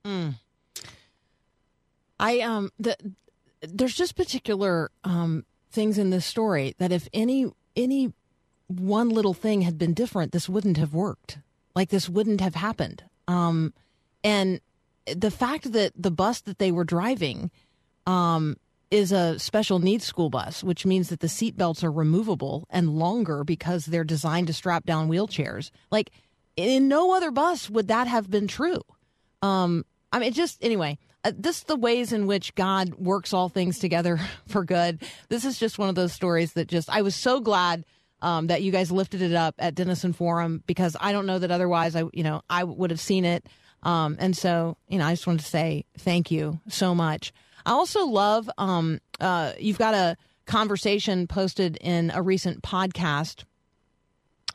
Mm. 0.05 0.35
I 2.19 2.39
um 2.41 2.71
the 2.79 2.95
there's 3.61 3.95
just 3.95 4.15
particular 4.15 4.91
um 5.03 5.45
things 5.71 5.97
in 5.97 6.09
this 6.09 6.25
story 6.25 6.75
that 6.77 6.91
if 6.91 7.07
any 7.13 7.51
any 7.75 8.13
one 8.67 9.09
little 9.09 9.33
thing 9.33 9.61
had 9.61 9.77
been 9.77 9.93
different, 9.93 10.31
this 10.31 10.49
wouldn't 10.49 10.77
have 10.77 10.93
worked. 10.93 11.39
Like 11.75 11.89
this 11.89 12.09
wouldn't 12.09 12.41
have 12.41 12.55
happened. 12.55 13.03
Um, 13.27 13.73
and 14.23 14.61
the 15.05 15.31
fact 15.31 15.71
that 15.73 15.93
the 15.95 16.11
bus 16.11 16.41
that 16.41 16.59
they 16.59 16.71
were 16.71 16.83
driving 16.83 17.51
um, 18.05 18.57
is 18.89 19.11
a 19.11 19.39
special 19.39 19.79
needs 19.79 20.05
school 20.05 20.29
bus, 20.29 20.63
which 20.63 20.85
means 20.85 21.09
that 21.09 21.21
the 21.21 21.29
seat 21.29 21.57
belts 21.57 21.83
are 21.83 21.91
removable 21.91 22.67
and 22.69 22.97
longer 22.97 23.43
because 23.43 23.85
they're 23.85 24.03
designed 24.03 24.47
to 24.47 24.53
strap 24.53 24.85
down 24.85 25.09
wheelchairs. 25.09 25.71
Like 25.91 26.11
in 26.55 26.87
no 26.87 27.13
other 27.15 27.31
bus 27.31 27.69
would 27.69 27.87
that 27.87 28.07
have 28.07 28.29
been 28.29 28.47
true. 28.47 28.81
Um, 29.41 29.85
I 30.11 30.19
mean, 30.19 30.29
it 30.29 30.33
just 30.33 30.63
anyway. 30.63 30.97
Uh, 31.23 31.31
this 31.37 31.57
is 31.57 31.63
the 31.63 31.75
ways 31.75 32.11
in 32.11 32.25
which 32.25 32.55
God 32.55 32.95
works 32.95 33.33
all 33.33 33.49
things 33.49 33.79
together 33.79 34.19
for 34.47 34.63
good. 34.63 35.03
This 35.29 35.45
is 35.45 35.59
just 35.59 35.77
one 35.77 35.89
of 35.89 35.95
those 35.95 36.13
stories 36.13 36.53
that 36.53 36.67
just 36.67 36.89
I 36.89 37.01
was 37.01 37.15
so 37.15 37.39
glad 37.39 37.85
um, 38.21 38.47
that 38.47 38.61
you 38.61 38.71
guys 38.71 38.91
lifted 38.91 39.21
it 39.21 39.33
up 39.33 39.55
at 39.59 39.75
Denison 39.75 40.13
Forum 40.13 40.63
because 40.67 40.95
I 40.99 41.11
don't 41.11 41.25
know 41.25 41.39
that 41.39 41.51
otherwise 41.51 41.95
I 41.95 42.03
you 42.13 42.23
know 42.23 42.41
I 42.49 42.63
would 42.63 42.91
have 42.91 42.99
seen 42.99 43.25
it. 43.25 43.45
Um, 43.83 44.17
and 44.19 44.35
so 44.37 44.77
you 44.87 44.97
know 44.99 45.05
I 45.05 45.13
just 45.13 45.27
wanted 45.27 45.41
to 45.41 45.49
say 45.49 45.85
thank 45.97 46.31
you 46.31 46.59
so 46.67 46.95
much. 46.95 47.33
I 47.65 47.71
also 47.71 48.05
love 48.05 48.49
um, 48.57 48.99
uh, 49.19 49.53
you've 49.59 49.77
got 49.77 49.93
a 49.93 50.17
conversation 50.45 51.27
posted 51.27 51.77
in 51.77 52.11
a 52.13 52.21
recent 52.21 52.63
podcast, 52.63 53.43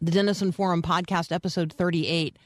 the 0.01 0.11
Denison 0.11 0.51
Forum 0.53 0.83
podcast 0.83 1.31
episode 1.33 1.73
thirty 1.73 2.07
eight 2.09 2.37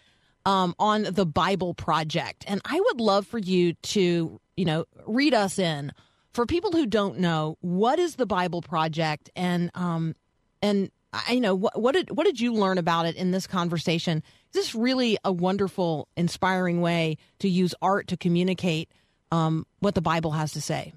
um, 0.46 0.74
on 0.78 1.02
the 1.02 1.26
Bible 1.26 1.74
Project. 1.74 2.44
And 2.46 2.60
I 2.64 2.80
would 2.80 3.00
love 3.00 3.26
for 3.26 3.38
you 3.38 3.74
to, 3.74 4.40
you 4.56 4.64
know, 4.64 4.84
read 5.06 5.34
us 5.34 5.58
in. 5.58 5.92
For 6.32 6.46
people 6.46 6.70
who 6.70 6.86
don't 6.86 7.18
know, 7.18 7.58
what 7.60 7.98
is 7.98 8.14
the 8.14 8.26
Bible 8.26 8.62
Project, 8.62 9.30
and 9.34 9.68
um, 9.74 10.14
and 10.62 10.92
I 11.12 11.32
you 11.32 11.40
know 11.40 11.56
what, 11.56 11.80
what 11.80 11.92
did 11.92 12.16
what 12.16 12.24
did 12.24 12.40
you 12.40 12.54
learn 12.54 12.78
about 12.78 13.06
it 13.06 13.16
in 13.16 13.32
this 13.32 13.48
conversation? 13.48 14.18
Is 14.18 14.54
this 14.54 14.74
really 14.74 15.18
a 15.24 15.32
wonderful, 15.32 16.06
inspiring 16.16 16.80
way 16.80 17.16
to 17.40 17.48
use 17.48 17.74
art 17.82 18.06
to 18.08 18.16
communicate 18.16 18.90
um, 19.32 19.66
what 19.80 19.96
the 19.96 20.00
Bible 20.00 20.30
has 20.30 20.52
to 20.52 20.60
say? 20.60 20.92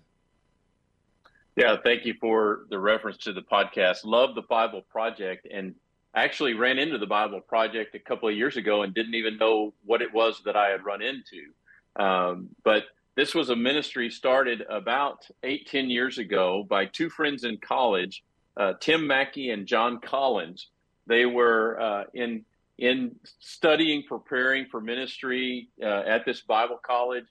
Yeah, 1.55 1.77
thank 1.83 2.05
you 2.05 2.15
for 2.19 2.65
the 2.69 2.79
reference 2.79 3.17
to 3.19 3.33
the 3.33 3.41
podcast. 3.41 4.05
Love 4.05 4.35
the 4.35 4.41
Bible 4.43 4.83
Project, 4.91 5.47
and 5.51 5.75
I 6.14 6.24
actually 6.24 6.53
ran 6.53 6.78
into 6.78 6.97
the 6.97 7.07
Bible 7.07 7.41
Project 7.41 7.95
a 7.95 7.99
couple 7.99 8.30
of 8.30 8.36
years 8.36 8.55
ago 8.55 8.84
and 8.84 8.93
didn't 8.93 9.16
even 9.16 9.38
know 9.38 9.74
what 9.84 10.01
it 10.01 10.14
was 10.14 10.41
that 10.45 10.55
I 10.55 10.70
had 10.70 10.86
run 10.86 11.01
into. 11.01 11.51
Um, 11.95 12.49
but 12.64 12.84
this 13.16 13.34
was 13.34 13.49
a 13.49 13.55
ministry 13.55 14.09
started 14.09 14.64
about 14.70 15.28
eight, 15.43 15.68
ten 15.68 15.89
years 15.89 16.18
ago 16.18 16.66
by 16.68 16.86
two 16.86 17.09
friends 17.09 17.43
in 17.43 17.57
college, 17.57 18.24
uh, 18.57 18.74
Tim 18.80 19.07
Mackie 19.07 19.49
and 19.49 19.66
Jon 19.68 19.99
Collins. 19.99 20.68
They 21.07 21.26
were 21.26 21.80
uh, 21.80 22.03
in 22.14 22.45
in 22.80 23.16
studying, 23.39 24.03
preparing 24.07 24.66
for 24.66 24.82
ministry 24.82 25.70
uh, 25.82 25.86
at 26.07 26.26
this 26.26 26.41
Bible 26.41 26.80
college, 26.82 27.26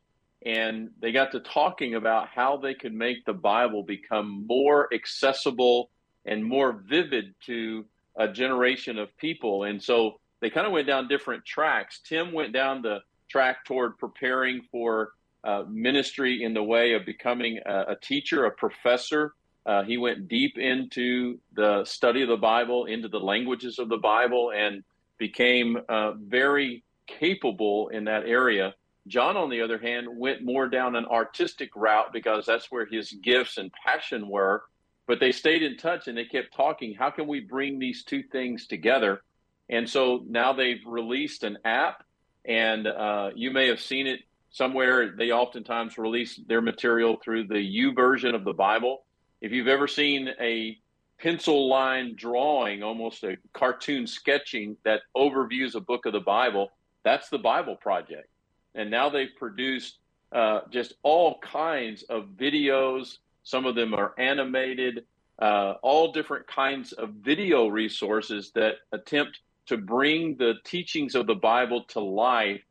and 0.47 0.91
they 1.01 1.11
got 1.11 1.33
to 1.33 1.41
talking 1.41 1.97
about 1.97 2.29
how 2.29 2.57
they 2.57 2.75
could 2.75 2.95
make 2.95 3.25
the 3.25 3.33
Bible 3.33 3.83
become 3.83 4.47
more 4.47 4.89
accessible 4.95 5.91
and 6.25 6.45
more 6.45 6.73
vivid 6.89 7.35
to 7.47 7.85
a 8.23 8.33
generation 8.33 8.99
of 8.99 9.17
people. 9.17 9.65
And 9.65 9.83
so 9.83 10.21
they 10.41 10.51
kind 10.51 10.67
of 10.67 10.73
went 10.73 10.87
down 10.87 11.09
different 11.09 11.45
tracks. 11.45 12.01
Tim 12.05 12.33
went 12.33 12.53
down 12.53 12.83
the 12.83 12.99
track 13.29 13.65
toward 13.65 13.99
preparing 13.99 14.63
for 14.71 15.13
uh, 15.45 15.65
ministry 15.69 16.43
in 16.43 16.55
the 16.55 16.63
way 16.63 16.95
of 16.95 17.05
becoming 17.05 17.59
a, 17.67 17.93
a 17.93 17.97
teacher, 18.01 18.45
a 18.45 18.51
professor. 18.51 19.35
Uh, 19.65 19.83
he 19.83 19.97
went 19.97 20.29
deep 20.29 20.59
into 20.59 21.39
the 21.55 21.85
study 21.85 22.23
of 22.23 22.29
the 22.29 22.37
Bible, 22.37 22.87
into 22.87 23.09
the 23.09 23.21
languages 23.21 23.79
of 23.79 23.89
the 23.89 23.97
Bible, 23.97 24.53
and 24.55 24.85
became 25.19 25.79
uh, 25.89 26.13
very 26.13 26.83
capable 27.07 27.89
in 27.89 28.05
that 28.05 28.25
area. 28.25 28.75
John, 29.07 29.37
on 29.37 29.51
the 29.51 29.63
other 29.63 29.79
hand, 29.79 30.07
went 30.11 30.45
more 30.45 30.69
down 30.69 30.95
an 30.95 31.07
artistic 31.07 31.71
route 31.75 32.13
because 32.13 32.47
that's 32.47 32.71
where 32.71 32.87
his 32.87 33.13
gifts 33.13 33.59
and 33.59 33.73
passion 33.85 34.29
were. 34.29 34.63
But 35.07 35.21
they 35.21 35.33
stayed 35.33 35.63
in 35.63 35.77
touch 35.77 36.09
and 36.09 36.17
they 36.17 36.25
kept 36.25 36.55
talking. 36.55 36.95
How 36.95 37.11
can 37.11 37.27
we 37.27 37.41
bring 37.41 37.79
these 37.79 38.05
two 38.05 38.23
things 38.23 38.67
together? 38.67 39.23
And 39.69 39.89
so 39.89 40.23
now 40.29 40.53
they've 40.53 40.83
released 40.87 41.45
an 41.45 41.59
app, 41.65 42.05
and 42.45 42.87
uh, 42.87 43.31
you 43.35 43.51
may 43.51 43.69
have 43.69 43.81
seen 43.81 44.07
it 44.07 44.21
somewhere. 44.51 45.15
They 45.17 45.31
oftentimes 45.31 45.99
release 45.99 46.39
their 46.47 46.61
material 46.61 47.17
through 47.23 47.49
the 47.49 47.55
YouVersion 47.55 48.35
of 48.35 48.45
the 48.45 48.53
Bible. 48.53 49.05
If 49.41 49.51
you've 49.51 49.69
ever 49.69 49.89
seen 49.89 50.29
a 50.41 50.79
pencil 51.19 51.69
line 51.69 52.15
drawing, 52.17 52.83
almost 52.83 53.25
a 53.25 53.37
cartoon 53.53 54.07
sketching 54.07 54.77
that 54.85 55.03
overviews 55.17 55.75
a 55.75 55.81
book 55.81 56.05
of 56.05 56.13
the 56.13 56.21
Bible, 56.21 56.71
that's 57.05 57.29
the 57.29 57.39
Bible 57.39 57.77
Project. 57.77 58.29
And 58.75 58.91
now 58.91 59.09
they've 59.09 59.35
produced 59.39 59.99
uh, 60.33 60.61
just 60.71 60.95
all 61.03 61.39
kinds 61.41 62.03
of 62.05 62.25
videos. 62.37 63.19
Some 63.45 63.67
of 63.67 63.75
them 63.75 63.95
are 63.95 64.15
animated, 64.19 65.05
uh, 65.39 65.75
all 65.83 66.13
different 66.13 66.47
kinds 66.47 66.93
of 66.93 67.11
video 67.11 67.67
resources 67.67 68.53
that 68.55 68.77
attempt 68.93 69.41
to 69.67 69.77
bring 69.77 70.37
the 70.37 70.55
teachings 70.65 71.15
of 71.15 71.27
the 71.27 71.35
Bible 71.35 71.85
to 71.85 72.01
life 72.01 72.63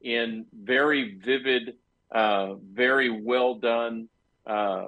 in 0.00 0.46
very 0.52 1.14
vivid, 1.24 1.74
uh, 2.10 2.54
very 2.54 3.10
well 3.10 3.54
done 3.54 4.08
uh, 4.46 4.86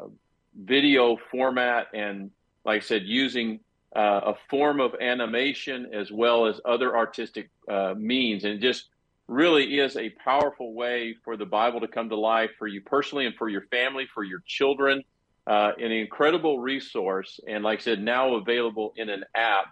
video 0.54 1.16
format, 1.30 1.88
and 1.94 2.30
like 2.64 2.82
I 2.82 2.84
said, 2.84 3.02
using 3.04 3.60
uh, 3.94 4.20
a 4.26 4.34
form 4.50 4.80
of 4.80 4.94
animation 5.00 5.90
as 5.92 6.10
well 6.10 6.46
as 6.46 6.60
other 6.64 6.96
artistic 6.96 7.50
uh, 7.68 7.94
means, 7.96 8.44
and 8.44 8.60
just 8.60 8.86
really 9.26 9.78
is 9.78 9.96
a 9.96 10.10
powerful 10.10 10.74
way 10.74 11.14
for 11.24 11.36
the 11.36 11.46
Bible 11.46 11.80
to 11.80 11.88
come 11.88 12.08
to 12.08 12.16
life 12.16 12.50
for 12.58 12.66
you 12.66 12.80
personally 12.80 13.26
and 13.26 13.34
for 13.36 13.48
your 13.48 13.62
family, 13.70 14.06
for 14.12 14.24
your 14.24 14.42
children. 14.46 15.02
Uh, 15.48 15.72
an 15.80 15.90
incredible 15.90 16.58
resource, 16.58 17.40
and 17.48 17.64
like 17.64 17.78
I 17.78 17.82
said, 17.82 18.02
now 18.02 18.34
available 18.34 18.92
in 18.96 19.08
an 19.08 19.24
app. 19.34 19.68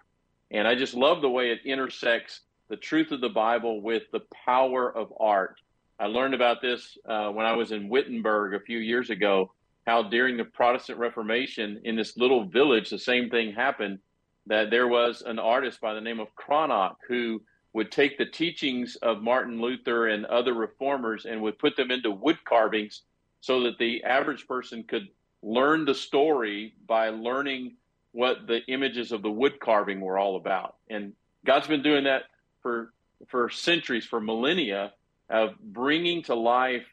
And 0.50 0.66
I 0.66 0.74
just 0.74 0.94
love 0.94 1.20
the 1.20 1.28
way 1.28 1.50
it 1.50 1.66
intersects 1.66 2.40
the 2.70 2.78
truth 2.78 3.12
of 3.12 3.20
the 3.20 3.28
Bible 3.28 3.82
with 3.82 4.04
the 4.10 4.22
power 4.46 4.90
of 4.90 5.12
art. 5.20 5.60
I 6.00 6.06
learned 6.06 6.32
about 6.32 6.62
this 6.62 6.96
uh, 7.06 7.28
when 7.28 7.44
I 7.44 7.52
was 7.52 7.72
in 7.72 7.90
Wittenberg 7.90 8.54
a 8.54 8.64
few 8.64 8.78
years 8.78 9.10
ago. 9.10 9.52
How 9.86 10.02
during 10.02 10.38
the 10.38 10.46
Protestant 10.46 10.98
Reformation 10.98 11.82
in 11.84 11.94
this 11.94 12.16
little 12.16 12.46
village, 12.46 12.88
the 12.88 12.98
same 12.98 13.28
thing 13.28 13.52
happened. 13.52 13.98
That 14.46 14.70
there 14.70 14.88
was 14.88 15.22
an 15.26 15.38
artist 15.38 15.80
by 15.82 15.92
the 15.92 16.00
name 16.00 16.20
of 16.20 16.34
Cranach 16.36 16.96
who 17.06 17.42
would 17.74 17.92
take 17.92 18.16
the 18.16 18.24
teachings 18.24 18.96
of 19.02 19.22
Martin 19.22 19.60
Luther 19.60 20.08
and 20.08 20.24
other 20.24 20.54
reformers 20.54 21.26
and 21.26 21.42
would 21.42 21.58
put 21.58 21.76
them 21.76 21.90
into 21.90 22.10
wood 22.10 22.38
carvings 22.44 23.02
so 23.40 23.62
that 23.64 23.76
the 23.78 24.02
average 24.04 24.46
person 24.46 24.82
could 24.82 25.08
learn 25.46 25.84
the 25.84 25.94
story 25.94 26.74
by 26.86 27.08
learning 27.08 27.76
what 28.10 28.46
the 28.48 28.64
images 28.66 29.12
of 29.12 29.22
the 29.22 29.30
wood 29.30 29.60
carving 29.60 30.00
were 30.00 30.18
all 30.18 30.36
about. 30.36 30.74
And 30.90 31.12
God's 31.44 31.68
been 31.68 31.82
doing 31.82 32.04
that 32.04 32.24
for 32.62 32.92
for 33.28 33.48
centuries, 33.48 34.04
for 34.04 34.20
millennia, 34.20 34.92
of 35.30 35.58
bringing 35.60 36.22
to 36.24 36.34
life 36.34 36.84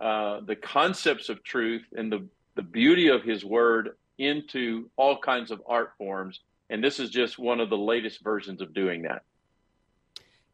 uh, 0.00 0.40
the 0.40 0.56
concepts 0.56 1.28
of 1.28 1.42
truth 1.44 1.84
and 1.96 2.12
the 2.12 2.26
the 2.56 2.62
beauty 2.62 3.08
of 3.08 3.22
His 3.22 3.44
Word 3.44 3.90
into 4.18 4.90
all 4.96 5.16
kinds 5.16 5.50
of 5.50 5.62
art 5.66 5.92
forms. 5.96 6.40
And 6.68 6.82
this 6.82 6.98
is 6.98 7.10
just 7.10 7.38
one 7.38 7.60
of 7.60 7.70
the 7.70 7.78
latest 7.78 8.22
versions 8.22 8.60
of 8.60 8.74
doing 8.74 9.02
that. 9.02 9.22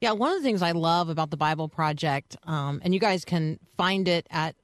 Yeah, 0.01 0.13
one 0.13 0.31
of 0.31 0.37
the 0.37 0.43
things 0.43 0.61
I 0.61 0.73
love 0.73 1.09
about 1.09 1.31
the 1.31 1.37
Bible 1.39 1.69
Project, 1.69 2.37
um, 2.45 2.81
and 2.85 2.93
you 2.93 3.01
guys 3.01 3.25
can 3.25 3.59
find 3.79 4.09
it 4.09 4.27
at 4.31 4.55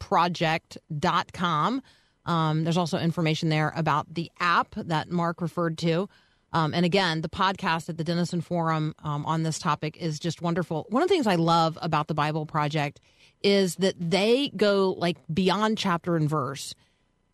BibleProject.com. 0.00 1.82
Um, 2.26 2.64
there's 2.64 2.76
also 2.76 2.98
information 2.98 3.48
there 3.48 3.72
about 3.74 4.12
the 4.12 4.30
app 4.40 4.74
that 4.76 5.10
Mark 5.10 5.40
referred 5.40 5.78
to. 5.78 6.08
Um, 6.52 6.74
and 6.74 6.84
again, 6.84 7.20
the 7.20 7.28
podcast 7.28 7.88
at 7.88 7.96
the 7.96 8.04
Denison 8.04 8.40
Forum 8.40 8.94
um, 9.04 9.24
on 9.24 9.44
this 9.44 9.58
topic 9.58 9.96
is 9.96 10.18
just 10.18 10.42
wonderful. 10.42 10.86
One 10.90 11.02
of 11.02 11.08
the 11.08 11.14
things 11.14 11.26
I 11.26 11.36
love 11.36 11.78
about 11.80 12.08
the 12.08 12.14
Bible 12.14 12.44
Project 12.44 13.00
is 13.42 13.76
that 13.76 13.94
they 13.98 14.50
go 14.56 14.94
like 14.98 15.16
beyond 15.32 15.78
chapter 15.78 16.16
and 16.16 16.28
verse 16.28 16.74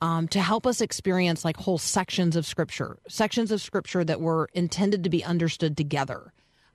um, 0.03 0.29
to 0.29 0.41
help 0.41 0.67
us 0.67 0.81
experience 0.81 1.45
like 1.45 1.57
whole 1.57 1.79
sections 1.79 2.37
of 2.37 2.47
scripture, 2.47 2.99
sections 3.09 3.51
of 3.51 3.63
scripture 3.63 4.05
that 4.05 4.21
were 4.21 4.49
intended 4.53 5.03
to 5.05 5.11
be 5.11 5.25
understood 5.25 5.77
together. 5.77 6.33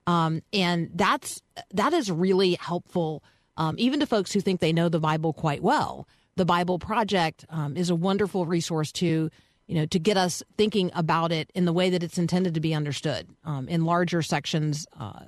Um, 0.08 0.42
and 0.52 0.90
that's 0.96 1.42
that 1.74 1.94
is 1.94 2.12
really 2.12 2.56
helpful, 2.56 3.24
um, 3.58 3.76
even 3.78 4.00
to 4.00 4.06
folks 4.06 4.32
who 4.32 4.42
think 4.42 4.60
they 4.60 4.74
know 4.74 4.90
the 4.90 5.00
Bible 5.00 5.34
quite 5.34 5.62
well. 5.62 6.08
The 6.36 6.46
Bible 6.46 6.80
Project 6.80 7.46
um, 7.50 7.76
is 7.76 7.90
a 7.90 7.96
wonderful 7.96 8.46
resource 8.46 8.92
to 8.94 9.30
you 9.68 9.76
know 9.76 9.86
to 9.86 10.00
get 10.00 10.18
us 10.18 10.44
thinking 10.58 10.92
about 10.94 11.32
it 11.32 11.52
in 11.54 11.66
the 11.66 11.74
way 11.74 11.90
that 11.90 12.04
it's 12.04 12.18
intended 12.18 12.54
to 12.56 12.60
be 12.60 12.74
understood 12.74 13.28
um, 13.44 13.68
in 13.68 13.86
larger 13.86 14.22
sections, 14.22 14.86
uh, 15.00 15.20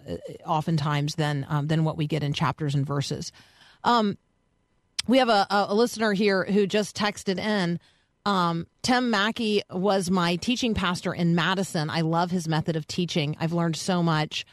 oftentimes 0.46 1.16
than 1.16 1.46
um, 1.50 1.68
than 1.68 1.84
what 1.84 1.98
we 1.98 2.08
get 2.08 2.24
in 2.24 2.34
chapters 2.34 2.76
and 2.76 2.86
verses. 2.86 3.32
Um, 3.84 4.18
we 5.08 5.18
have 5.18 5.30
a, 5.30 5.46
a 5.50 5.76
listener 5.76 6.14
here 6.14 6.46
who 6.46 6.66
just 6.66 6.96
texted 6.96 7.38
in. 7.38 7.80
Um, 8.26 8.68
Tim 8.82 9.10
Mackie 9.10 9.62
was 9.70 10.10
my 10.10 10.38
teaching 10.38 10.74
pastor 10.74 11.14
in 11.14 11.36
Madison. 11.36 11.90
I 11.90 12.02
love 12.02 12.32
his 12.32 12.48
method 12.48 12.78
of 12.78 12.88
teaching. 12.88 13.36
I've 13.40 13.52
learned 13.52 13.76
so 13.76 14.02
much. 14.02 14.46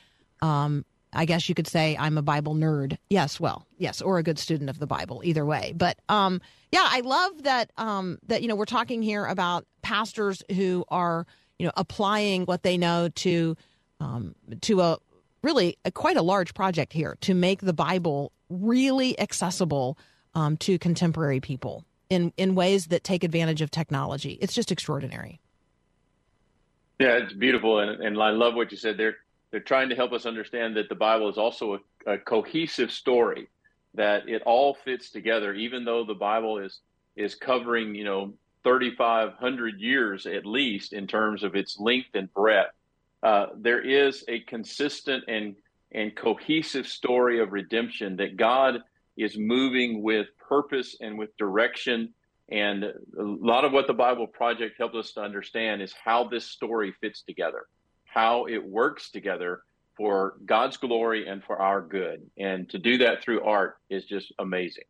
Um, 0.43 0.85
I 1.13 1.25
guess 1.25 1.49
you 1.49 1.55
could 1.55 1.67
say 1.67 1.97
I'm 1.99 2.17
a 2.17 2.23
Bible 2.23 2.55
nerd. 2.55 2.97
Yes, 3.09 3.41
well, 3.41 3.67
yes, 3.79 4.01
or 4.01 4.19
a 4.19 4.23
good 4.23 4.39
student 4.39 4.71
of 4.71 4.79
the 4.79 4.87
Bible. 4.87 5.23
Either 5.25 5.45
way, 5.45 5.73
but 5.77 5.99
um, 6.09 6.41
yeah, 6.73 6.87
I 6.87 7.01
love 7.01 7.43
that. 7.43 7.73
Um, 7.77 8.19
that 8.29 8.43
you 8.43 8.49
know, 8.49 8.57
we're 8.57 8.65
talking 8.65 9.03
here 9.03 9.27
about 9.27 9.67
pastors 9.83 10.43
who 10.55 10.85
are 10.89 11.27
you 11.59 11.67
know 11.67 11.73
applying 11.77 12.45
what 12.45 12.63
they 12.63 12.77
know 12.77 13.09
to 13.09 13.57
um, 13.99 14.35
to 14.63 14.81
a 14.81 14.99
really 15.43 15.79
a, 15.85 15.91
quite 15.91 16.17
a 16.17 16.23
large 16.23 16.55
project 16.55 16.93
here 16.93 17.17
to 17.23 17.35
make 17.35 17.61
the 17.61 17.73
Bible 17.73 18.33
really 18.49 19.19
accessible 19.19 19.99
um, 20.35 20.57
to 20.59 20.79
contemporary 20.79 21.41
people 21.41 21.85
in 22.09 22.33
in 22.37 22.55
ways 22.55 22.87
that 22.87 23.05
take 23.05 23.25
advantage 23.25 23.63
of 23.63 23.71
technology. 23.71 24.39
It's 24.41 24.55
just 24.55 24.71
extraordinary. 24.71 25.41
Yeah, 27.01 27.17
it's 27.17 27.33
beautiful, 27.33 27.79
and, 27.79 28.03
and 28.03 28.23
I 28.23 28.31
love 28.31 28.55
what 28.55 28.71
you 28.71 28.77
said. 28.77 28.99
They're 28.99 29.17
they're 29.51 29.61
trying 29.61 29.89
to 29.89 29.97
help 29.97 30.13
us 30.13 30.27
understand 30.27 30.77
that 30.77 30.89
the 30.89 30.95
Bible 30.95 31.29
is 31.29 31.39
also 31.39 31.81
a, 32.07 32.13
a 32.15 32.19
cohesive 32.19 32.91
story, 32.91 33.49
that 33.95 34.29
it 34.29 34.43
all 34.47 34.75
fits 34.85 35.11
together. 35.11 35.55
Even 35.55 35.85
though 35.85 36.05
the 36.05 36.15
Bible 36.15 36.59
is 36.59 36.81
is 37.17 37.35
covering, 37.35 37.95
you 37.95 38.05
know, 38.05 38.33
thirty 38.63 38.95
five 38.95 39.35
hundred 39.35 39.81
years 39.81 40.27
at 40.27 40.47
least 40.47 40.93
in 40.93 41.07
terms 41.07 41.43
of 41.43 41.55
its 41.55 41.79
length 41.79 42.11
and 42.15 42.33
breadth, 42.33 42.75
uh, 43.23 43.47
there 43.57 43.81
is 43.81 44.25
a 44.29 44.41
consistent 44.41 45.25
and 45.29 45.57
and 45.93 46.15
cohesive 46.15 46.87
story 46.87 47.41
of 47.41 47.53
redemption 47.53 48.17
that 48.17 48.37
God 48.37 48.81
is 49.17 49.37
moving 49.37 50.03
with 50.03 50.29
purpose 50.49 50.97
and 51.01 51.19
with 51.19 51.37
direction. 51.37 52.15
And 52.49 52.85
a 52.85 52.93
lot 53.23 53.65
of 53.65 53.73
what 53.73 53.87
the 53.87 53.93
Bible 53.93 54.27
Project 54.27 54.77
helps 54.79 54.97
us 54.97 55.13
to 55.13 55.21
understand 55.21 55.83
is 55.83 55.93
how 55.93 56.25
this 56.25 56.45
story 56.45 56.93
fits 57.01 57.23
together, 57.23 57.67
how 58.13 58.47
it 58.47 58.65
works 58.65 59.11
together 59.11 59.63
for 59.97 60.35
God's 60.45 60.77
glory 60.77 61.29
and 61.29 61.45
for 61.45 61.61
our 61.61 61.81
good. 61.81 62.29
And 62.37 62.69
to 62.71 62.79
do 62.79 62.99
that 62.99 63.23
through 63.23 63.45
art 63.45 63.77
is 63.89 64.05
just 64.05 64.33
amazing. 64.39 64.85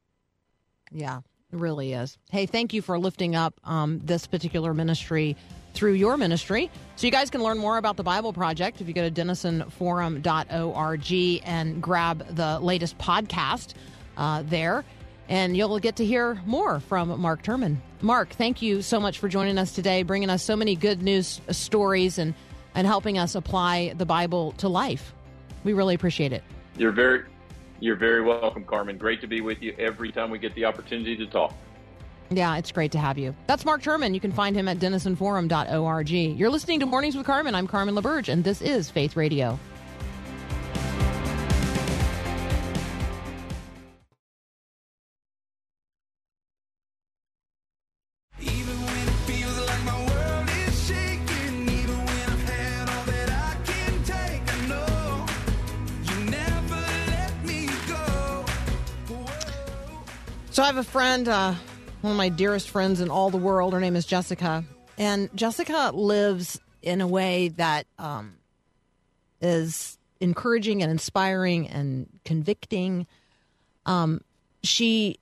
Yeah, 0.90 1.18
it 1.52 1.58
really 1.58 1.92
is. 1.92 2.16
Hey, 2.30 2.46
thank 2.46 2.72
you 2.72 2.80
for 2.80 2.98
lifting 2.98 3.36
up 3.36 3.54
um, 3.64 4.00
this 4.04 4.26
particular 4.26 4.72
ministry 4.72 5.36
through 5.74 5.92
your 5.92 6.16
ministry. 6.16 6.70
So 6.96 7.06
you 7.06 7.12
guys 7.12 7.30
can 7.30 7.42
learn 7.42 7.58
more 7.58 7.76
about 7.76 7.96
the 7.96 8.02
Bible 8.02 8.32
Project 8.32 8.80
if 8.80 8.88
you 8.88 8.94
go 8.94 9.08
to 9.08 9.10
denisonforum.org 9.10 11.42
and 11.44 11.82
grab 11.82 12.34
the 12.34 12.58
latest 12.60 12.98
podcast 12.98 13.74
uh, 14.16 14.42
there. 14.46 14.84
And 15.28 15.56
you'll 15.56 15.78
get 15.78 15.96
to 15.96 16.04
hear 16.04 16.40
more 16.44 16.80
from 16.80 17.20
Mark 17.20 17.44
Turman. 17.44 17.76
Mark, 18.00 18.30
thank 18.30 18.62
you 18.62 18.82
so 18.82 18.98
much 18.98 19.18
for 19.18 19.28
joining 19.28 19.58
us 19.58 19.72
today, 19.72 20.02
bringing 20.02 20.30
us 20.30 20.42
so 20.42 20.56
many 20.56 20.74
good 20.74 21.02
news 21.02 21.40
stories 21.50 22.18
and, 22.18 22.34
and 22.74 22.86
helping 22.86 23.18
us 23.18 23.34
apply 23.34 23.94
the 23.96 24.06
Bible 24.06 24.52
to 24.52 24.68
life. 24.68 25.14
We 25.64 25.72
really 25.72 25.94
appreciate 25.94 26.32
it. 26.32 26.42
You're 26.76 26.92
very 26.92 27.24
you're 27.80 27.96
very 27.96 28.22
welcome, 28.22 28.64
Carmen. 28.64 28.98
Great 28.98 29.20
to 29.22 29.26
be 29.26 29.40
with 29.40 29.62
you 29.62 29.74
every 29.78 30.12
time 30.12 30.30
we 30.30 30.38
get 30.38 30.54
the 30.54 30.66
opportunity 30.66 31.16
to 31.16 31.26
talk. 31.26 31.54
Yeah, 32.28 32.58
it's 32.58 32.70
great 32.70 32.92
to 32.92 32.98
have 32.98 33.18
you. 33.18 33.34
That's 33.46 33.64
Mark 33.64 33.82
Turman. 33.82 34.14
You 34.14 34.20
can 34.20 34.32
find 34.32 34.54
him 34.54 34.68
at 34.68 34.78
denisonforum.org. 34.78 36.10
You're 36.10 36.50
listening 36.50 36.80
to 36.80 36.86
Mornings 36.86 37.16
with 37.16 37.26
Carmen. 37.26 37.54
I'm 37.54 37.66
Carmen 37.66 37.94
LaBerge, 37.94 38.28
and 38.28 38.44
this 38.44 38.62
is 38.62 38.88
Faith 38.90 39.16
Radio. 39.16 39.58
Have 60.70 60.76
a 60.76 60.84
friend 60.84 61.26
uh, 61.26 61.52
one 62.00 62.12
of 62.12 62.16
my 62.16 62.28
dearest 62.28 62.70
friends 62.70 63.00
in 63.00 63.10
all 63.10 63.28
the 63.28 63.36
world. 63.36 63.72
Her 63.72 63.80
name 63.80 63.96
is 63.96 64.06
Jessica. 64.06 64.62
And 64.96 65.28
Jessica 65.34 65.90
lives 65.92 66.60
in 66.80 67.00
a 67.00 67.08
way 67.08 67.48
that 67.48 67.88
um, 67.98 68.36
is 69.40 69.98
encouraging 70.20 70.80
and 70.80 70.88
inspiring 70.88 71.66
and 71.66 72.08
convicting. 72.24 73.08
Um, 73.84 74.20
she, 74.62 75.18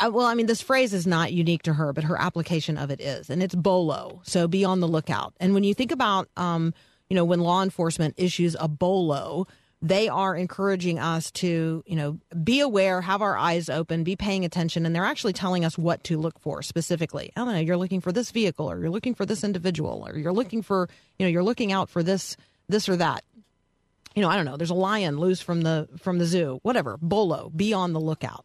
I, 0.00 0.08
well, 0.08 0.24
I 0.24 0.32
mean, 0.32 0.46
this 0.46 0.62
phrase 0.62 0.94
is 0.94 1.06
not 1.06 1.34
unique 1.34 1.64
to 1.64 1.74
her, 1.74 1.92
but 1.92 2.04
her 2.04 2.18
application 2.18 2.78
of 2.78 2.90
it 2.90 3.02
is, 3.02 3.28
and 3.28 3.42
it's 3.42 3.54
bolo. 3.54 4.22
So 4.24 4.48
be 4.48 4.64
on 4.64 4.80
the 4.80 4.88
lookout. 4.88 5.34
And 5.38 5.52
when 5.52 5.64
you 5.64 5.74
think 5.74 5.92
about, 5.92 6.30
um, 6.34 6.72
you 7.10 7.14
know, 7.14 7.26
when 7.26 7.40
law 7.40 7.62
enforcement 7.62 8.14
issues 8.16 8.56
a 8.58 8.68
bolo, 8.68 9.46
they 9.80 10.08
are 10.08 10.34
encouraging 10.34 10.98
us 10.98 11.30
to, 11.30 11.84
you 11.86 11.96
know, 11.96 12.18
be 12.42 12.60
aware, 12.60 13.00
have 13.00 13.22
our 13.22 13.36
eyes 13.36 13.68
open, 13.68 14.02
be 14.02 14.16
paying 14.16 14.44
attention, 14.44 14.84
and 14.84 14.94
they're 14.94 15.04
actually 15.04 15.32
telling 15.32 15.64
us 15.64 15.78
what 15.78 16.02
to 16.04 16.18
look 16.18 16.38
for 16.40 16.62
specifically. 16.62 17.30
I 17.36 17.44
don't 17.44 17.54
know, 17.54 17.60
you're 17.60 17.76
looking 17.76 18.00
for 18.00 18.10
this 18.10 18.30
vehicle, 18.32 18.70
or 18.70 18.78
you're 18.80 18.90
looking 18.90 19.14
for 19.14 19.24
this 19.24 19.44
individual, 19.44 20.04
or 20.08 20.18
you're 20.18 20.32
looking 20.32 20.62
for, 20.62 20.88
you 21.18 21.26
know, 21.26 21.30
you're 21.30 21.44
looking 21.44 21.70
out 21.70 21.90
for 21.90 22.02
this, 22.02 22.36
this 22.68 22.88
or 22.88 22.96
that. 22.96 23.22
You 24.14 24.22
know, 24.22 24.28
I 24.28 24.34
don't 24.34 24.46
know. 24.46 24.56
There's 24.56 24.70
a 24.70 24.74
lion 24.74 25.18
loose 25.18 25.40
from 25.40 25.60
the 25.60 25.88
from 25.98 26.18
the 26.18 26.24
zoo, 26.24 26.58
whatever. 26.62 26.96
Bolo, 27.00 27.52
be 27.54 27.72
on 27.72 27.92
the 27.92 28.00
lookout. 28.00 28.44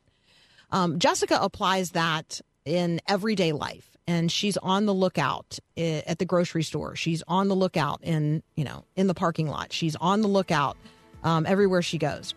Um, 0.71 0.99
Jessica 0.99 1.39
applies 1.41 1.91
that 1.91 2.41
in 2.63 3.01
everyday 3.07 3.53
life, 3.53 3.97
and 4.05 4.31
she's 4.31 4.57
on 4.57 4.85
the 4.85 4.93
lookout 4.93 5.57
at 5.75 6.19
the 6.19 6.25
grocery 6.25 6.61
store. 6.61 6.95
She's 6.95 7.23
on 7.27 7.47
the 7.47 7.55
lookout 7.55 8.01
in 8.03 8.43
you 8.55 8.65
know 8.65 8.83
in 8.95 9.07
the 9.07 9.15
parking 9.15 9.47
lot. 9.47 9.73
She's 9.73 9.95
on 9.95 10.21
the 10.21 10.27
lookout 10.27 10.77
um, 11.23 11.45
everywhere 11.45 11.81
she 11.81 11.97
goes, 11.97 12.33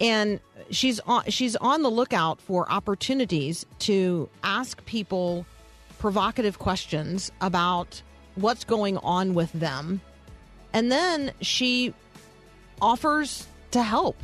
and 0.00 0.40
she's 0.70 1.00
on 1.00 1.24
she's 1.28 1.56
on 1.56 1.82
the 1.82 1.90
lookout 1.90 2.40
for 2.40 2.70
opportunities 2.70 3.64
to 3.80 4.28
ask 4.42 4.84
people 4.86 5.46
provocative 5.98 6.58
questions 6.58 7.30
about 7.40 8.02
what's 8.34 8.64
going 8.64 8.98
on 8.98 9.34
with 9.34 9.52
them, 9.52 10.00
and 10.72 10.90
then 10.90 11.32
she 11.40 11.94
offers 12.80 13.46
to 13.70 13.82
help. 13.82 14.16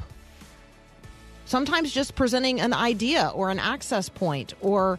Sometimes 1.47 1.93
just 1.93 2.15
presenting 2.15 2.61
an 2.61 2.73
idea 2.73 3.33
or 3.35 3.51
an 3.51 3.59
access 3.59 4.09
point 4.09 4.55
or 4.61 4.99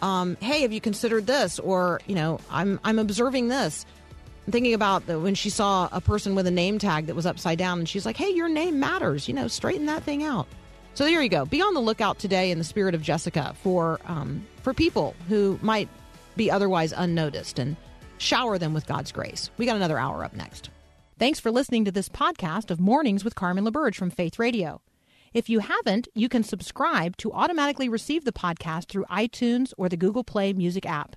um, 0.00 0.36
hey 0.40 0.62
have 0.62 0.72
you 0.72 0.80
considered 0.80 1.26
this? 1.26 1.58
Or 1.58 2.00
you 2.06 2.14
know 2.14 2.38
i'm 2.50 2.78
i'm 2.84 2.98
observing 2.98 3.48
this 3.48 3.84
thinking 4.50 4.74
about 4.74 5.06
the, 5.06 5.18
when 5.18 5.34
she 5.34 5.50
saw 5.50 5.88
a 5.92 6.00
person 6.00 6.34
with 6.34 6.46
a 6.46 6.50
name 6.50 6.78
tag 6.78 7.06
that 7.06 7.14
was 7.14 7.26
upside 7.26 7.58
down 7.58 7.78
and 7.78 7.88
she's 7.88 8.06
like 8.06 8.16
hey 8.16 8.30
your 8.30 8.48
name 8.48 8.78
matters 8.78 9.28
you 9.28 9.34
know 9.34 9.48
straighten 9.48 9.86
that 9.86 10.02
thing 10.02 10.22
out. 10.22 10.46
So 10.94 11.04
there 11.04 11.22
you 11.22 11.28
go. 11.28 11.44
Be 11.44 11.62
on 11.62 11.74
the 11.74 11.80
lookout 11.80 12.18
today 12.18 12.50
in 12.50 12.58
the 12.58 12.64
spirit 12.64 12.94
of 12.94 13.02
jessica 13.02 13.54
for 13.62 14.00
um, 14.06 14.46
for 14.62 14.74
people 14.74 15.14
who 15.28 15.58
might 15.62 15.88
be 16.36 16.50
otherwise 16.50 16.92
unnoticed 16.96 17.58
and 17.58 17.76
shower 18.18 18.58
them 18.58 18.74
with 18.74 18.86
god's 18.86 19.12
grace. 19.12 19.50
We 19.58 19.66
got 19.66 19.76
another 19.76 19.98
hour 19.98 20.24
up 20.24 20.34
next. 20.34 20.70
Thanks 21.18 21.40
for 21.40 21.50
listening 21.50 21.84
to 21.84 21.92
this 21.92 22.08
podcast 22.08 22.70
of 22.70 22.80
mornings 22.80 23.24
with 23.24 23.34
carmen 23.34 23.64
laberge 23.64 23.96
from 23.96 24.10
faith 24.10 24.38
radio. 24.38 24.80
If 25.34 25.48
you 25.48 25.58
haven't, 25.58 26.08
you 26.14 26.28
can 26.28 26.42
subscribe 26.42 27.16
to 27.18 27.32
automatically 27.32 27.88
receive 27.88 28.24
the 28.24 28.32
podcast 28.32 28.88
through 28.88 29.04
iTunes 29.04 29.72
or 29.76 29.88
the 29.88 29.96
Google 29.96 30.24
Play 30.24 30.52
Music 30.52 30.86
app. 30.86 31.16